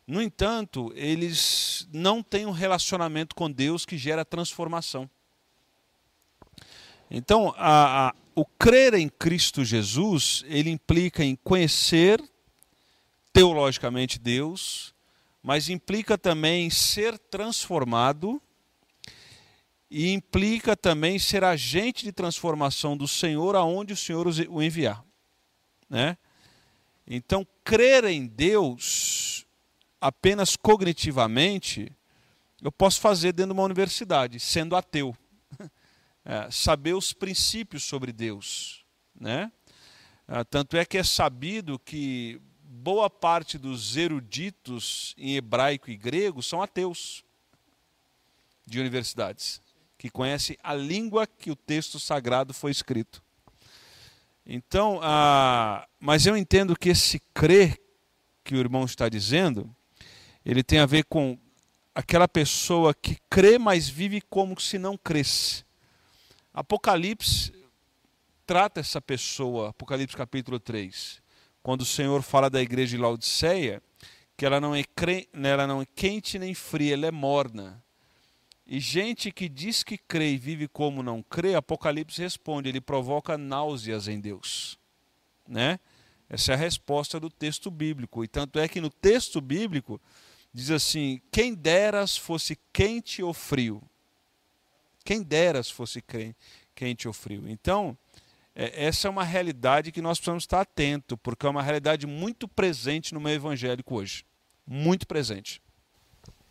No 0.06 0.22
entanto, 0.22 0.92
eles 0.96 1.88
não 1.94 2.22
têm 2.22 2.46
um 2.46 2.52
relacionamento 2.52 3.36
com 3.36 3.50
Deus 3.50 3.86
que 3.86 3.98
gera 3.98 4.26
transformação. 4.26 5.10
Então, 7.10 7.54
a, 7.58 8.10
a, 8.10 8.16
o 8.36 8.46
crer 8.46 8.94
em 8.96 9.08
Cristo 9.08 9.64
Jesus, 9.64 10.44
ele 10.48 10.70
implica 10.70 11.24
em 11.24 11.36
conhecer 11.36 12.22
teologicamente 13.32 14.20
Deus, 14.20 14.94
mas 15.42 15.70
implica 15.70 16.18
também 16.18 16.66
em 16.66 16.70
ser 16.70 17.18
transformado 17.18 18.42
e 19.90 20.12
implica 20.12 20.76
também 20.76 21.18
ser 21.18 21.44
agente 21.44 22.04
de 22.04 22.12
transformação 22.12 22.98
do 22.98 23.08
Senhor 23.08 23.56
aonde 23.56 23.94
o 23.94 23.98
Senhor 23.98 24.28
o 24.28 24.62
enviar, 24.62 25.04
né? 25.90 26.18
Então, 27.12 27.46
crer 27.64 28.06
em 28.06 28.28
Deus 28.28 29.44
apenas 30.00 30.56
cognitivamente, 30.56 31.92
eu 32.62 32.72
posso 32.72 33.02
fazer 33.02 33.34
dentro 33.34 33.54
de 33.54 33.60
uma 33.60 33.66
universidade, 33.66 34.40
sendo 34.40 34.76
ateu. 34.76 35.16
É, 36.26 36.52
saber 36.52 36.94
os 36.94 37.12
princípios 37.12 37.86
sobre 37.86 38.12
Deus. 38.12 38.86
Né? 39.20 39.52
É, 40.28 40.44
tanto 40.44 40.78
é 40.78 40.86
que 40.86 40.98
é 40.98 41.04
sabido 41.04 41.80
que 41.80 42.40
boa 42.62 43.10
parte 43.10 43.58
dos 43.58 43.98
eruditos 43.98 45.16
em 45.18 45.38
hebraico 45.38 45.90
e 45.90 45.98
grego 45.98 46.44
são 46.44 46.62
ateus 46.62 47.24
de 48.64 48.80
universidades, 48.80 49.60
que 49.98 50.08
conhecem 50.10 50.56
a 50.62 50.76
língua 50.76 51.26
que 51.26 51.50
o 51.50 51.56
texto 51.56 52.00
sagrado 52.00 52.54
foi 52.54 52.70
escrito. 52.70 53.24
Então, 54.52 55.00
ah, 55.04 55.88
mas 56.00 56.26
eu 56.26 56.36
entendo 56.36 56.76
que 56.76 56.90
esse 56.90 57.22
crer 57.36 57.80
que 58.44 58.56
o 58.56 58.58
irmão 58.58 58.84
está 58.84 59.08
dizendo, 59.08 59.70
ele 60.44 60.64
tem 60.64 60.80
a 60.80 60.88
ver 60.88 61.04
com 61.04 61.38
aquela 61.94 62.28
pessoa 62.28 62.92
que 62.92 63.20
crê, 63.30 63.60
mas 63.60 63.88
vive 63.88 64.20
como 64.22 64.60
se 64.60 64.80
não 64.80 64.98
cresce. 64.98 65.64
Apocalipse 66.52 67.54
trata 68.44 68.80
essa 68.80 69.00
pessoa, 69.00 69.70
Apocalipse 69.70 70.18
capítulo 70.18 70.60
3, 70.60 71.22
quando 71.62 71.82
o 71.82 71.86
Senhor 71.86 72.24
fala 72.24 72.50
da 72.50 72.60
igreja 72.60 72.98
de 72.98 73.04
Laodiceia, 73.04 73.84
que 74.36 74.48
ela 74.48 74.60
não 74.60 74.74
é, 74.74 74.84
cre... 74.84 75.30
ela 75.32 75.68
não 75.68 75.84
é 75.84 75.86
quente 75.86 76.40
nem 76.40 76.56
fria, 76.56 76.96
ela 76.96 77.06
é 77.06 77.12
morna. 77.12 77.84
E 78.72 78.80
gente 78.80 79.32
que 79.32 79.50
diz 79.50 79.82
que 79.82 79.98
crê 79.98 80.34
e 80.34 80.38
vive 80.38 80.68
como 80.68 81.02
não 81.02 81.24
crê, 81.24 81.56
Apocalipse 81.56 82.22
responde, 82.22 82.70
ele 82.70 82.80
provoca 82.80 83.36
náuseas 83.36 84.08
em 84.08 84.20
Deus. 84.20 84.78
Né? 85.48 85.80
Essa 86.30 86.52
é 86.52 86.54
a 86.54 86.58
resposta 86.58 87.20
do 87.20 87.32
texto 87.32 87.72
bíblico. 87.72 88.24
E 88.24 88.28
tanto 88.28 88.60
é 88.60 88.68
que 88.68 88.80
no 88.80 88.92
texto 88.92 89.42
bíblico 89.42 90.00
diz 90.54 90.70
assim: 90.70 91.20
quem 91.32 91.56
deras 91.56 92.16
fosse 92.16 92.60
quente 92.72 93.24
ou 93.24 93.34
frio. 93.34 93.82
Quem 95.04 95.24
deras 95.24 95.72
fosse 95.72 96.04
quente 96.76 97.08
ou 97.08 97.14
frio. 97.14 97.50
Então, 97.50 97.98
é, 98.54 98.86
essa 98.86 99.08
é 99.08 99.10
uma 99.10 99.24
realidade 99.24 99.92
que 99.92 100.00
nós 100.00 100.20
precisamos 100.20 100.44
estar 100.44 100.62
atento, 100.62 101.18
porque 101.18 101.48
é 101.48 101.50
uma 101.50 101.64
realidade 101.64 102.06
muito 102.06 102.48
presente 102.48 103.16
no 103.16 103.20
meio 103.20 103.38
evangélico 103.38 103.96
hoje. 103.96 104.24
Muito 104.68 105.08
presente. 105.08 105.60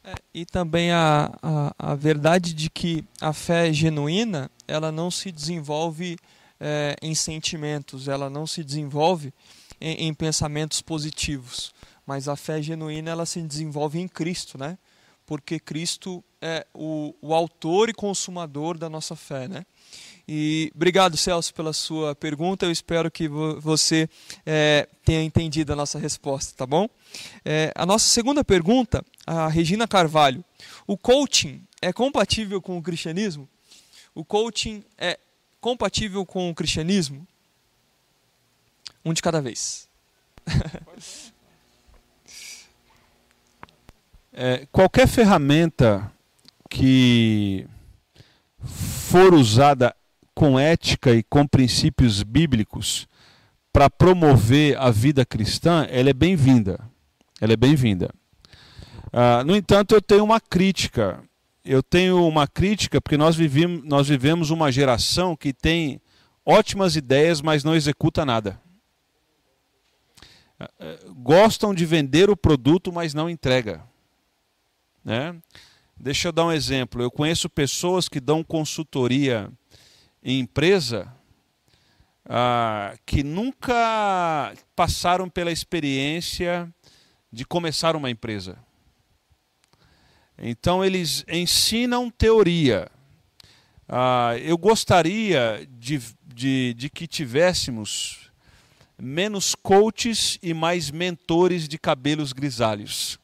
É, 0.09 0.15
e 0.33 0.47
também 0.47 0.91
a, 0.91 1.31
a, 1.43 1.75
a, 1.79 1.95
verdade 1.95 2.55
de 2.55 2.71
que 2.71 3.05
a 3.21 3.35
fé 3.35 3.71
genuína 3.71 4.51
ela 4.67 4.91
não 4.91 5.11
se 5.11 5.31
desenvolve 5.31 6.17
é, 6.59 6.97
em 7.03 7.15
sentimentos, 7.15 8.09
ela 8.09 8.31
não 8.31 8.47
se 8.47 8.65
desenvolve 8.65 9.35
em, 9.79 10.07
em, 10.07 10.15
pensamentos 10.15 10.81
positivos, 10.81 11.75
mas 12.07 12.27
a 12.27 12.37
fé 12.37 12.63
genuína 12.63 13.11
ela 13.11 13.27
se 13.27 13.43
desenvolve 13.43 13.99
em 13.99 14.09
Cristo, 14.09 14.57
né? 14.57 14.79
Porque 15.27 15.61
Cristo 15.61 16.25
é 16.41 16.67
o, 16.73 17.15
o 17.21 17.35
autor 17.35 17.91
e 17.91 17.93
consumador 17.93 18.79
da 18.79 18.89
nossa 18.89 19.15
fé, 19.15 19.47
né? 19.47 19.67
E 20.31 20.71
obrigado, 20.75 21.17
Celso, 21.17 21.55
pela 21.55 21.73
sua 21.73 22.15
pergunta. 22.15 22.67
Eu 22.67 22.71
espero 22.71 23.11
que 23.11 23.27
você 23.27 24.11
é, 24.45 24.87
tenha 25.03 25.23
entendido 25.23 25.73
a 25.73 25.77
nossa 25.77 25.99
resposta, 25.99 26.55
tá 26.55 26.67
bom? 26.67 26.87
É, 27.43 27.73
a 27.75 27.87
nossa 27.87 28.07
segunda 28.07 28.45
pergunta, 28.45 29.03
a 29.27 29.49
Regina 29.49 29.89
Carvalho. 29.89 30.45
O 30.87 30.99
coaching 30.99 31.65
é 31.81 31.95
compatível 31.95 32.61
com 32.61 32.77
o 32.77 32.83
cristianismo? 32.83 33.49
O 34.15 34.23
coaching 34.23 34.85
é 34.99 35.19
compatível 35.63 36.27
com 36.27 36.51
o 36.51 36.55
cristianismo? 36.55 37.27
Um 39.03 39.15
de 39.15 39.23
cada 39.23 39.41
vez. 39.41 39.89
é, 44.35 44.67
qualquer 44.71 45.09
ferramenta 45.09 46.13
que 46.69 47.67
for 48.63 49.33
usada 49.33 49.97
com 50.39 50.57
ética 50.57 51.11
e 51.11 51.25
com 51.25 51.45
princípios 51.45 52.23
bíblicos 52.23 53.09
para 53.73 53.91
promover 53.91 54.79
a 54.79 54.89
vida 54.89 55.27
cristã, 55.27 55.85
ela 55.91 56.11
é 56.11 56.13
bem-vinda. 56.13 56.79
Ela 57.41 57.55
é 57.55 57.57
bem-vinda. 57.57 58.09
Uh, 59.07 59.45
no 59.45 59.57
entanto, 59.57 59.97
eu 59.97 60.01
tenho 60.01 60.23
uma 60.23 60.39
crítica. 60.41 61.21
Eu 61.65 61.83
tenho 61.83 62.25
uma 62.25 62.47
crítica 62.47 63.01
porque 63.01 63.17
nós 63.17 63.35
vivemos, 63.35 63.83
nós 63.85 64.07
vivemos 64.07 64.51
uma 64.51 64.71
geração 64.71 65.35
que 65.35 65.53
tem 65.53 66.01
ótimas 66.47 66.95
ideias, 66.95 67.43
mas 67.43 67.65
não 67.65 67.75
executa 67.75 68.25
nada. 68.25 68.61
Uh, 70.61 71.15
gostam 71.15 71.75
de 71.75 71.85
vender 71.85 72.31
o 72.31 72.37
produto, 72.37 72.93
mas 72.93 73.13
não 73.13 73.29
entrega. 73.29 73.83
Né? 75.05 75.35
Deixa 75.97 76.29
eu 76.29 76.33
dar 76.33 76.47
um 76.47 76.53
exemplo. 76.53 77.03
Eu 77.03 77.11
conheço 77.11 77.51
pessoas 77.51 78.09
que 78.09 78.21
dão 78.21 78.45
consultoria 78.45 79.51
empresa 80.33 81.13
ah, 82.29 82.95
que 83.07 83.23
nunca 83.23 84.53
passaram 84.77 85.29
pela 85.29 85.51
experiência 85.51 86.69
de 87.33 87.45
começar 87.45 87.97
uma 87.97 88.11
empresa. 88.11 88.59
Então 90.39 90.85
eles 90.85 91.25
ensinam 91.29 92.11
teoria. 92.11 92.91
Ah, 93.89 94.37
eu 94.43 94.59
gostaria 94.59 95.67
de, 95.79 96.01
de, 96.27 96.75
de 96.75 96.91
que 96.91 97.07
tivéssemos 97.07 98.31
menos 98.99 99.55
coaches 99.55 100.39
e 100.43 100.53
mais 100.53 100.91
mentores 100.91 101.67
de 101.67 101.79
cabelos 101.79 102.33
grisalhos. 102.33 103.19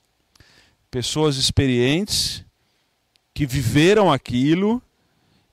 Pessoas 0.90 1.36
experientes 1.36 2.44
que 3.34 3.44
viveram 3.44 4.12
aquilo 4.12 4.80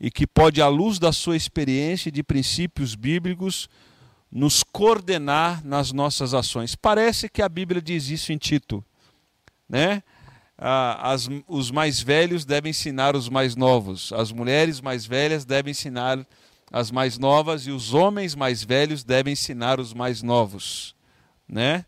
e 0.03 0.09
que 0.09 0.25
pode, 0.25 0.59
à 0.59 0.67
luz 0.67 0.97
da 0.97 1.13
sua 1.13 1.37
experiência 1.37 2.09
e 2.09 2.11
de 2.11 2.23
princípios 2.23 2.95
bíblicos, 2.95 3.69
nos 4.31 4.63
coordenar 4.63 5.63
nas 5.63 5.91
nossas 5.91 6.33
ações. 6.33 6.75
Parece 6.75 7.29
que 7.29 7.39
a 7.39 7.47
Bíblia 7.47 7.79
diz 7.79 8.09
isso 8.09 8.33
em 8.33 8.37
Tito, 8.37 8.83
né? 9.69 10.01
Ah, 10.57 11.11
as, 11.11 11.29
os 11.47 11.69
mais 11.69 11.99
velhos 11.99 12.45
devem 12.45 12.71
ensinar 12.71 13.15
os 13.15 13.29
mais 13.29 13.55
novos, 13.55 14.11
as 14.13 14.31
mulheres 14.31 14.81
mais 14.81 15.05
velhas 15.05 15.45
devem 15.45 15.69
ensinar 15.69 16.25
as 16.71 16.89
mais 16.89 17.19
novas 17.19 17.67
e 17.67 17.71
os 17.71 17.93
homens 17.93 18.33
mais 18.33 18.63
velhos 18.63 19.03
devem 19.03 19.33
ensinar 19.33 19.79
os 19.79 19.93
mais 19.93 20.23
novos, 20.23 20.95
né? 21.47 21.85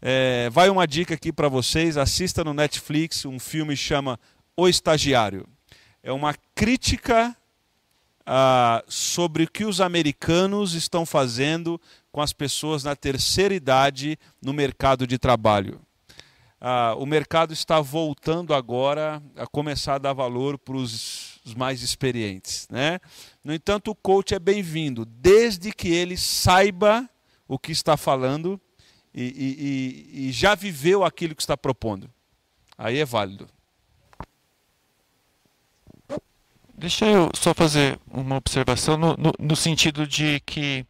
É, 0.00 0.48
vai 0.50 0.70
uma 0.70 0.86
dica 0.86 1.14
aqui 1.14 1.30
para 1.30 1.48
vocês: 1.48 1.98
assista 1.98 2.42
no 2.42 2.54
Netflix 2.54 3.26
um 3.26 3.38
filme 3.38 3.76
chama 3.76 4.18
O 4.56 4.66
Estagiário. 4.66 5.46
É 6.02 6.12
uma 6.12 6.34
crítica 6.54 7.36
ah, 8.34 8.82
sobre 8.88 9.42
o 9.42 9.50
que 9.50 9.62
os 9.62 9.78
americanos 9.78 10.72
estão 10.72 11.04
fazendo 11.04 11.78
com 12.10 12.22
as 12.22 12.32
pessoas 12.32 12.82
na 12.82 12.96
terceira 12.96 13.52
idade 13.52 14.18
no 14.40 14.54
mercado 14.54 15.06
de 15.06 15.18
trabalho. 15.18 15.78
Ah, 16.58 16.94
o 16.96 17.04
mercado 17.04 17.52
está 17.52 17.78
voltando 17.82 18.54
agora 18.54 19.22
a 19.36 19.46
começar 19.46 19.96
a 19.96 19.98
dar 19.98 20.14
valor 20.14 20.56
para 20.56 20.76
os 20.76 21.42
mais 21.54 21.82
experientes. 21.82 22.66
Né? 22.70 23.00
No 23.44 23.52
entanto, 23.52 23.90
o 23.90 23.94
coach 23.94 24.32
é 24.34 24.38
bem-vindo, 24.38 25.04
desde 25.04 25.70
que 25.70 25.88
ele 25.88 26.16
saiba 26.16 27.06
o 27.46 27.58
que 27.58 27.70
está 27.70 27.98
falando 27.98 28.58
e, 29.14 30.08
e, 30.14 30.28
e 30.28 30.32
já 30.32 30.54
viveu 30.54 31.04
aquilo 31.04 31.36
que 31.36 31.42
está 31.42 31.54
propondo. 31.54 32.10
Aí 32.78 32.98
é 32.98 33.04
válido. 33.04 33.46
Deixa 36.82 37.06
eu 37.06 37.30
só 37.32 37.54
fazer 37.54 37.96
uma 38.10 38.34
observação 38.34 38.96
no, 38.96 39.16
no, 39.16 39.32
no, 39.38 39.54
sentido 39.54 40.04
de 40.04 40.40
que 40.40 40.84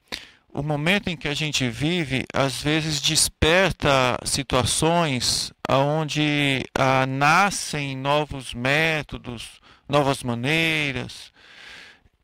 o 0.51 0.63
momento 0.63 1.09
em 1.09 1.17
que 1.19 1.29
a 1.29 1.35
gente 1.35 1.69
vive, 1.69 2.25
às 2.33 2.63
vezes 2.63 2.99
desperta 2.99 4.17
situações 4.25 5.53
onde 5.71 6.65
ah, 6.75 7.05
nascem 7.05 7.95
novos 7.95 8.55
métodos, 8.55 9.61
novas 9.87 10.23
maneiras. 10.23 11.31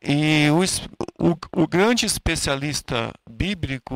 E 0.03 0.47
o, 0.51 1.29
o, 1.29 1.37
o 1.55 1.69
grande 1.69 2.07
especialista 2.07 3.13
bíblico 3.31 3.95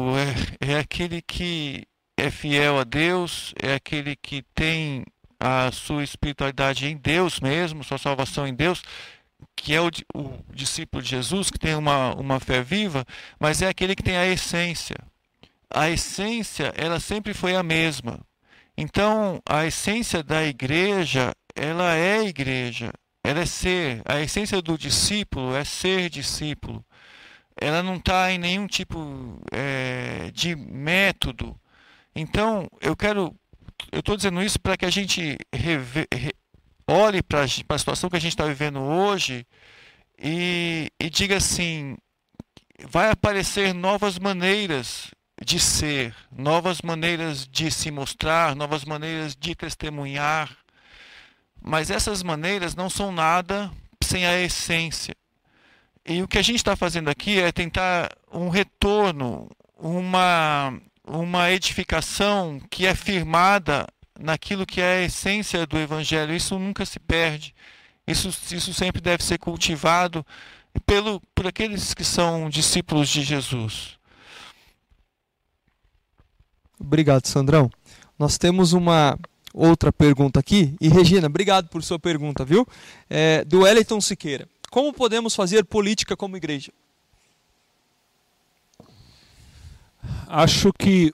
é, 0.60 0.74
é 0.74 0.78
aquele 0.80 1.22
que 1.22 1.86
é 2.14 2.30
fiel 2.30 2.78
a 2.78 2.84
Deus, 2.84 3.54
é 3.58 3.72
aquele 3.72 4.16
que 4.16 4.42
tem 4.54 5.02
a 5.40 5.72
sua 5.72 6.04
espiritualidade 6.04 6.86
em 6.86 6.94
Deus 6.94 7.40
mesmo, 7.40 7.82
sua 7.82 7.96
salvação 7.96 8.46
em 8.46 8.52
Deus, 8.54 8.82
que 9.56 9.74
é 9.74 9.80
o, 9.80 9.88
o, 10.14 10.38
discípulo 10.52 11.02
de 11.02 11.10
Jesus, 11.10 11.50
que 11.50 11.58
tem 11.58 11.74
uma, 11.74 12.14
uma 12.14 12.40
fé 12.40 12.62
viva, 12.62 13.04
mas 13.38 13.62
é 13.62 13.68
aquele 13.68 13.94
que 13.94 14.02
tem 14.02 14.16
a 14.16 14.26
essência. 14.26 14.96
A 15.70 15.90
essência, 15.90 16.72
ela 16.76 17.00
sempre 17.00 17.34
foi 17.34 17.56
a 17.56 17.62
mesma. 17.62 18.20
Então, 18.76 19.40
a 19.46 19.66
essência 19.66 20.22
da 20.22 20.44
igreja, 20.44 21.32
ela 21.54 21.94
é 21.94 22.24
igreja, 22.24 22.92
ela 23.24 23.40
é 23.40 23.46
ser. 23.46 24.02
A 24.04 24.20
essência 24.20 24.60
do 24.62 24.76
discípulo 24.78 25.54
é 25.54 25.64
ser 25.64 26.10
discípulo. 26.10 26.84
Ela 27.60 27.82
não 27.82 27.96
está 27.96 28.32
em 28.32 28.38
nenhum 28.38 28.66
tipo 28.66 29.38
é, 29.52 30.30
de 30.32 30.56
método 30.56 31.58
Então, 32.14 32.68
eu 32.80 32.96
quero, 32.96 33.34
eu 33.90 34.00
estou 34.00 34.16
dizendo 34.16 34.42
isso 34.42 34.58
para 34.60 34.76
que 34.76 34.86
a 34.86 34.90
gente 34.90 35.38
reve, 35.54 36.06
re, 36.12 36.32
olhe 36.86 37.22
para 37.22 37.42
a 37.42 37.48
situação 37.48 38.10
que 38.10 38.16
a 38.16 38.20
gente 38.20 38.32
está 38.32 38.46
vivendo 38.46 38.80
hoje 38.80 39.46
e, 40.18 40.90
e 41.00 41.10
diga 41.10 41.36
assim: 41.36 41.96
vai 42.88 43.10
aparecer 43.10 43.72
novas 43.74 44.18
maneiras 44.18 45.10
de 45.44 45.58
ser, 45.58 46.14
novas 46.30 46.80
maneiras 46.82 47.46
de 47.46 47.70
se 47.70 47.90
mostrar, 47.90 48.54
novas 48.54 48.84
maneiras 48.84 49.34
de 49.34 49.54
testemunhar. 49.54 50.56
Mas 51.60 51.90
essas 51.90 52.22
maneiras 52.22 52.74
não 52.74 52.90
são 52.90 53.12
nada 53.12 53.70
sem 54.02 54.26
a 54.26 54.38
essência. 54.40 55.14
E 56.04 56.22
o 56.22 56.28
que 56.28 56.38
a 56.38 56.42
gente 56.42 56.56
está 56.56 56.74
fazendo 56.74 57.08
aqui 57.08 57.40
é 57.40 57.52
tentar 57.52 58.10
um 58.32 58.48
retorno, 58.48 59.48
uma, 59.78 60.76
uma 61.06 61.50
edificação 61.50 62.60
que 62.68 62.86
é 62.86 62.94
firmada 62.94 63.86
naquilo 64.18 64.66
que 64.66 64.80
é 64.80 64.98
a 64.98 65.04
essência 65.04 65.66
do 65.66 65.78
Evangelho. 65.78 66.34
Isso 66.34 66.58
nunca 66.58 66.84
se 66.84 66.98
perde. 66.98 67.54
Isso, 68.06 68.28
isso 68.54 68.74
sempre 68.74 69.00
deve 69.00 69.22
ser 69.22 69.38
cultivado 69.38 70.24
pelo, 70.86 71.20
por 71.34 71.46
aqueles 71.46 71.94
que 71.94 72.04
são 72.04 72.48
discípulos 72.48 73.08
de 73.08 73.22
Jesus. 73.22 73.98
Obrigado, 76.78 77.26
Sandrão. 77.26 77.70
Nós 78.18 78.38
temos 78.38 78.72
uma 78.72 79.18
outra 79.54 79.92
pergunta 79.92 80.40
aqui. 80.40 80.74
E 80.80 80.88
Regina, 80.88 81.26
obrigado 81.26 81.68
por 81.68 81.82
sua 81.82 81.98
pergunta, 81.98 82.44
viu? 82.44 82.66
É, 83.08 83.44
do 83.44 83.60
Wellington 83.60 84.00
Siqueira. 84.00 84.48
Como 84.70 84.92
podemos 84.92 85.34
fazer 85.34 85.64
política 85.64 86.16
como 86.16 86.36
igreja? 86.36 86.72
Acho 90.26 90.72
que 90.72 91.12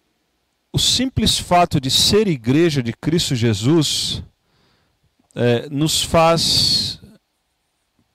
o 0.79 0.81
simples 0.81 1.37
fato 1.37 1.81
de 1.81 1.91
ser 1.91 2.29
igreja 2.29 2.81
de 2.81 2.93
Cristo 2.93 3.35
Jesus 3.35 4.23
é, 5.35 5.69
nos 5.69 6.05
faz 6.05 7.01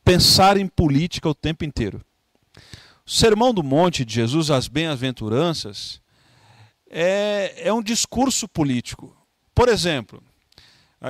pensar 0.02 0.56
em 0.56 0.66
política 0.66 1.28
o 1.28 1.36
tempo 1.36 1.66
inteiro. 1.66 2.02
O 3.06 3.12
Sermão 3.12 3.54
do 3.54 3.62
Monte 3.62 4.06
de 4.06 4.14
Jesus, 4.14 4.50
as 4.50 4.70
bem-aventuranças, 4.70 6.02
é, 6.90 7.54
é 7.68 7.74
um 7.74 7.84
discurso 7.84 8.48
político. 8.48 9.14
Por 9.54 9.68
exemplo, 9.68 10.24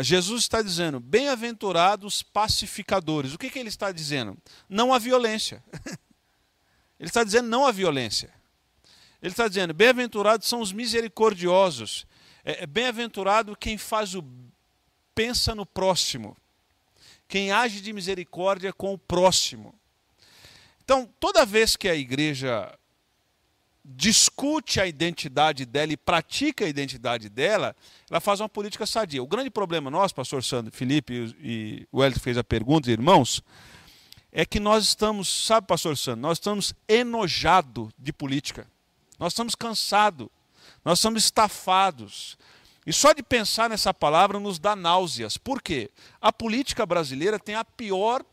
Jesus 0.02 0.42
está 0.42 0.60
dizendo: 0.60 1.00
bem-aventurados 1.00 2.24
pacificadores. 2.24 3.36
O 3.36 3.38
que, 3.38 3.52
que 3.52 3.60
ele 3.60 3.70
está 3.70 3.92
dizendo? 3.92 4.36
Não 4.68 4.92
a 4.92 4.98
violência. 4.98 5.64
ele 7.00 7.10
está 7.10 7.24
dizendo 7.24 7.48
não 7.48 7.64
a 7.64 7.72
violência. 7.72 8.34
Ele 9.24 9.32
está 9.32 9.48
dizendo: 9.48 9.74
bem-aventurados 9.74 10.50
são 10.50 10.60
os 10.60 10.74
misericordiosos. 10.74 12.06
É, 12.44 12.64
é 12.64 12.68
bem-aventurado 12.68 13.56
quem 13.56 13.78
faz 13.78 14.14
o 14.14 14.24
pensa 15.16 15.56
no 15.56 15.66
próximo, 15.66 16.36
quem 17.28 17.52
age 17.52 17.80
de 17.80 17.94
misericórdia 17.94 18.74
com 18.74 18.94
o 18.94 18.98
próximo. 18.98 19.74
Então, 20.84 21.10
toda 21.20 21.46
vez 21.46 21.78
que 21.78 21.88
a 21.88 21.96
igreja 21.96 22.78
discute 23.86 24.82
a 24.82 24.88
identidade 24.88 25.66
dela 25.66 25.94
e 25.94 25.98
pratica 25.98 26.66
a 26.66 26.70
identidade 26.70 27.30
dela, 27.30 27.76
ela 28.10 28.20
faz 28.20 28.42
uma 28.42 28.50
política 28.50 28.86
sadia. 28.86 29.24
O 29.24 29.28
grande 29.28 29.50
problema 29.50 29.90
nosso, 29.90 30.16
pastor 30.16 30.44
Sandro, 30.44 30.74
Felipe 30.74 31.34
e 31.40 31.88
o 31.92 32.04
Hélio 32.04 32.20
fez 32.20 32.38
a 32.38 32.44
pergunta, 32.44 32.92
irmãos, 32.92 33.42
é 34.32 34.46
que 34.46 34.60
nós 34.60 34.84
estamos, 34.84 35.46
sabe, 35.46 35.68
pastor 35.68 35.96
Sandro, 35.96 36.22
nós 36.22 36.38
estamos 36.38 36.74
enojados 36.88 37.90
de 37.98 38.12
política. 38.12 38.68
Nós 39.20 39.34
estamos 39.34 39.56
cansados. 39.56 40.28
Nós 40.84 41.00
estamos 41.00 41.24
estafados. 41.24 42.38
E 42.86 42.92
só 42.92 43.14
de 43.14 43.24
pensar 43.24 43.70
nessa 43.70 43.94
palavra 43.94 44.40
nos 44.40 44.60
dá 44.60 44.76
náuseas. 44.76 45.38
Por 45.38 45.62
quê? 45.62 45.90
A 46.22 46.32
política 46.32 46.86
brasileira 46.86 47.40
tem 47.40 47.56
a 47.56 47.64
pior 47.64 48.26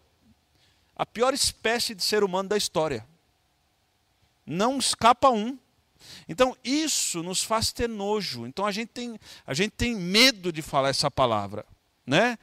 a 0.97 1.07
pior 1.07 1.33
espécie 1.33 1.95
de 1.95 2.05
ser 2.05 2.23
humano 2.23 2.51
da 2.51 2.59
história 2.59 3.07
não 4.51 4.79
escapa 4.79 5.31
um. 5.31 5.57
Então 6.29 6.57
isso 6.65 7.23
nos 7.23 7.43
faz 7.43 7.73
ter 7.73 7.89
nojo. 7.89 8.47
Então 8.47 8.67
a 8.67 8.73
gente 8.73 8.89
tem, 8.89 9.19
a 9.47 9.55
gente 9.55 9.73
tem 9.73 9.95
medo 9.95 10.53
de 10.53 10.61
falar 10.61 10.89
essa 10.89 11.11
palavra, 11.11 11.65
né? 12.05 12.39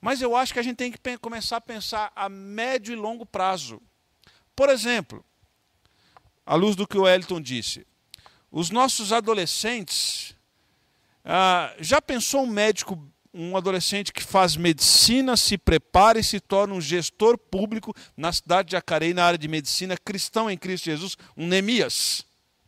Mas 0.00 0.20
eu 0.20 0.36
acho 0.36 0.52
que 0.52 0.58
a 0.58 0.62
gente 0.62 0.76
tem 0.76 0.92
que 0.92 1.18
começar 1.18 1.58
a 1.58 1.60
pensar 1.60 2.12
a 2.14 2.28
médio 2.28 2.92
e 2.92 2.96
longo 2.96 3.24
prazo. 3.24 3.80
Por 4.54 4.68
exemplo, 4.68 5.24
à 6.44 6.54
luz 6.54 6.76
do 6.76 6.86
que 6.86 6.98
o 6.98 7.08
Elton 7.08 7.40
disse, 7.40 7.86
os 8.50 8.70
nossos 8.70 9.12
adolescentes. 9.12 10.34
Ah, 11.24 11.74
já 11.80 12.02
pensou 12.02 12.42
um 12.42 12.46
médico 12.46 12.98
um 13.34 13.56
adolescente 13.56 14.12
que 14.12 14.22
faz 14.22 14.56
medicina 14.56 15.36
se 15.36 15.58
prepara 15.58 16.20
e 16.20 16.24
se 16.24 16.38
torna 16.38 16.72
um 16.72 16.80
gestor 16.80 17.36
público 17.36 17.92
na 18.16 18.32
cidade 18.32 18.68
de 18.68 18.72
Jacareí, 18.72 19.12
na 19.12 19.24
área 19.24 19.38
de 19.38 19.48
medicina, 19.48 19.96
cristão 19.96 20.48
em 20.48 20.56
Cristo 20.56 20.84
Jesus, 20.84 21.16
um 21.36 21.48
Neemias. 21.48 22.24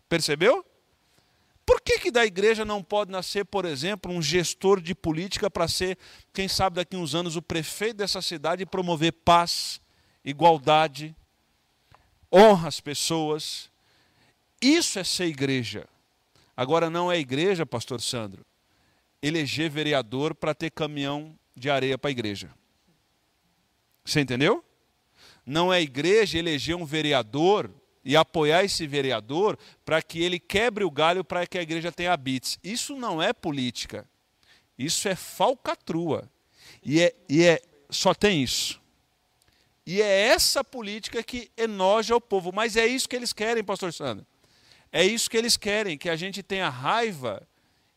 Percebeu? 0.08 0.66
Por 1.64 1.80
que, 1.80 2.00
que 2.00 2.10
da 2.10 2.26
igreja 2.26 2.64
não 2.64 2.82
pode 2.82 3.12
nascer, 3.12 3.44
por 3.44 3.64
exemplo, 3.64 4.12
um 4.12 4.20
gestor 4.20 4.80
de 4.80 4.94
política 4.94 5.48
para 5.48 5.68
ser, 5.68 5.96
quem 6.32 6.48
sabe 6.48 6.76
daqui 6.76 6.96
uns 6.96 7.14
anos, 7.14 7.36
o 7.36 7.42
prefeito 7.42 7.98
dessa 7.98 8.20
cidade 8.20 8.62
e 8.62 8.66
promover 8.66 9.12
paz, 9.12 9.80
igualdade, 10.24 11.14
honra 12.32 12.68
às 12.68 12.80
pessoas? 12.80 13.70
Isso 14.60 14.98
é 14.98 15.04
ser 15.04 15.26
igreja. 15.26 15.86
Agora 16.56 16.88
não 16.88 17.12
é 17.12 17.18
igreja, 17.18 17.66
pastor 17.66 18.00
Sandro, 18.00 18.44
eleger 19.22 19.70
vereador 19.70 20.34
para 20.34 20.54
ter 20.54 20.70
caminhão 20.70 21.38
de 21.54 21.68
areia 21.68 21.98
para 21.98 22.08
a 22.08 22.12
igreja. 22.12 22.50
Você 24.04 24.20
entendeu? 24.20 24.64
Não 25.44 25.72
é 25.72 25.82
igreja 25.82 26.38
eleger 26.38 26.74
um 26.74 26.84
vereador 26.84 27.70
e 28.04 28.16
apoiar 28.16 28.64
esse 28.64 28.86
vereador 28.86 29.58
para 29.84 30.00
que 30.00 30.22
ele 30.22 30.38
quebre 30.38 30.84
o 30.84 30.90
galho 30.90 31.24
para 31.24 31.46
que 31.46 31.58
a 31.58 31.62
igreja 31.62 31.90
tenha 31.90 32.12
habites. 32.12 32.58
Isso 32.62 32.96
não 32.96 33.20
é 33.20 33.32
política. 33.32 34.08
Isso 34.78 35.08
é 35.08 35.14
falcatrua. 35.16 36.30
E 36.82 37.00
é, 37.00 37.14
e 37.28 37.42
é 37.42 37.60
só 37.90 38.14
tem 38.14 38.42
isso. 38.42 38.80
E 39.86 40.02
é 40.02 40.28
essa 40.28 40.64
política 40.64 41.22
que 41.22 41.50
enoja 41.56 42.16
o 42.16 42.20
povo. 42.20 42.52
Mas 42.52 42.76
é 42.76 42.86
isso 42.86 43.08
que 43.08 43.14
eles 43.14 43.32
querem, 43.32 43.62
pastor 43.62 43.92
Sandro. 43.92 44.26
É 44.90 45.04
isso 45.04 45.30
que 45.30 45.36
eles 45.36 45.56
querem, 45.56 45.96
que 45.96 46.08
a 46.08 46.16
gente 46.16 46.42
tenha 46.42 46.68
raiva 46.68 47.46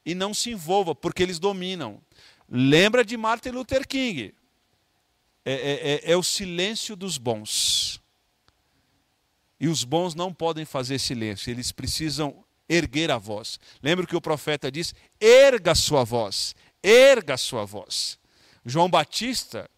e 0.05 0.13
não 0.13 0.33
se 0.33 0.51
envolva, 0.51 0.93
porque 0.93 1.23
eles 1.23 1.39
dominam. 1.39 2.01
Lembra 2.47 3.03
de 3.03 3.17
Martin 3.17 3.49
Luther 3.49 3.87
King. 3.87 4.33
É, 5.45 5.53
é, 5.53 5.55
é, 5.55 6.11
é, 6.11 6.17
o 6.17 6.21
silêncio 6.21 6.95
dos 6.95 7.17
bons. 7.17 8.01
E 9.59 9.67
os 9.67 9.83
bons 9.83 10.13
não 10.13 10.33
podem 10.33 10.65
fazer 10.65 10.99
silêncio, 10.99 11.49
eles 11.49 11.71
precisam 11.71 12.43
erguer 12.67 13.11
a 13.11 13.17
voz. 13.17 13.59
Lembra 13.81 14.05
que 14.05 14.15
o 14.15 14.21
profeta 14.21 14.71
diz: 14.71 14.93
erga 15.19 15.73
sua 15.75 16.03
voz, 16.03 16.55
erga 16.83 17.35
sua 17.35 17.65
voz. 17.65 18.19
João 18.65 18.89
Batista 18.89 19.69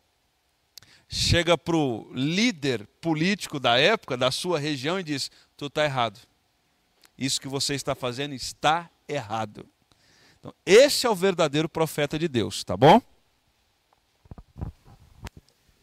chega 1.11 1.57
para 1.57 1.75
o 1.75 2.09
líder 2.13 2.87
político 3.01 3.59
da 3.59 3.77
época, 3.77 4.15
da 4.15 4.31
sua 4.31 4.57
região, 4.57 4.97
e 4.97 5.03
diz: 5.03 5.29
Tu 5.57 5.65
está 5.65 5.83
errado. 5.83 6.19
Isso 7.17 7.39
que 7.39 7.49
você 7.49 7.75
está 7.75 7.93
fazendo 7.93 8.33
está 8.33 8.89
errado. 9.07 9.67
Então, 10.39 10.53
esse 10.65 11.05
é 11.05 11.09
o 11.09 11.15
verdadeiro 11.15 11.67
profeta 11.67 12.17
de 12.17 12.27
Deus, 12.27 12.63
tá 12.63 12.75
bom? 12.77 12.99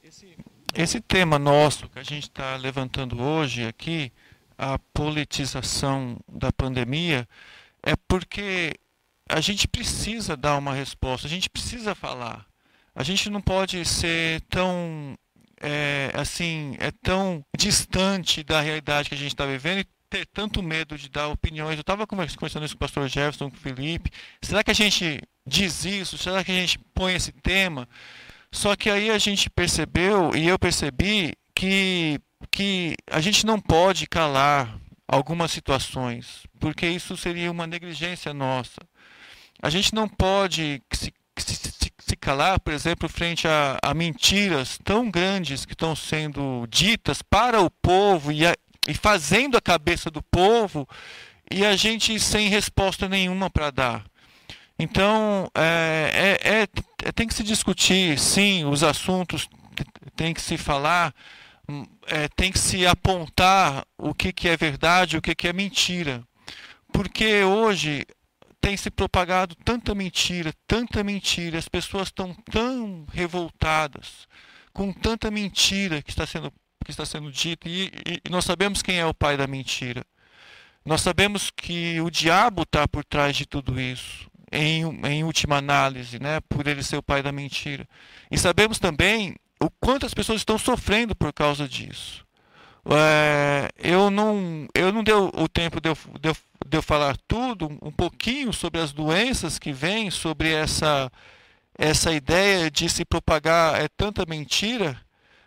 Esse, 0.03 0.37
esse 0.75 1.01
tema 1.01 1.39
nosso 1.39 1.89
que 1.91 1.99
a 1.99 2.03
gente 2.03 2.25
está 2.25 2.57
levantando 2.57 3.23
hoje 3.23 3.67
aqui, 3.67 4.11
a 4.57 4.79
politização 4.79 6.19
da 6.27 6.51
pandemia, 6.51 7.29
é 7.83 7.95
porque 7.95 8.75
a 9.29 9.41
gente 9.41 9.69
precisa 9.69 10.37
dar 10.37 10.57
uma 10.57 10.75
resposta, 10.75 11.27
a 11.27 11.31
gente 11.31 11.51
precisa 11.51 11.95
falar. 11.95 12.48
A 12.99 13.05
gente 13.05 13.31
não 13.31 13.41
pode 13.41 13.85
ser 13.85 14.41
tão 14.51 15.17
é, 15.61 16.11
assim, 16.15 16.77
é 16.81 16.91
tão 16.91 17.45
distante 17.57 18.43
da 18.43 18.61
realidade 18.61 19.09
que 19.09 19.15
a 19.15 19.19
gente 19.19 19.29
está 19.29 19.47
vivendo 19.47 19.79
e 19.79 19.87
ter 20.11 20.27
tanto 20.27 20.61
medo 20.65 20.99
de 20.99 21.09
dar 21.09 21.29
opiniões. 21.29 21.77
Eu 21.77 21.83
estava 21.83 22.09
conversando 22.09 22.65
isso 22.65 22.75
com 22.75 22.79
o 22.79 22.81
pastor 22.81 23.09
Jefferson, 23.09 23.51
com 23.51 23.57
o 23.57 23.61
Felipe. 23.61 24.11
Será 24.43 24.65
que 24.65 24.73
a 24.73 24.75
gente 24.75 25.21
diz 25.47 25.85
isso? 25.85 26.19
Será 26.19 26.43
que 26.43 26.51
a 26.51 26.55
gente 26.57 26.77
põe 26.93 27.15
esse 27.15 27.31
tema? 27.31 27.89
Só 28.51 28.75
que 28.75 28.91
aí 28.91 29.11
a 29.11 29.19
gente 29.19 29.49
percebeu, 29.49 30.35
e 30.35 30.49
eu 30.49 30.59
percebi, 30.59 31.35
que, 31.55 32.19
que 32.51 32.97
a 33.09 33.21
gente 33.21 33.47
não 33.47 33.61
pode 33.61 34.09
calar 34.09 34.77
algumas 35.07 35.53
situações, 35.53 36.43
porque 36.59 36.89
isso 36.89 37.17
seria 37.17 37.49
uma 37.49 37.65
negligência 37.65 38.35
nossa. 38.35 38.81
A 39.63 39.71
gente 39.71 39.95
não 39.95 40.09
pode 40.09 40.83
se, 40.93 41.13
se, 41.39 41.55
se 41.55 41.88
calar, 42.17 42.61
por 42.61 42.73
exemplo, 42.73 43.09
frente 43.09 43.47
a, 43.47 43.79
a, 43.83 43.95
mentiras 43.95 44.79
tão 44.83 45.11
grandes 45.11 45.65
que 45.65 45.73
estão 45.73 45.95
sendo 45.95 46.67
ditas 46.69 47.23
para 47.23 47.61
o 47.61 47.71
povo 47.71 48.33
e, 48.33 48.47
a, 48.47 48.55
e 48.87 48.95
fazendo 48.95 49.57
a 49.57 49.61
cabeça 49.61 50.11
do 50.11 50.23
povo 50.23 50.89
e 51.51 51.65
a 51.65 51.77
gente 51.77 52.19
sem 52.21 52.49
resposta 52.49 53.09
nenhuma 53.09 53.51
para 53.51 53.71
dar. 53.71 54.05
Então, 54.79 55.51
é, 55.55 56.39
é, 56.43 56.49
é, 56.49 56.69
é, 57.05 57.13
tem 57.13 57.27
que 57.27 57.35
se 57.35 57.43
discutir, 57.43 58.19
sim, 58.19 58.65
os 58.65 58.85
assuntos, 58.85 59.49
tem 60.15 60.33
que 60.33 60.41
se 60.41 60.57
falar, 60.57 61.13
hum, 61.69 61.85
é, 62.07 62.29
tem 62.29 62.53
que 62.53 62.59
se 62.59 62.87
apontar 62.87 63.85
o 63.97 64.15
que, 64.15 64.33
que 64.33 64.49
é 64.49 64.57
verdade, 64.57 65.17
o 65.17 65.23
que, 65.23 65.35
que 65.35 65.49
é 65.49 65.53
mentira. 65.53 66.23
Porque 66.93 67.43
hoje 67.43 68.07
tem 68.61 68.77
se 68.77 68.91
propagado 68.91 69.55
tanta 69.65 69.95
mentira, 69.95 70.53
tanta 70.67 71.03
mentira, 71.05 71.59
as 71.59 71.69
pessoas 71.69 72.09
estão 72.09 72.35
tão 72.51 73.07
revoltadas 73.13 74.29
com 74.73 74.93
tanta 74.93 75.31
mentira 75.31 76.03
que 76.03 76.11
está 76.11 76.27
sendo, 76.27 76.53
que 76.85 76.91
está 76.91 77.05
sendo 77.05 77.33
dita, 77.33 77.69
e, 77.69 77.91
e, 78.07 78.31
nós 78.31 78.45
sabemos 78.45 78.83
quem 78.83 78.99
é 78.99 79.07
o 79.07 79.15
pai 79.15 79.37
da 79.37 79.47
mentira. 79.47 80.05
Nós 80.85 81.01
sabemos 81.01 81.51
que 81.51 82.01
o 82.01 82.11
diabo 82.11 82.63
está 82.63 82.87
por 82.87 83.05
trás 83.05 83.37
de 83.37 83.45
tudo 83.45 83.81
isso, 83.81 84.31
em, 84.51 84.83
em 85.07 85.25
última 85.25 85.57
análise, 85.57 86.19
né, 86.19 86.41
por 86.49 86.67
ele 86.67 86.83
ser 86.83 86.97
o 86.97 87.03
pai 87.03 87.23
da 87.23 87.33
mentira. 87.33 87.87
E 88.31 88.39
sabemos 88.39 88.79
também 88.79 89.37
o 89.61 89.69
quanto 89.69 90.07
as 90.07 90.15
pessoas 90.15 90.41
estão 90.41 90.57
sofrendo 90.57 91.15
por 91.15 91.33
causa 91.33 91.69
disso. 91.69 92.25
É, 92.91 93.69
eu 93.79 94.11
não, 94.11 94.67
eu 94.75 94.91
não 94.91 95.05
deu 95.05 95.31
o 95.35 95.47
tempo 95.47 95.79
de 95.81 95.91
eu, 95.91 95.99
de, 96.21 96.31
eu, 96.31 96.37
de 96.67 96.79
eu 96.79 96.83
falar 96.83 97.17
tudo, 97.29 97.67
um 97.83 97.93
pouquinho 97.93 98.53
sobre 98.53 98.81
as 98.81 98.93
doenças 98.93 99.59
que 99.59 99.73
vêm, 99.73 100.11
sobre 100.11 100.53
essa, 100.53 101.13
essa 101.79 102.13
ideia 102.13 102.71
de 102.71 102.89
se 102.89 103.05
propagar 103.05 103.79
é 103.79 103.89
tanta 103.89 104.25
mentira, 104.27 104.99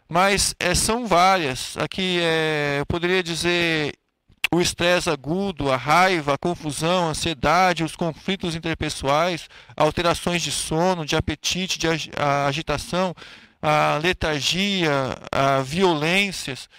mas 0.08 0.56
é, 0.60 0.76
são 0.76 1.08
várias. 1.08 1.76
Aqui 1.78 2.20
é, 2.22 2.78
eu 2.80 2.86
poderia 2.86 3.24
dizer 3.24 3.94
o 4.54 4.62
estresse 4.62 5.10
agudo, 5.10 5.72
a 5.72 5.78
raiva, 5.78 6.34
a 6.36 6.38
confusão, 6.38 7.08
a 7.08 7.12
ansiedade, 7.12 7.84
os 7.84 7.96
conflitos 7.96 8.56
interpessoais, 8.56 9.48
alterações 9.76 10.44
de 10.44 10.52
sono, 10.52 11.06
de 11.06 11.16
apetite, 11.16 11.80
de 11.80 11.88
agitação, 12.48 13.16
a 13.62 13.98
letargia, 14.02 14.92
a 15.32 15.62
violências 15.62 16.70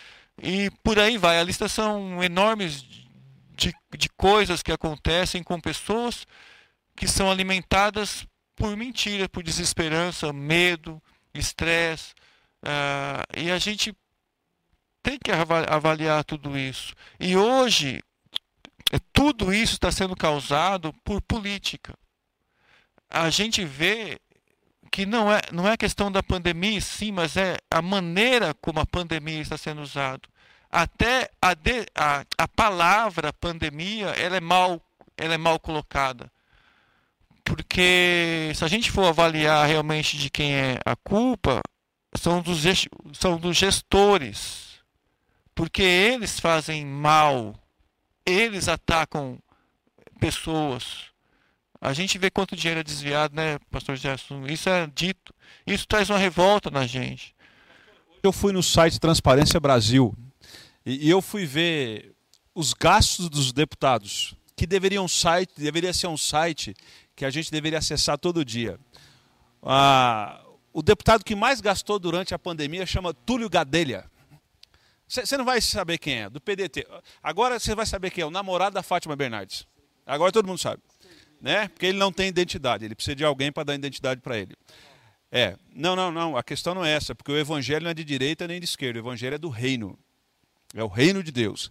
e 0.43 0.71
por 0.83 0.99
aí 0.99 1.17
vai. 1.17 1.39
A 1.39 1.45
lista 1.45 1.69
são 1.69 2.23
enormes 2.23 2.85
de, 3.57 3.73
de 3.97 4.09
coisas 4.17 4.63
que 4.63 4.73
acontecem 4.73 5.43
com 5.43 5.61
pessoas 5.61 6.27
que 6.97 7.07
são 7.07 7.31
alimentadas 7.31 8.27
por 8.57 8.77
mentira, 8.77 9.29
por 9.29 9.43
desesperança, 9.43 10.33
medo, 10.33 11.01
estresse. 11.33 12.13
Uh, 12.63 13.39
e 13.41 13.51
a 13.51 13.59
gente 13.59 13.97
tem 15.03 15.19
que 15.19 15.31
avaliar 15.31 16.25
tudo 16.25 16.59
isso. 16.59 16.93
E 17.19 17.37
hoje, 17.37 18.03
é, 18.93 18.99
tudo 19.13 19.55
isso 19.55 19.75
está 19.75 19.91
sendo 19.93 20.17
causado 20.17 20.93
por 21.05 21.23
política. 21.23 21.95
A 23.09 23.31
gente 23.31 23.65
vê 23.65 24.19
que 24.91 25.07
não 25.07 25.33
é, 25.33 25.41
não 25.53 25.67
é 25.67 25.77
questão 25.77 26.13
da 26.13 26.23
pandemia, 26.23 26.81
sim, 26.81 27.13
mas 27.13 27.37
é 27.37 27.57
a 27.71 27.81
maneira 27.81 28.55
como 28.55 28.79
a 28.81 28.87
pandemia 28.87 29.41
está 29.41 29.57
sendo 29.57 29.83
usada. 29.83 30.32
Até 30.73 31.31
a, 31.41 31.53
de, 31.53 31.87
a, 31.95 32.25
a 32.39 32.49
palavra 32.49 33.33
pandemia 33.33 34.07
ela 34.09 34.37
é, 34.37 34.41
mal, 34.41 34.81
ela 35.17 35.35
é 35.35 35.39
mal 35.39 35.61
colocada. 35.61 36.33
Porque 37.45 38.51
se 38.55 38.65
a 38.65 38.69
gente 38.69 38.91
for 38.91 39.05
avaliar 39.05 39.67
realmente 39.69 40.17
de 40.17 40.31
quem 40.31 40.55
é 40.55 40.79
a 40.85 40.97
culpa, 40.97 41.61
são 42.17 42.41
dos, 42.41 42.63
são 43.13 43.37
dos 43.37 43.57
gestores 43.57 44.73
porque 45.55 45.83
eles 45.83 46.41
fazem 46.41 46.85
mal, 46.85 47.55
eles 48.25 48.69
atacam 48.69 49.39
pessoas. 50.19 51.11
A 51.81 51.93
gente 51.93 52.19
vê 52.19 52.31
quanto 52.31 52.57
dinheiro 52.57 52.81
é 52.81 52.85
desviado, 52.85 53.35
né, 53.35 53.59
pastor 53.71 53.97
Gerson? 53.97 54.47
Isso 54.47 54.69
é 54.69 54.87
dito. 54.87 55.35
Isso 55.67 55.87
traz 55.87 56.09
uma 56.11 56.19
revolta 56.19 56.71
na 56.71 56.87
gente. 56.87 57.35
Eu 58.23 58.33
fui 58.33 58.53
no 58.53 58.63
site 58.63 59.01
Transparência 59.01 59.59
Brasil 59.59 60.17
e 60.85 61.09
eu 61.09 61.23
fui 61.23 61.47
ver 61.47 62.15
os 62.55 62.75
gastos 62.75 63.29
dos 63.29 63.53
deputados, 63.53 64.35
que 64.57 64.67
deveria 64.67 65.01
um 65.01 65.09
site, 65.09 65.53
deveria 65.57 65.93
ser 65.93 66.07
um 66.07 66.17
site 66.17 66.75
que 67.15 67.25
a 67.25 67.31
gente 67.31 67.51
deveria 67.51 67.79
acessar 67.79 68.19
todo 68.19 68.45
dia. 68.45 68.79
Ah, 69.63 70.45
o 70.73 70.83
deputado 70.83 71.25
que 71.25 71.35
mais 71.35 71.61
gastou 71.61 71.99
durante 71.99 72.35
a 72.35 72.39
pandemia 72.39 72.85
chama 72.87 73.15
Túlio 73.15 73.49
Gadelha. 73.49 74.11
Você 75.07 75.37
não 75.37 75.45
vai 75.45 75.61
saber 75.61 75.99
quem 75.99 76.23
é, 76.23 76.31
do 76.31 76.41
PDT. 76.41 76.87
Agora 77.23 77.61
você 77.61 77.75
vai 77.75 77.85
saber 77.85 78.11
quem 78.11 78.23
é, 78.23 78.27
o 78.27 78.31
namorado 78.31 78.75
da 78.75 78.83
Fátima 78.83 79.15
Bernardes. 79.15 79.67
Agora 80.07 80.33
todo 80.33 80.47
mundo 80.47 80.59
sabe. 80.59 80.83
Né? 81.41 81.69
Porque 81.69 81.87
ele 81.87 81.99
não 81.99 82.11
tem 82.11 82.29
identidade, 82.29 82.85
ele 82.85 82.95
precisa 82.95 83.17
de 83.17 83.25
alguém 83.25 83.53
para 83.53 83.65
dar 83.65 83.75
identidade 83.75 84.21
para 84.21 84.39
ele. 84.39 84.57
É, 85.31 85.57
não, 85.75 85.95
não, 85.97 86.11
não, 86.11 86.37
a 86.37 86.43
questão 86.43 86.75
não 86.75 86.85
é 86.85 86.93
essa, 86.93 87.15
porque 87.15 87.33
o 87.33 87.37
evangelho 87.37 87.85
não 87.85 87.91
é 87.91 87.95
de 87.95 88.05
direita 88.05 88.47
nem 88.47 88.61
de 88.61 88.65
esquerda, 88.65 88.99
o 88.99 89.03
evangelho 89.03 89.35
é 89.35 89.39
do 89.39 89.49
reino. 89.49 89.99
É 90.75 90.83
o 90.83 90.89
reino 90.89 91.23
de 91.23 91.31
Deus. 91.31 91.71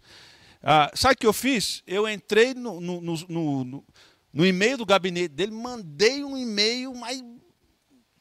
Ah, 0.62 0.91
sabe 0.93 1.16
o 1.16 1.18
que 1.18 1.28
eu 1.28 1.34
fiz? 1.34 1.84
Eu 1.88 2.08
entrei 2.08 2.54
no, 2.54 2.80
no, 2.80 3.02
no, 3.02 3.18
no, 3.28 3.86
no 4.32 4.45
e-mail 4.45 4.78
do 4.78 4.86
gabinete 4.86 5.34
dele, 5.34 5.52
mandei 5.52 6.24
um 6.24 6.38
e-mail, 6.38 6.93
mas 6.93 7.24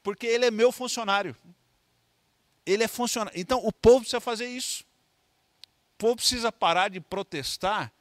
porque 0.02 0.26
ele 0.26 0.46
é 0.46 0.50
meu 0.50 0.72
funcionário. 0.72 1.36
Ele 2.64 2.82
é 2.82 2.88
funcionário. 2.88 3.38
Então 3.38 3.60
o 3.64 3.72
povo 3.72 4.00
precisa 4.00 4.20
fazer 4.20 4.46
isso 4.46 4.84
povo 6.00 6.16
precisa 6.16 6.50
parar 6.50 6.88
de 6.88 6.98
protestar 6.98 7.92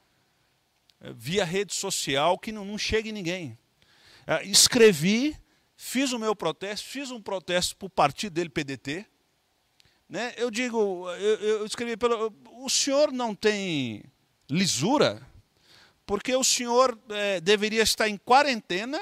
eh, 1.02 1.12
via 1.14 1.44
rede 1.44 1.74
social 1.74 2.38
que 2.38 2.50
não, 2.50 2.64
não 2.64 2.78
chega 2.78 3.10
em 3.10 3.12
ninguém. 3.12 3.58
É, 4.26 4.42
escrevi, 4.44 5.36
fiz 5.76 6.12
o 6.12 6.18
meu 6.18 6.34
protesto, 6.34 6.88
fiz 6.88 7.10
um 7.10 7.20
protesto 7.20 7.76
para 7.76 7.86
o 7.86 7.90
partido 7.90 8.32
dele, 8.32 8.48
PDT. 8.48 9.06
Né? 10.10 10.34
Eu 10.36 10.50
digo, 10.50 11.08
eu, 11.12 11.36
eu 11.36 11.64
escrevi, 11.64 11.96
pelo, 11.96 12.34
o 12.56 12.68
senhor 12.68 13.12
não 13.12 13.32
tem 13.32 14.02
lisura, 14.50 15.24
porque 16.04 16.34
o 16.34 16.42
senhor 16.42 16.98
é, 17.10 17.40
deveria 17.40 17.80
estar 17.80 18.08
em 18.08 18.16
quarentena 18.16 19.00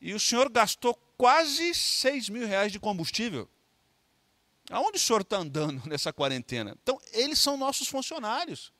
e 0.00 0.14
o 0.14 0.18
senhor 0.18 0.48
gastou 0.48 0.94
quase 1.18 1.74
6 1.74 2.30
mil 2.30 2.46
reais 2.46 2.72
de 2.72 2.80
combustível. 2.80 3.46
Aonde 4.70 4.96
o 4.96 5.00
senhor 5.00 5.20
está 5.20 5.36
andando 5.36 5.82
nessa 5.86 6.14
quarentena? 6.14 6.74
Então, 6.82 6.98
eles 7.12 7.38
são 7.38 7.58
nossos 7.58 7.88
funcionários. 7.88 8.72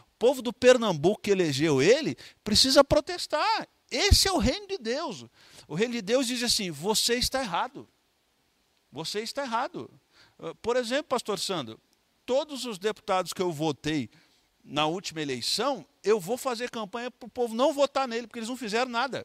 O 0.00 0.16
povo 0.18 0.42
do 0.42 0.52
Pernambuco 0.52 1.22
que 1.22 1.30
elegeu 1.30 1.80
ele 1.80 2.16
precisa 2.42 2.82
protestar. 2.82 3.68
Esse 3.88 4.26
é 4.26 4.32
o 4.32 4.38
reino 4.38 4.66
de 4.66 4.78
Deus. 4.78 5.24
O 5.68 5.76
reino 5.76 5.94
de 5.94 6.02
Deus 6.02 6.26
diz 6.26 6.42
assim: 6.42 6.72
você 6.72 7.14
está 7.14 7.40
errado. 7.40 7.88
Você 8.90 9.20
está 9.20 9.42
errado. 9.42 9.88
Ah, 10.42 10.54
por 10.60 10.76
exemplo, 10.76 11.04
pastor 11.04 11.38
Sandro, 11.38 11.80
todos 12.26 12.66
os 12.66 12.78
deputados 12.78 13.32
que 13.32 13.40
eu 13.40 13.52
votei 13.52 14.10
na 14.64 14.86
última 14.86 15.22
eleição, 15.22 15.86
eu 16.02 16.18
vou 16.18 16.36
fazer 16.36 16.68
campanha 16.68 17.10
para 17.10 17.26
o 17.26 17.30
povo 17.30 17.54
não 17.54 17.72
votar 17.72 18.08
nele, 18.08 18.26
porque 18.26 18.40
eles 18.40 18.48
não 18.48 18.56
fizeram 18.56 18.90
nada. 18.90 19.24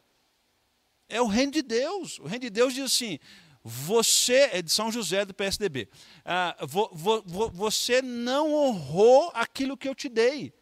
É 1.08 1.20
o 1.20 1.26
reino 1.26 1.52
de 1.52 1.62
Deus. 1.62 2.18
O 2.20 2.24
reino 2.24 2.42
de 2.42 2.50
Deus 2.50 2.72
diz 2.72 2.84
assim: 2.84 3.18
você, 3.62 4.50
é 4.52 4.62
de 4.62 4.70
São 4.70 4.92
José 4.92 5.24
do 5.24 5.34
PSDB, 5.34 5.88
ah, 6.24 6.56
vo, 6.66 6.88
vo, 6.92 7.22
vo, 7.26 7.50
você 7.50 8.00
não 8.00 8.54
honrou 8.54 9.30
aquilo 9.34 9.76
que 9.76 9.88
eu 9.88 9.94
te 9.94 10.08
dei. 10.08 10.52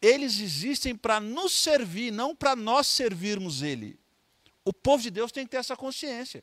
Eles 0.00 0.40
existem 0.40 0.96
para 0.96 1.20
nos 1.20 1.52
servir, 1.52 2.10
não 2.10 2.34
para 2.34 2.56
nós 2.56 2.88
servirmos 2.88 3.62
Ele. 3.62 4.00
O 4.64 4.72
povo 4.72 5.02
de 5.02 5.10
Deus 5.10 5.30
tem 5.30 5.44
que 5.44 5.50
ter 5.52 5.58
essa 5.58 5.76
consciência. 5.76 6.42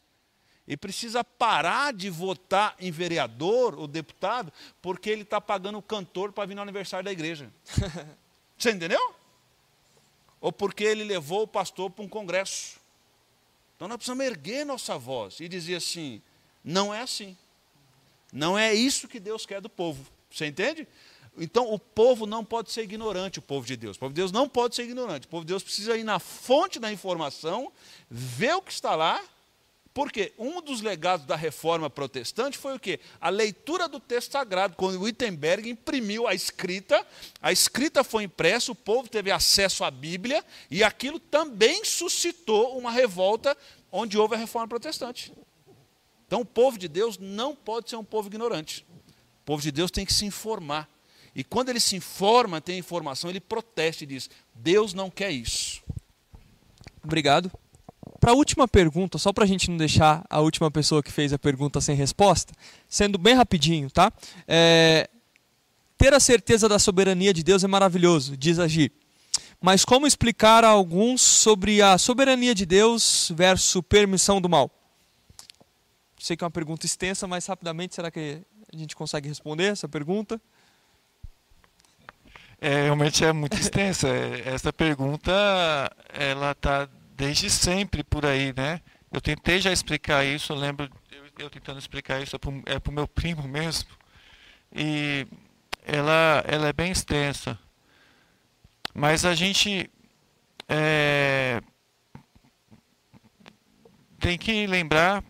E 0.69 0.77
precisa 0.77 1.23
parar 1.23 1.91
de 1.91 2.11
votar 2.11 2.75
em 2.79 2.91
vereador 2.91 3.73
ou 3.73 3.87
deputado 3.87 4.53
porque 4.79 5.09
ele 5.09 5.23
está 5.23 5.41
pagando 5.41 5.79
o 5.79 5.81
cantor 5.81 6.31
para 6.31 6.45
vir 6.45 6.53
no 6.53 6.61
aniversário 6.61 7.03
da 7.03 7.11
igreja. 7.11 7.51
Você 8.55 8.69
entendeu? 8.69 9.15
Ou 10.39 10.51
porque 10.51 10.83
ele 10.83 11.03
levou 11.03 11.41
o 11.41 11.47
pastor 11.47 11.89
para 11.89 12.05
um 12.05 12.07
congresso. 12.07 12.79
Então 13.75 13.87
nós 13.87 13.97
precisamos 13.97 14.23
erguer 14.23 14.63
nossa 14.63 14.95
voz 14.95 15.39
e 15.39 15.47
dizer 15.47 15.77
assim: 15.77 16.21
não 16.63 16.93
é 16.93 17.01
assim. 17.01 17.35
Não 18.31 18.55
é 18.55 18.71
isso 18.71 19.07
que 19.07 19.19
Deus 19.19 19.47
quer 19.47 19.59
do 19.61 19.69
povo. 19.69 20.05
Você 20.29 20.45
entende? 20.45 20.87
Então 21.35 21.73
o 21.73 21.79
povo 21.79 22.27
não 22.27 22.45
pode 22.45 22.71
ser 22.71 22.83
ignorante, 22.83 23.39
o 23.39 23.41
povo 23.41 23.65
de 23.65 23.75
Deus. 23.75 23.97
O 23.97 24.01
povo 24.01 24.13
de 24.13 24.21
Deus 24.21 24.31
não 24.31 24.47
pode 24.47 24.75
ser 24.75 24.83
ignorante. 24.83 25.25
O 25.25 25.29
povo 25.29 25.43
de 25.43 25.47
Deus 25.47 25.63
precisa 25.63 25.97
ir 25.97 26.03
na 26.03 26.19
fonte 26.19 26.79
da 26.79 26.91
informação, 26.91 27.71
ver 28.07 28.53
o 28.53 28.61
que 28.61 28.71
está 28.71 28.95
lá 28.95 29.19
porque 29.99 30.31
um 30.37 30.61
dos 30.61 30.79
legados 30.79 31.25
da 31.25 31.35
reforma 31.35 31.89
protestante 31.89 32.57
foi 32.57 32.73
o 32.73 32.79
quê? 32.79 33.01
A 33.19 33.27
leitura 33.27 33.85
do 33.85 33.99
texto 33.99 34.31
sagrado, 34.31 34.77
quando 34.77 35.01
Wittenberg 35.01 35.69
imprimiu 35.69 36.25
a 36.25 36.33
escrita, 36.33 37.05
a 37.41 37.51
escrita 37.51 38.01
foi 38.01 38.23
impressa, 38.23 38.71
o 38.71 38.75
povo 38.75 39.09
teve 39.09 39.29
acesso 39.29 39.83
à 39.83 39.91
Bíblia, 39.91 40.41
e 40.71 40.85
aquilo 40.85 41.19
também 41.19 41.83
suscitou 41.83 42.77
uma 42.77 42.91
revolta 42.91 43.57
onde 43.91 44.17
houve 44.17 44.35
a 44.35 44.37
reforma 44.37 44.69
protestante. 44.69 45.33
Então 46.25 46.39
o 46.39 46.45
povo 46.45 46.77
de 46.77 46.87
Deus 46.87 47.17
não 47.17 47.53
pode 47.53 47.89
ser 47.89 47.97
um 47.97 48.03
povo 48.05 48.29
ignorante. 48.29 48.87
O 49.41 49.43
povo 49.43 49.61
de 49.61 49.69
Deus 49.69 49.91
tem 49.91 50.05
que 50.05 50.13
se 50.13 50.25
informar. 50.25 50.89
E 51.35 51.43
quando 51.43 51.67
ele 51.67 51.79
se 51.81 51.97
informa, 51.97 52.61
tem 52.61 52.79
informação, 52.79 53.29
ele 53.29 53.41
protesta 53.41 54.05
e 54.05 54.07
diz: 54.07 54.29
Deus 54.55 54.93
não 54.93 55.09
quer 55.09 55.31
isso. 55.31 55.83
Obrigado. 57.03 57.51
Para 58.19 58.31
a 58.31 58.35
última 58.35 58.67
pergunta, 58.67 59.17
só 59.17 59.31
para 59.31 59.45
a 59.45 59.47
gente 59.47 59.69
não 59.69 59.77
deixar 59.77 60.25
a 60.29 60.41
última 60.41 60.69
pessoa 60.69 61.01
que 61.01 61.11
fez 61.11 61.31
a 61.31 61.39
pergunta 61.39 61.79
sem 61.79 61.95
resposta, 61.95 62.53
sendo 62.87 63.17
bem 63.17 63.33
rapidinho, 63.33 63.89
tá? 63.89 64.11
É, 64.47 65.09
ter 65.97 66.13
a 66.13 66.19
certeza 66.19 66.67
da 66.67 66.79
soberania 66.79 67.33
de 67.33 67.43
Deus 67.43 67.63
é 67.63 67.67
maravilhoso, 67.67 68.35
diz 68.35 68.59
Agir. 68.59 68.91
Mas 69.61 69.83
como 69.83 70.07
explicar 70.07 70.63
a 70.63 70.69
alguns 70.69 71.21
sobre 71.21 71.81
a 71.81 71.97
soberania 71.97 72.55
de 72.55 72.65
Deus 72.65 73.31
versus 73.35 73.81
permissão 73.87 74.41
do 74.41 74.49
mal? 74.49 74.69
Sei 76.17 76.35
que 76.35 76.43
é 76.43 76.45
uma 76.45 76.51
pergunta 76.51 76.85
extensa, 76.85 77.27
mas 77.27 77.45
rapidamente, 77.45 77.95
será 77.95 78.11
que 78.11 78.41
a 78.73 78.77
gente 78.77 78.95
consegue 78.95 79.27
responder 79.27 79.65
essa 79.65 79.87
pergunta? 79.87 80.39
É, 82.61 82.83
realmente 82.83 83.23
é 83.23 83.31
muito 83.31 83.57
extensa. 83.57 84.09
É, 84.09 84.49
essa 84.49 84.71
pergunta, 84.73 85.31
ela 86.13 86.51
está 86.51 86.89
desde 87.19 87.49
sempre 87.49 88.01
por 88.01 88.25
aí, 88.25 88.53
né? 88.55 88.79
Eu 89.11 89.19
tentei 89.19 89.59
já 89.59 89.73
explicar 89.73 90.23
isso, 90.25 90.53
eu 90.53 90.57
lembro 90.57 90.89
eu, 91.11 91.25
eu 91.37 91.49
tentando 91.49 91.77
explicar 91.77 92.21
isso 92.21 92.37
é 92.65 92.79
para 92.79 92.91
o 92.91 92.93
meu 92.93 93.07
primo 93.07 93.45
mesmo. 93.45 93.89
E 94.73 95.27
ela, 95.83 96.43
ela 96.47 96.69
é 96.69 96.73
bem 96.73 96.91
extensa. 96.91 97.59
Mas 98.93 99.25
a 99.25 99.35
gente 99.35 99.91
é, 100.69 101.61
tem 104.17 104.37
que 104.37 104.65
lembrar 104.65 105.21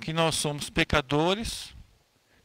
que 0.00 0.14
nós 0.14 0.36
somos 0.36 0.70
pecadores. 0.70 1.74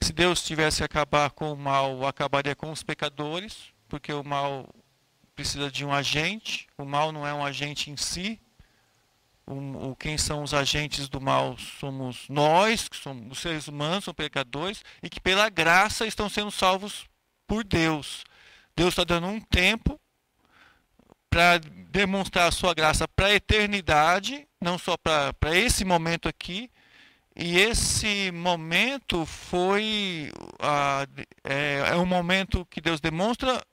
Se 0.02 0.12
Deus 0.12 0.44
tivesse 0.44 0.84
acabar 0.84 1.32
com 1.32 1.54
o 1.54 1.58
mal, 1.58 2.06
acabaria 2.06 2.56
com 2.56 2.70
os 2.70 2.84
pecadores 2.84 3.72
porque 3.92 4.14
o 4.14 4.24
mal 4.24 4.74
precisa 5.36 5.72
de 5.72 5.86
um 5.86 5.94
agente, 5.94 6.68
o 6.78 6.86
mal 6.86 7.12
não 7.12 7.26
é 7.26 7.34
um 7.34 7.46
agente 7.46 7.90
em 7.90 7.98
si. 7.98 8.40
O, 9.46 9.96
quem 9.96 10.18
são 10.18 10.44
os 10.44 10.54
agentes 10.54 11.10
do 11.10 11.20
mal 11.20 11.58
somos 11.58 12.30
nós, 12.30 12.88
que 12.88 12.96
somos 12.96 13.32
os 13.32 13.40
seres 13.40 13.68
humanos, 13.68 14.06
são 14.06 14.14
pecadores, 14.14 14.84
e 15.04 15.10
que 15.10 15.20
pela 15.20 15.50
graça 15.50 16.06
estão 16.06 16.30
sendo 16.30 16.52
salvos 16.52 17.06
por 17.46 17.64
Deus. 17.64 18.24
Deus 18.76 18.90
está 18.90 19.04
dando 19.04 19.28
um 19.28 19.42
tempo 19.42 20.00
para 21.30 21.58
demonstrar 21.90 22.48
a 22.48 22.52
sua 22.52 22.74
graça 22.74 23.08
para 23.08 23.28
a 23.28 23.34
eternidade, 23.34 24.48
não 24.62 24.78
só 24.78 24.96
para 24.98 25.56
esse 25.58 25.84
momento 25.84 26.30
aqui. 26.30 26.70
E 27.36 27.58
esse 27.58 28.30
momento 28.32 29.26
foi 29.26 30.32
é, 31.44 31.92
é 31.92 31.96
um 31.96 32.06
momento 32.06 32.66
que 32.70 32.82
Deus 32.82 33.00
demonstra 33.00 33.66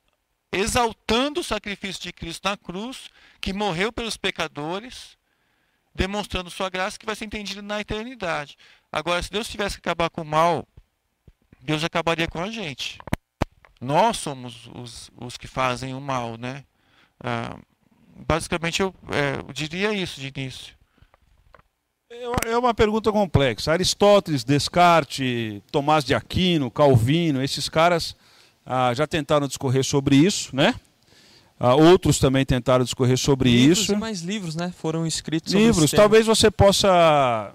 exaltando 0.53 1.41
o 1.41 1.45
sacrifício 1.45 2.03
de 2.03 2.13
Cristo 2.13 2.49
na 2.49 2.57
cruz, 2.57 3.11
que 3.41 3.53
morreu 3.53 3.93
pelos 3.93 4.17
pecadores, 4.17 5.17
demonstrando 5.95 6.51
sua 6.51 6.71
graça 6.71 6.99
que 6.99 7.07
vai 7.07 7.17
ser 7.17 7.25
entendido 7.25 7.63
na 7.63 7.81
eternidade. 7.81 8.57
Agora, 8.91 9.23
se 9.23 9.31
Deus 9.31 9.49
tivesse 9.49 9.77
que 9.77 9.81
acabar 9.81 10.09
com 10.11 10.23
o 10.23 10.25
mal, 10.25 10.67
Deus 11.61 11.85
acabaria 11.85 12.29
com 12.29 12.41
a 12.41 12.51
gente. 12.51 12.99
Nós 13.81 14.17
somos 14.17 14.69
os, 14.75 15.11
os 15.17 15.37
que 15.37 15.47
fazem 15.47 15.95
o 15.95 16.01
mal, 16.01 16.37
né? 16.37 16.65
Ah, 17.21 17.59
basicamente, 18.27 18.81
eu, 18.81 18.95
é, 19.11 19.39
eu 19.47 19.53
diria 19.53 19.93
isso 19.93 20.21
de 20.21 20.29
início. 20.29 20.75
É, 22.11 22.51
é 22.53 22.59
uma 22.59 22.73
pergunta 22.73 23.13
complexa. 23.13 23.73
Aristóteles, 23.73 24.45
Descartes, 24.45 25.61
Tomás 25.71 26.05
de 26.05 26.15
Aquino, 26.15 26.71
Calvino, 26.71 27.43
esses 27.43 27.69
caras 27.69 28.17
ah, 28.71 28.93
já 28.93 29.07
tentaram 29.07 29.49
discorrer 29.49 29.83
sobre 29.83 30.15
isso, 30.15 30.55
né? 30.55 30.75
Ah, 31.59 31.75
outros 31.75 32.19
também 32.19 32.45
tentaram 32.45 32.85
discorrer 32.85 33.17
sobre 33.17 33.51
livros 33.51 33.79
isso. 33.79 33.93
E 33.95 33.97
mais 33.97 34.21
livros, 34.21 34.55
né? 34.55 34.71
Foram 34.77 35.07
escritos. 35.07 35.55
Livros. 35.55 35.91
Talvez 35.91 36.27
você 36.27 36.51
possa 36.51 37.55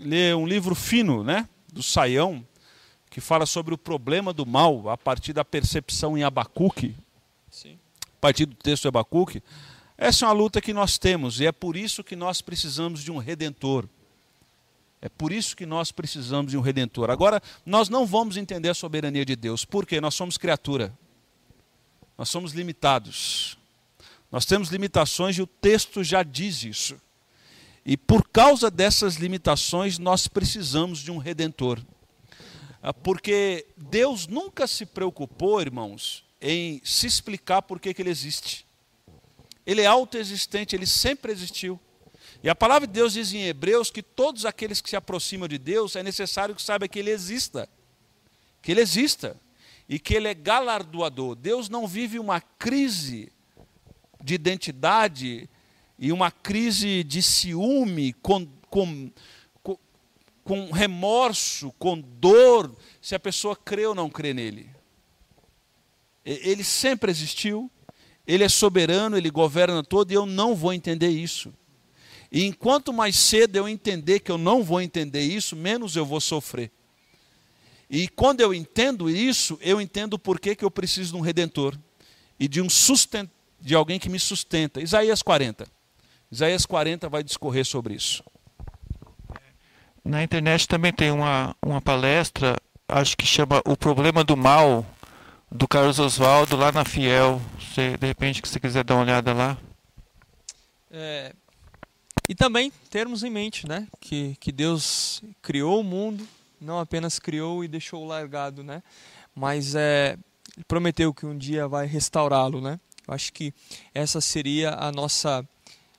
ler 0.00 0.34
um 0.34 0.44
livro 0.44 0.74
fino, 0.74 1.22
né? 1.22 1.48
Do 1.72 1.84
Saião, 1.84 2.44
que 3.08 3.20
fala 3.20 3.46
sobre 3.46 3.72
o 3.72 3.78
problema 3.78 4.32
do 4.32 4.44
mal 4.44 4.90
a 4.90 4.98
partir 4.98 5.32
da 5.32 5.44
percepção 5.44 6.18
em 6.18 6.24
Abacuque. 6.24 6.96
Sim. 7.48 7.78
A 8.04 8.20
partir 8.20 8.44
do 8.44 8.56
texto 8.56 8.82
de 8.82 8.88
Abacuque. 8.88 9.40
Essa 9.96 10.24
é 10.24 10.28
uma 10.28 10.34
luta 10.34 10.60
que 10.60 10.72
nós 10.72 10.98
temos 10.98 11.38
e 11.38 11.46
é 11.46 11.52
por 11.52 11.76
isso 11.76 12.02
que 12.02 12.16
nós 12.16 12.42
precisamos 12.42 13.04
de 13.04 13.12
um 13.12 13.18
redentor. 13.18 13.86
É 15.02 15.08
por 15.08 15.32
isso 15.32 15.56
que 15.56 15.64
nós 15.64 15.90
precisamos 15.90 16.52
de 16.52 16.58
um 16.58 16.60
redentor. 16.60 17.10
Agora, 17.10 17.42
nós 17.64 17.88
não 17.88 18.06
vamos 18.06 18.36
entender 18.36 18.68
a 18.68 18.74
soberania 18.74 19.24
de 19.24 19.34
Deus, 19.34 19.64
porque 19.64 20.00
nós 20.00 20.14
somos 20.14 20.36
criatura. 20.36 20.92
Nós 22.18 22.28
somos 22.28 22.52
limitados. 22.52 23.56
Nós 24.30 24.44
temos 24.44 24.68
limitações 24.68 25.38
e 25.38 25.42
o 25.42 25.46
texto 25.46 26.04
já 26.04 26.22
diz 26.22 26.62
isso. 26.64 27.00
E 27.84 27.96
por 27.96 28.28
causa 28.28 28.70
dessas 28.70 29.16
limitações, 29.16 29.98
nós 29.98 30.28
precisamos 30.28 30.98
de 30.98 31.10
um 31.10 31.16
redentor. 31.16 31.80
Ah, 32.82 32.92
porque 32.92 33.66
Deus 33.76 34.26
nunca 34.26 34.66
se 34.66 34.84
preocupou, 34.84 35.60
irmãos, 35.60 36.24
em 36.40 36.80
se 36.84 37.06
explicar 37.06 37.62
por 37.62 37.80
que, 37.80 37.92
que 37.92 38.02
ele 38.02 38.10
existe. 38.10 38.66
Ele 39.66 39.80
é 39.80 39.86
autoexistente, 39.86 40.76
ele 40.76 40.86
sempre 40.86 41.32
existiu. 41.32 41.80
E 42.42 42.48
a 42.48 42.54
palavra 42.54 42.86
de 42.86 42.94
Deus 42.94 43.12
diz 43.12 43.32
em 43.34 43.42
Hebreus 43.42 43.90
que 43.90 44.02
todos 44.02 44.46
aqueles 44.46 44.80
que 44.80 44.88
se 44.88 44.96
aproximam 44.96 45.46
de 45.46 45.58
Deus 45.58 45.94
é 45.94 46.02
necessário 46.02 46.54
que 46.54 46.62
saiba 46.62 46.88
que 46.88 46.98
Ele 46.98 47.10
exista. 47.10 47.68
Que 48.62 48.72
Ele 48.72 48.80
exista. 48.80 49.36
E 49.88 49.98
que 49.98 50.14
Ele 50.14 50.28
é 50.28 50.34
galardoador. 50.34 51.34
Deus 51.34 51.68
não 51.68 51.86
vive 51.86 52.18
uma 52.18 52.40
crise 52.40 53.30
de 54.22 54.34
identidade 54.34 55.48
e 55.98 56.12
uma 56.12 56.30
crise 56.30 57.04
de 57.04 57.20
ciúme, 57.20 58.14
com, 58.14 58.46
com, 58.70 59.10
com, 59.62 59.78
com 60.42 60.70
remorso, 60.70 61.72
com 61.78 62.00
dor, 62.00 62.74
se 63.02 63.14
a 63.14 63.20
pessoa 63.20 63.54
crê 63.54 63.84
ou 63.84 63.94
não 63.94 64.08
crê 64.08 64.32
nele. 64.32 64.70
Ele 66.24 66.64
sempre 66.64 67.10
existiu, 67.10 67.70
ele 68.26 68.44
é 68.44 68.48
soberano, 68.48 69.16
ele 69.16 69.30
governa 69.30 69.82
todo, 69.82 70.10
e 70.10 70.14
eu 70.14 70.24
não 70.24 70.54
vou 70.54 70.72
entender 70.72 71.08
isso. 71.08 71.52
E 72.30 72.44
enquanto 72.44 72.92
mais 72.92 73.16
cedo 73.16 73.56
eu 73.56 73.68
entender 73.68 74.20
que 74.20 74.30
eu 74.30 74.38
não 74.38 74.62
vou 74.62 74.80
entender 74.80 75.22
isso, 75.22 75.56
menos 75.56 75.96
eu 75.96 76.06
vou 76.06 76.20
sofrer. 76.20 76.70
E 77.88 78.06
quando 78.06 78.40
eu 78.40 78.54
entendo 78.54 79.10
isso, 79.10 79.58
eu 79.60 79.80
entendo 79.80 80.16
por 80.16 80.38
que, 80.38 80.54
que 80.54 80.64
eu 80.64 80.70
preciso 80.70 81.12
de 81.12 81.18
um 81.18 81.22
redentor 81.22 81.76
e 82.38 82.46
de 82.46 82.62
um 82.62 82.70
sustento, 82.70 83.30
de 83.60 83.74
alguém 83.74 83.98
que 83.98 84.08
me 84.08 84.20
sustenta. 84.20 84.80
Isaías 84.80 85.22
40. 85.22 85.66
Isaías 86.30 86.64
40 86.64 87.08
vai 87.08 87.24
discorrer 87.24 87.64
sobre 87.64 87.94
isso. 87.94 88.22
Na 90.04 90.22
internet 90.22 90.68
também 90.68 90.92
tem 90.92 91.10
uma, 91.10 91.54
uma 91.60 91.80
palestra, 91.80 92.56
acho 92.88 93.16
que 93.16 93.26
chama 93.26 93.60
O 93.66 93.76
Problema 93.76 94.22
do 94.22 94.36
Mal, 94.36 94.86
do 95.50 95.66
Carlos 95.66 95.98
Oswaldo, 95.98 96.56
lá 96.56 96.70
na 96.70 96.84
Fiel. 96.84 97.42
Você, 97.58 97.96
de 97.96 98.06
repente, 98.06 98.40
que 98.40 98.48
você 98.48 98.60
quiser 98.60 98.84
dar 98.84 98.94
uma 98.94 99.02
olhada 99.02 99.34
lá. 99.34 99.58
É, 100.90 101.34
e 102.30 102.34
também 102.36 102.72
termos 102.88 103.24
em 103.24 103.28
mente 103.28 103.66
né, 103.66 103.88
que, 103.98 104.36
que 104.38 104.52
Deus 104.52 105.20
criou 105.42 105.80
o 105.80 105.82
mundo, 105.82 106.24
não 106.60 106.78
apenas 106.78 107.18
criou 107.18 107.64
e 107.64 107.66
deixou 107.66 108.06
largado, 108.06 108.62
né, 108.62 108.84
mas 109.34 109.74
é, 109.74 110.16
prometeu 110.68 111.12
que 111.12 111.26
um 111.26 111.36
dia 111.36 111.66
vai 111.66 111.88
restaurá-lo. 111.88 112.60
Né? 112.60 112.78
Eu 113.08 113.14
acho 113.14 113.32
que 113.32 113.52
essa 113.92 114.20
seria 114.20 114.76
a 114.76 114.92
nossa 114.92 115.44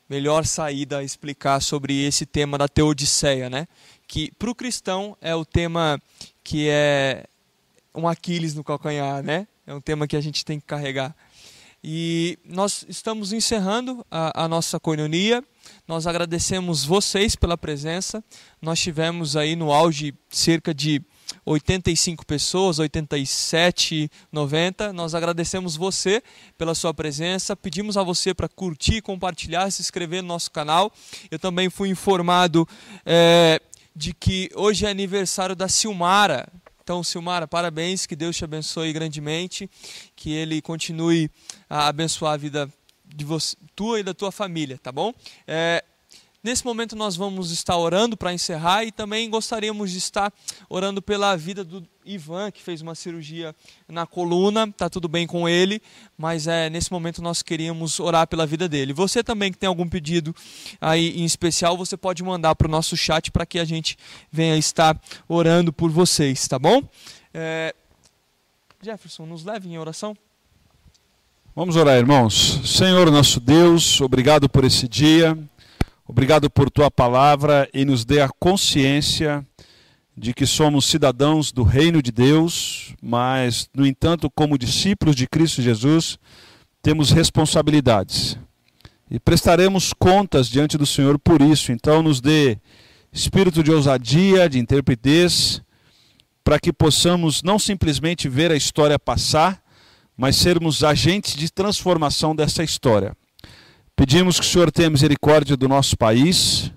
melhor 0.08 0.46
saída 0.46 1.00
a 1.00 1.04
explicar 1.04 1.62
sobre 1.62 2.02
esse 2.02 2.26
tema 2.26 2.58
da 2.58 2.70
Teodiceia, 2.70 3.50
né? 3.50 3.68
que 4.08 4.32
para 4.40 4.50
o 4.50 4.56
cristão 4.56 5.18
é 5.20 5.36
o 5.36 5.44
tema 5.44 6.02
que 6.46 6.70
é 6.70 7.26
um 7.94 8.08
Aquiles 8.08 8.56
no 8.56 8.64
calcanhar, 8.64 9.22
né? 9.22 9.46
é 9.68 9.74
um 9.74 9.82
tema 9.82 10.08
que 10.08 10.16
a 10.16 10.22
gente 10.22 10.46
tem 10.46 10.62
que 10.62 10.66
carregar. 10.66 11.14
E 11.84 12.38
nós 12.46 12.86
estamos 12.88 13.34
encerrando 13.34 14.06
a, 14.12 14.44
a 14.44 14.48
nossa 14.48 14.80
coinonia. 14.80 15.44
Nós 15.88 16.06
agradecemos 16.06 16.86
vocês 16.86 17.36
pela 17.36 17.58
presença. 17.58 18.24
Nós 18.62 18.80
tivemos 18.80 19.36
aí 19.36 19.56
no 19.56 19.72
auge 19.72 20.14
cerca 20.30 20.76
de 20.76 21.02
85 21.44 22.24
pessoas, 22.26 22.78
87, 22.78 24.12
90. 24.32 24.94
Nós 24.94 25.16
agradecemos 25.16 25.76
você 25.76 26.22
pela 26.56 26.76
sua 26.76 26.94
presença. 26.94 27.56
Pedimos 27.56 27.98
a 27.98 28.04
você 28.04 28.32
para 28.32 28.48
curtir, 28.48 29.02
compartilhar, 29.02 29.72
se 29.72 29.82
inscrever 29.82 30.22
no 30.22 30.28
nosso 30.28 30.52
canal. 30.52 30.92
Eu 31.32 31.40
também 31.40 31.68
fui 31.68 31.90
informado 31.90 32.68
é, 33.04 33.60
de 33.96 34.14
que 34.14 34.50
hoje 34.54 34.86
é 34.86 34.90
aniversário 34.90 35.56
da 35.56 35.68
Silmara. 35.68 36.48
Então, 36.84 37.04
Silmara, 37.04 37.48
parabéns, 37.48 38.06
que 38.06 38.16
Deus 38.16 38.36
te 38.36 38.44
abençoe 38.44 38.92
grandemente, 38.92 39.70
que 40.16 40.32
Ele 40.32 40.62
continue 40.62 41.30
a 41.70 41.88
abençoar 41.88 42.34
a 42.34 42.38
vida 42.38 42.70
de 43.06 43.24
você, 43.24 43.56
tua 43.76 44.00
e 44.00 44.04
da 44.04 44.14
tua 44.14 44.32
família, 44.32 44.80
tá 44.82 44.92
bom? 44.92 45.14
É, 45.48 45.84
Nesse 46.44 46.66
momento 46.66 46.96
nós 46.96 47.16
vamos 47.16 47.52
estar 47.52 47.78
orando 47.78 48.18
para 48.18 48.34
encerrar 48.34 48.84
e 48.84 48.92
também 48.92 49.30
gostaríamos 49.30 49.92
de 49.92 50.00
estar 50.00 50.34
orando 50.68 51.00
pela 51.00 51.36
vida 51.36 51.64
do 51.64 51.88
Ivan, 52.06 52.52
que 52.52 52.62
fez 52.62 52.82
uma 52.82 52.96
cirurgia 52.96 53.56
na 53.88 54.06
coluna, 54.06 54.66
está 54.66 54.90
tudo 54.90 55.08
bem 55.08 55.28
com 55.28 55.48
ele, 55.48 55.82
mas 56.18 56.48
é, 56.48 56.70
nesse 56.70 56.92
momento 56.92 57.22
nós 57.22 57.42
queríamos 57.42 58.00
orar 58.00 58.28
pela 58.28 58.46
vida 58.46 58.68
dele. 58.68 58.94
Você 58.94 59.24
também 59.24 59.52
que 59.52 59.58
tem 59.58 59.68
algum 59.68 59.88
pedido 59.88 60.36
aí 60.80 61.20
em 61.20 61.26
especial, 61.26 61.78
você 61.78 61.96
pode 61.96 62.24
mandar 62.24 62.56
para 62.56 62.68
o 62.68 62.72
nosso 62.72 62.98
chat 62.98 63.32
para 63.32 63.46
que 63.46 63.60
a 63.60 63.66
gente 63.66 63.98
venha 64.32 64.58
estar 64.58 65.00
orando 65.28 65.72
por 65.72 65.90
vocês, 65.90 66.48
tá 66.48 66.58
bom? 66.58 66.82
É... 67.34 67.74
Jefferson, 68.82 69.26
nos 69.26 69.44
leve 69.44 69.70
em 69.70 69.78
oração. 69.78 70.18
Vamos 71.56 71.76
orar, 71.76 71.98
irmãos. 71.98 72.62
Senhor 72.66 73.12
nosso 73.12 73.40
Deus, 73.40 74.00
obrigado 74.02 74.50
por 74.50 74.64
esse 74.64 74.88
dia. 74.88 75.38
Obrigado 76.08 76.50
por 76.50 76.70
tua 76.70 76.92
palavra 76.92 77.70
e 77.74 77.86
nos 77.86 78.04
dê 78.04 78.22
a 78.22 78.28
consciência 78.28 79.46
de 80.16 80.34
que 80.34 80.46
somos 80.46 80.86
cidadãos 80.86 81.52
do 81.52 81.64
reino 81.64 82.02
de 82.02 82.12
Deus, 82.12 82.94
mas, 83.02 83.70
no 83.74 83.86
entanto, 83.86 84.30
como 84.30 84.58
discípulos 84.58 85.16
de 85.16 85.28
Cristo 85.28 85.62
Jesus, 85.62 86.20
temos 86.82 87.12
responsabilidades 87.12 88.38
e 89.10 89.20
prestaremos 89.20 89.94
contas 89.94 90.48
diante 90.48 90.78
do 90.78 90.86
Senhor 90.86 91.20
por 91.20 91.42
isso. 91.42 91.72
Então, 91.72 92.02
nos 92.02 92.22
dê 92.22 92.58
espírito 93.12 93.62
de 93.62 93.72
ousadia, 93.72 94.48
de 94.48 94.58
interpretez, 94.58 95.62
para 96.44 96.60
que 96.60 96.72
possamos 96.72 97.44
não 97.44 97.60
simplesmente 97.60 98.30
ver 98.30 98.52
a 98.52 98.56
história 98.56 98.98
passar, 98.98 99.62
mas 100.16 100.38
sermos 100.38 100.84
agentes 100.84 101.36
de 101.36 101.52
transformação 101.52 102.36
dessa 102.36 102.64
história. 102.64 103.16
Pedimos 103.96 104.40
que 104.40 104.46
o 104.46 104.50
Senhor 104.50 104.72
tenha 104.72 104.90
misericórdia 104.90 105.58
do 105.58 105.68
nosso 105.68 105.98
país. 105.98 106.72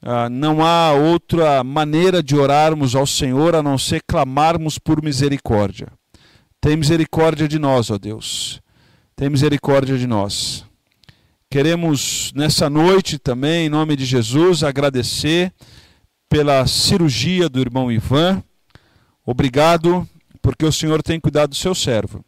Ah, 0.00 0.28
não 0.28 0.64
há 0.64 0.92
outra 0.92 1.64
maneira 1.64 2.22
de 2.22 2.36
orarmos 2.36 2.94
ao 2.94 3.06
Senhor 3.06 3.54
a 3.54 3.62
não 3.62 3.76
ser 3.76 4.02
clamarmos 4.06 4.78
por 4.78 5.02
misericórdia. 5.02 5.88
Tem 6.60 6.76
misericórdia 6.76 7.48
de 7.48 7.58
nós, 7.58 7.90
ó 7.90 7.98
Deus. 7.98 8.60
Tem 9.16 9.28
misericórdia 9.28 9.98
de 9.98 10.06
nós. 10.06 10.64
Queremos 11.50 12.32
nessa 12.34 12.68
noite 12.68 13.18
também, 13.18 13.66
em 13.66 13.70
nome 13.70 13.96
de 13.96 14.04
Jesus, 14.04 14.62
agradecer 14.62 15.52
pela 16.28 16.66
cirurgia 16.66 17.48
do 17.48 17.58
irmão 17.58 17.90
Ivan. 17.90 18.42
Obrigado, 19.24 20.08
porque 20.42 20.64
o 20.64 20.72
Senhor 20.72 21.02
tem 21.02 21.18
cuidado 21.18 21.50
do 21.50 21.56
seu 21.56 21.74
servo. 21.74 22.24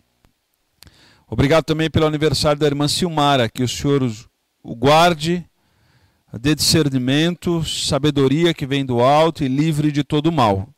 Obrigado 1.28 1.64
também 1.64 1.90
pelo 1.90 2.06
aniversário 2.06 2.58
da 2.58 2.66
irmã 2.66 2.88
Silmara, 2.88 3.48
que 3.48 3.62
o 3.62 3.68
Senhor 3.68 4.02
o 4.62 4.74
guarde, 4.74 5.44
dê 6.38 6.54
discernimento, 6.54 7.64
sabedoria 7.64 8.54
que 8.54 8.66
vem 8.66 8.84
do 8.84 9.00
alto 9.00 9.42
e 9.42 9.48
livre 9.48 9.90
de 9.90 10.04
todo 10.04 10.30
mal. 10.30 10.68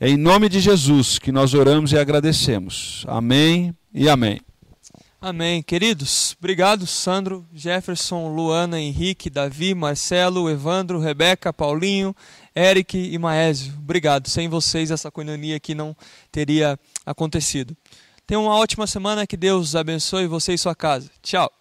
É 0.00 0.08
em 0.08 0.16
nome 0.16 0.48
de 0.48 0.60
Jesus 0.60 1.18
que 1.18 1.32
nós 1.32 1.54
oramos 1.54 1.92
e 1.92 1.98
agradecemos. 1.98 3.04
Amém 3.08 3.74
e 3.92 4.08
amém. 4.08 4.40
Amém. 5.20 5.60
Queridos, 5.60 6.36
obrigado, 6.38 6.86
Sandro, 6.86 7.44
Jefferson, 7.52 8.32
Luana, 8.32 8.80
Henrique, 8.80 9.28
Davi, 9.28 9.74
Marcelo, 9.74 10.48
Evandro, 10.48 11.00
Rebeca, 11.00 11.52
Paulinho, 11.52 12.14
Eric 12.54 12.96
e 12.96 13.18
Maésio. 13.18 13.74
Obrigado. 13.78 14.28
Sem 14.28 14.48
vocês, 14.48 14.92
essa 14.92 15.10
coinonia 15.10 15.56
aqui 15.56 15.74
não 15.74 15.96
teria 16.30 16.78
acontecido. 17.04 17.76
Tenha 18.24 18.38
uma 18.38 18.54
ótima 18.54 18.86
semana, 18.86 19.26
que 19.26 19.36
Deus 19.36 19.74
abençoe 19.74 20.28
você 20.28 20.54
e 20.54 20.58
sua 20.58 20.76
casa. 20.76 21.10
Tchau. 21.20 21.57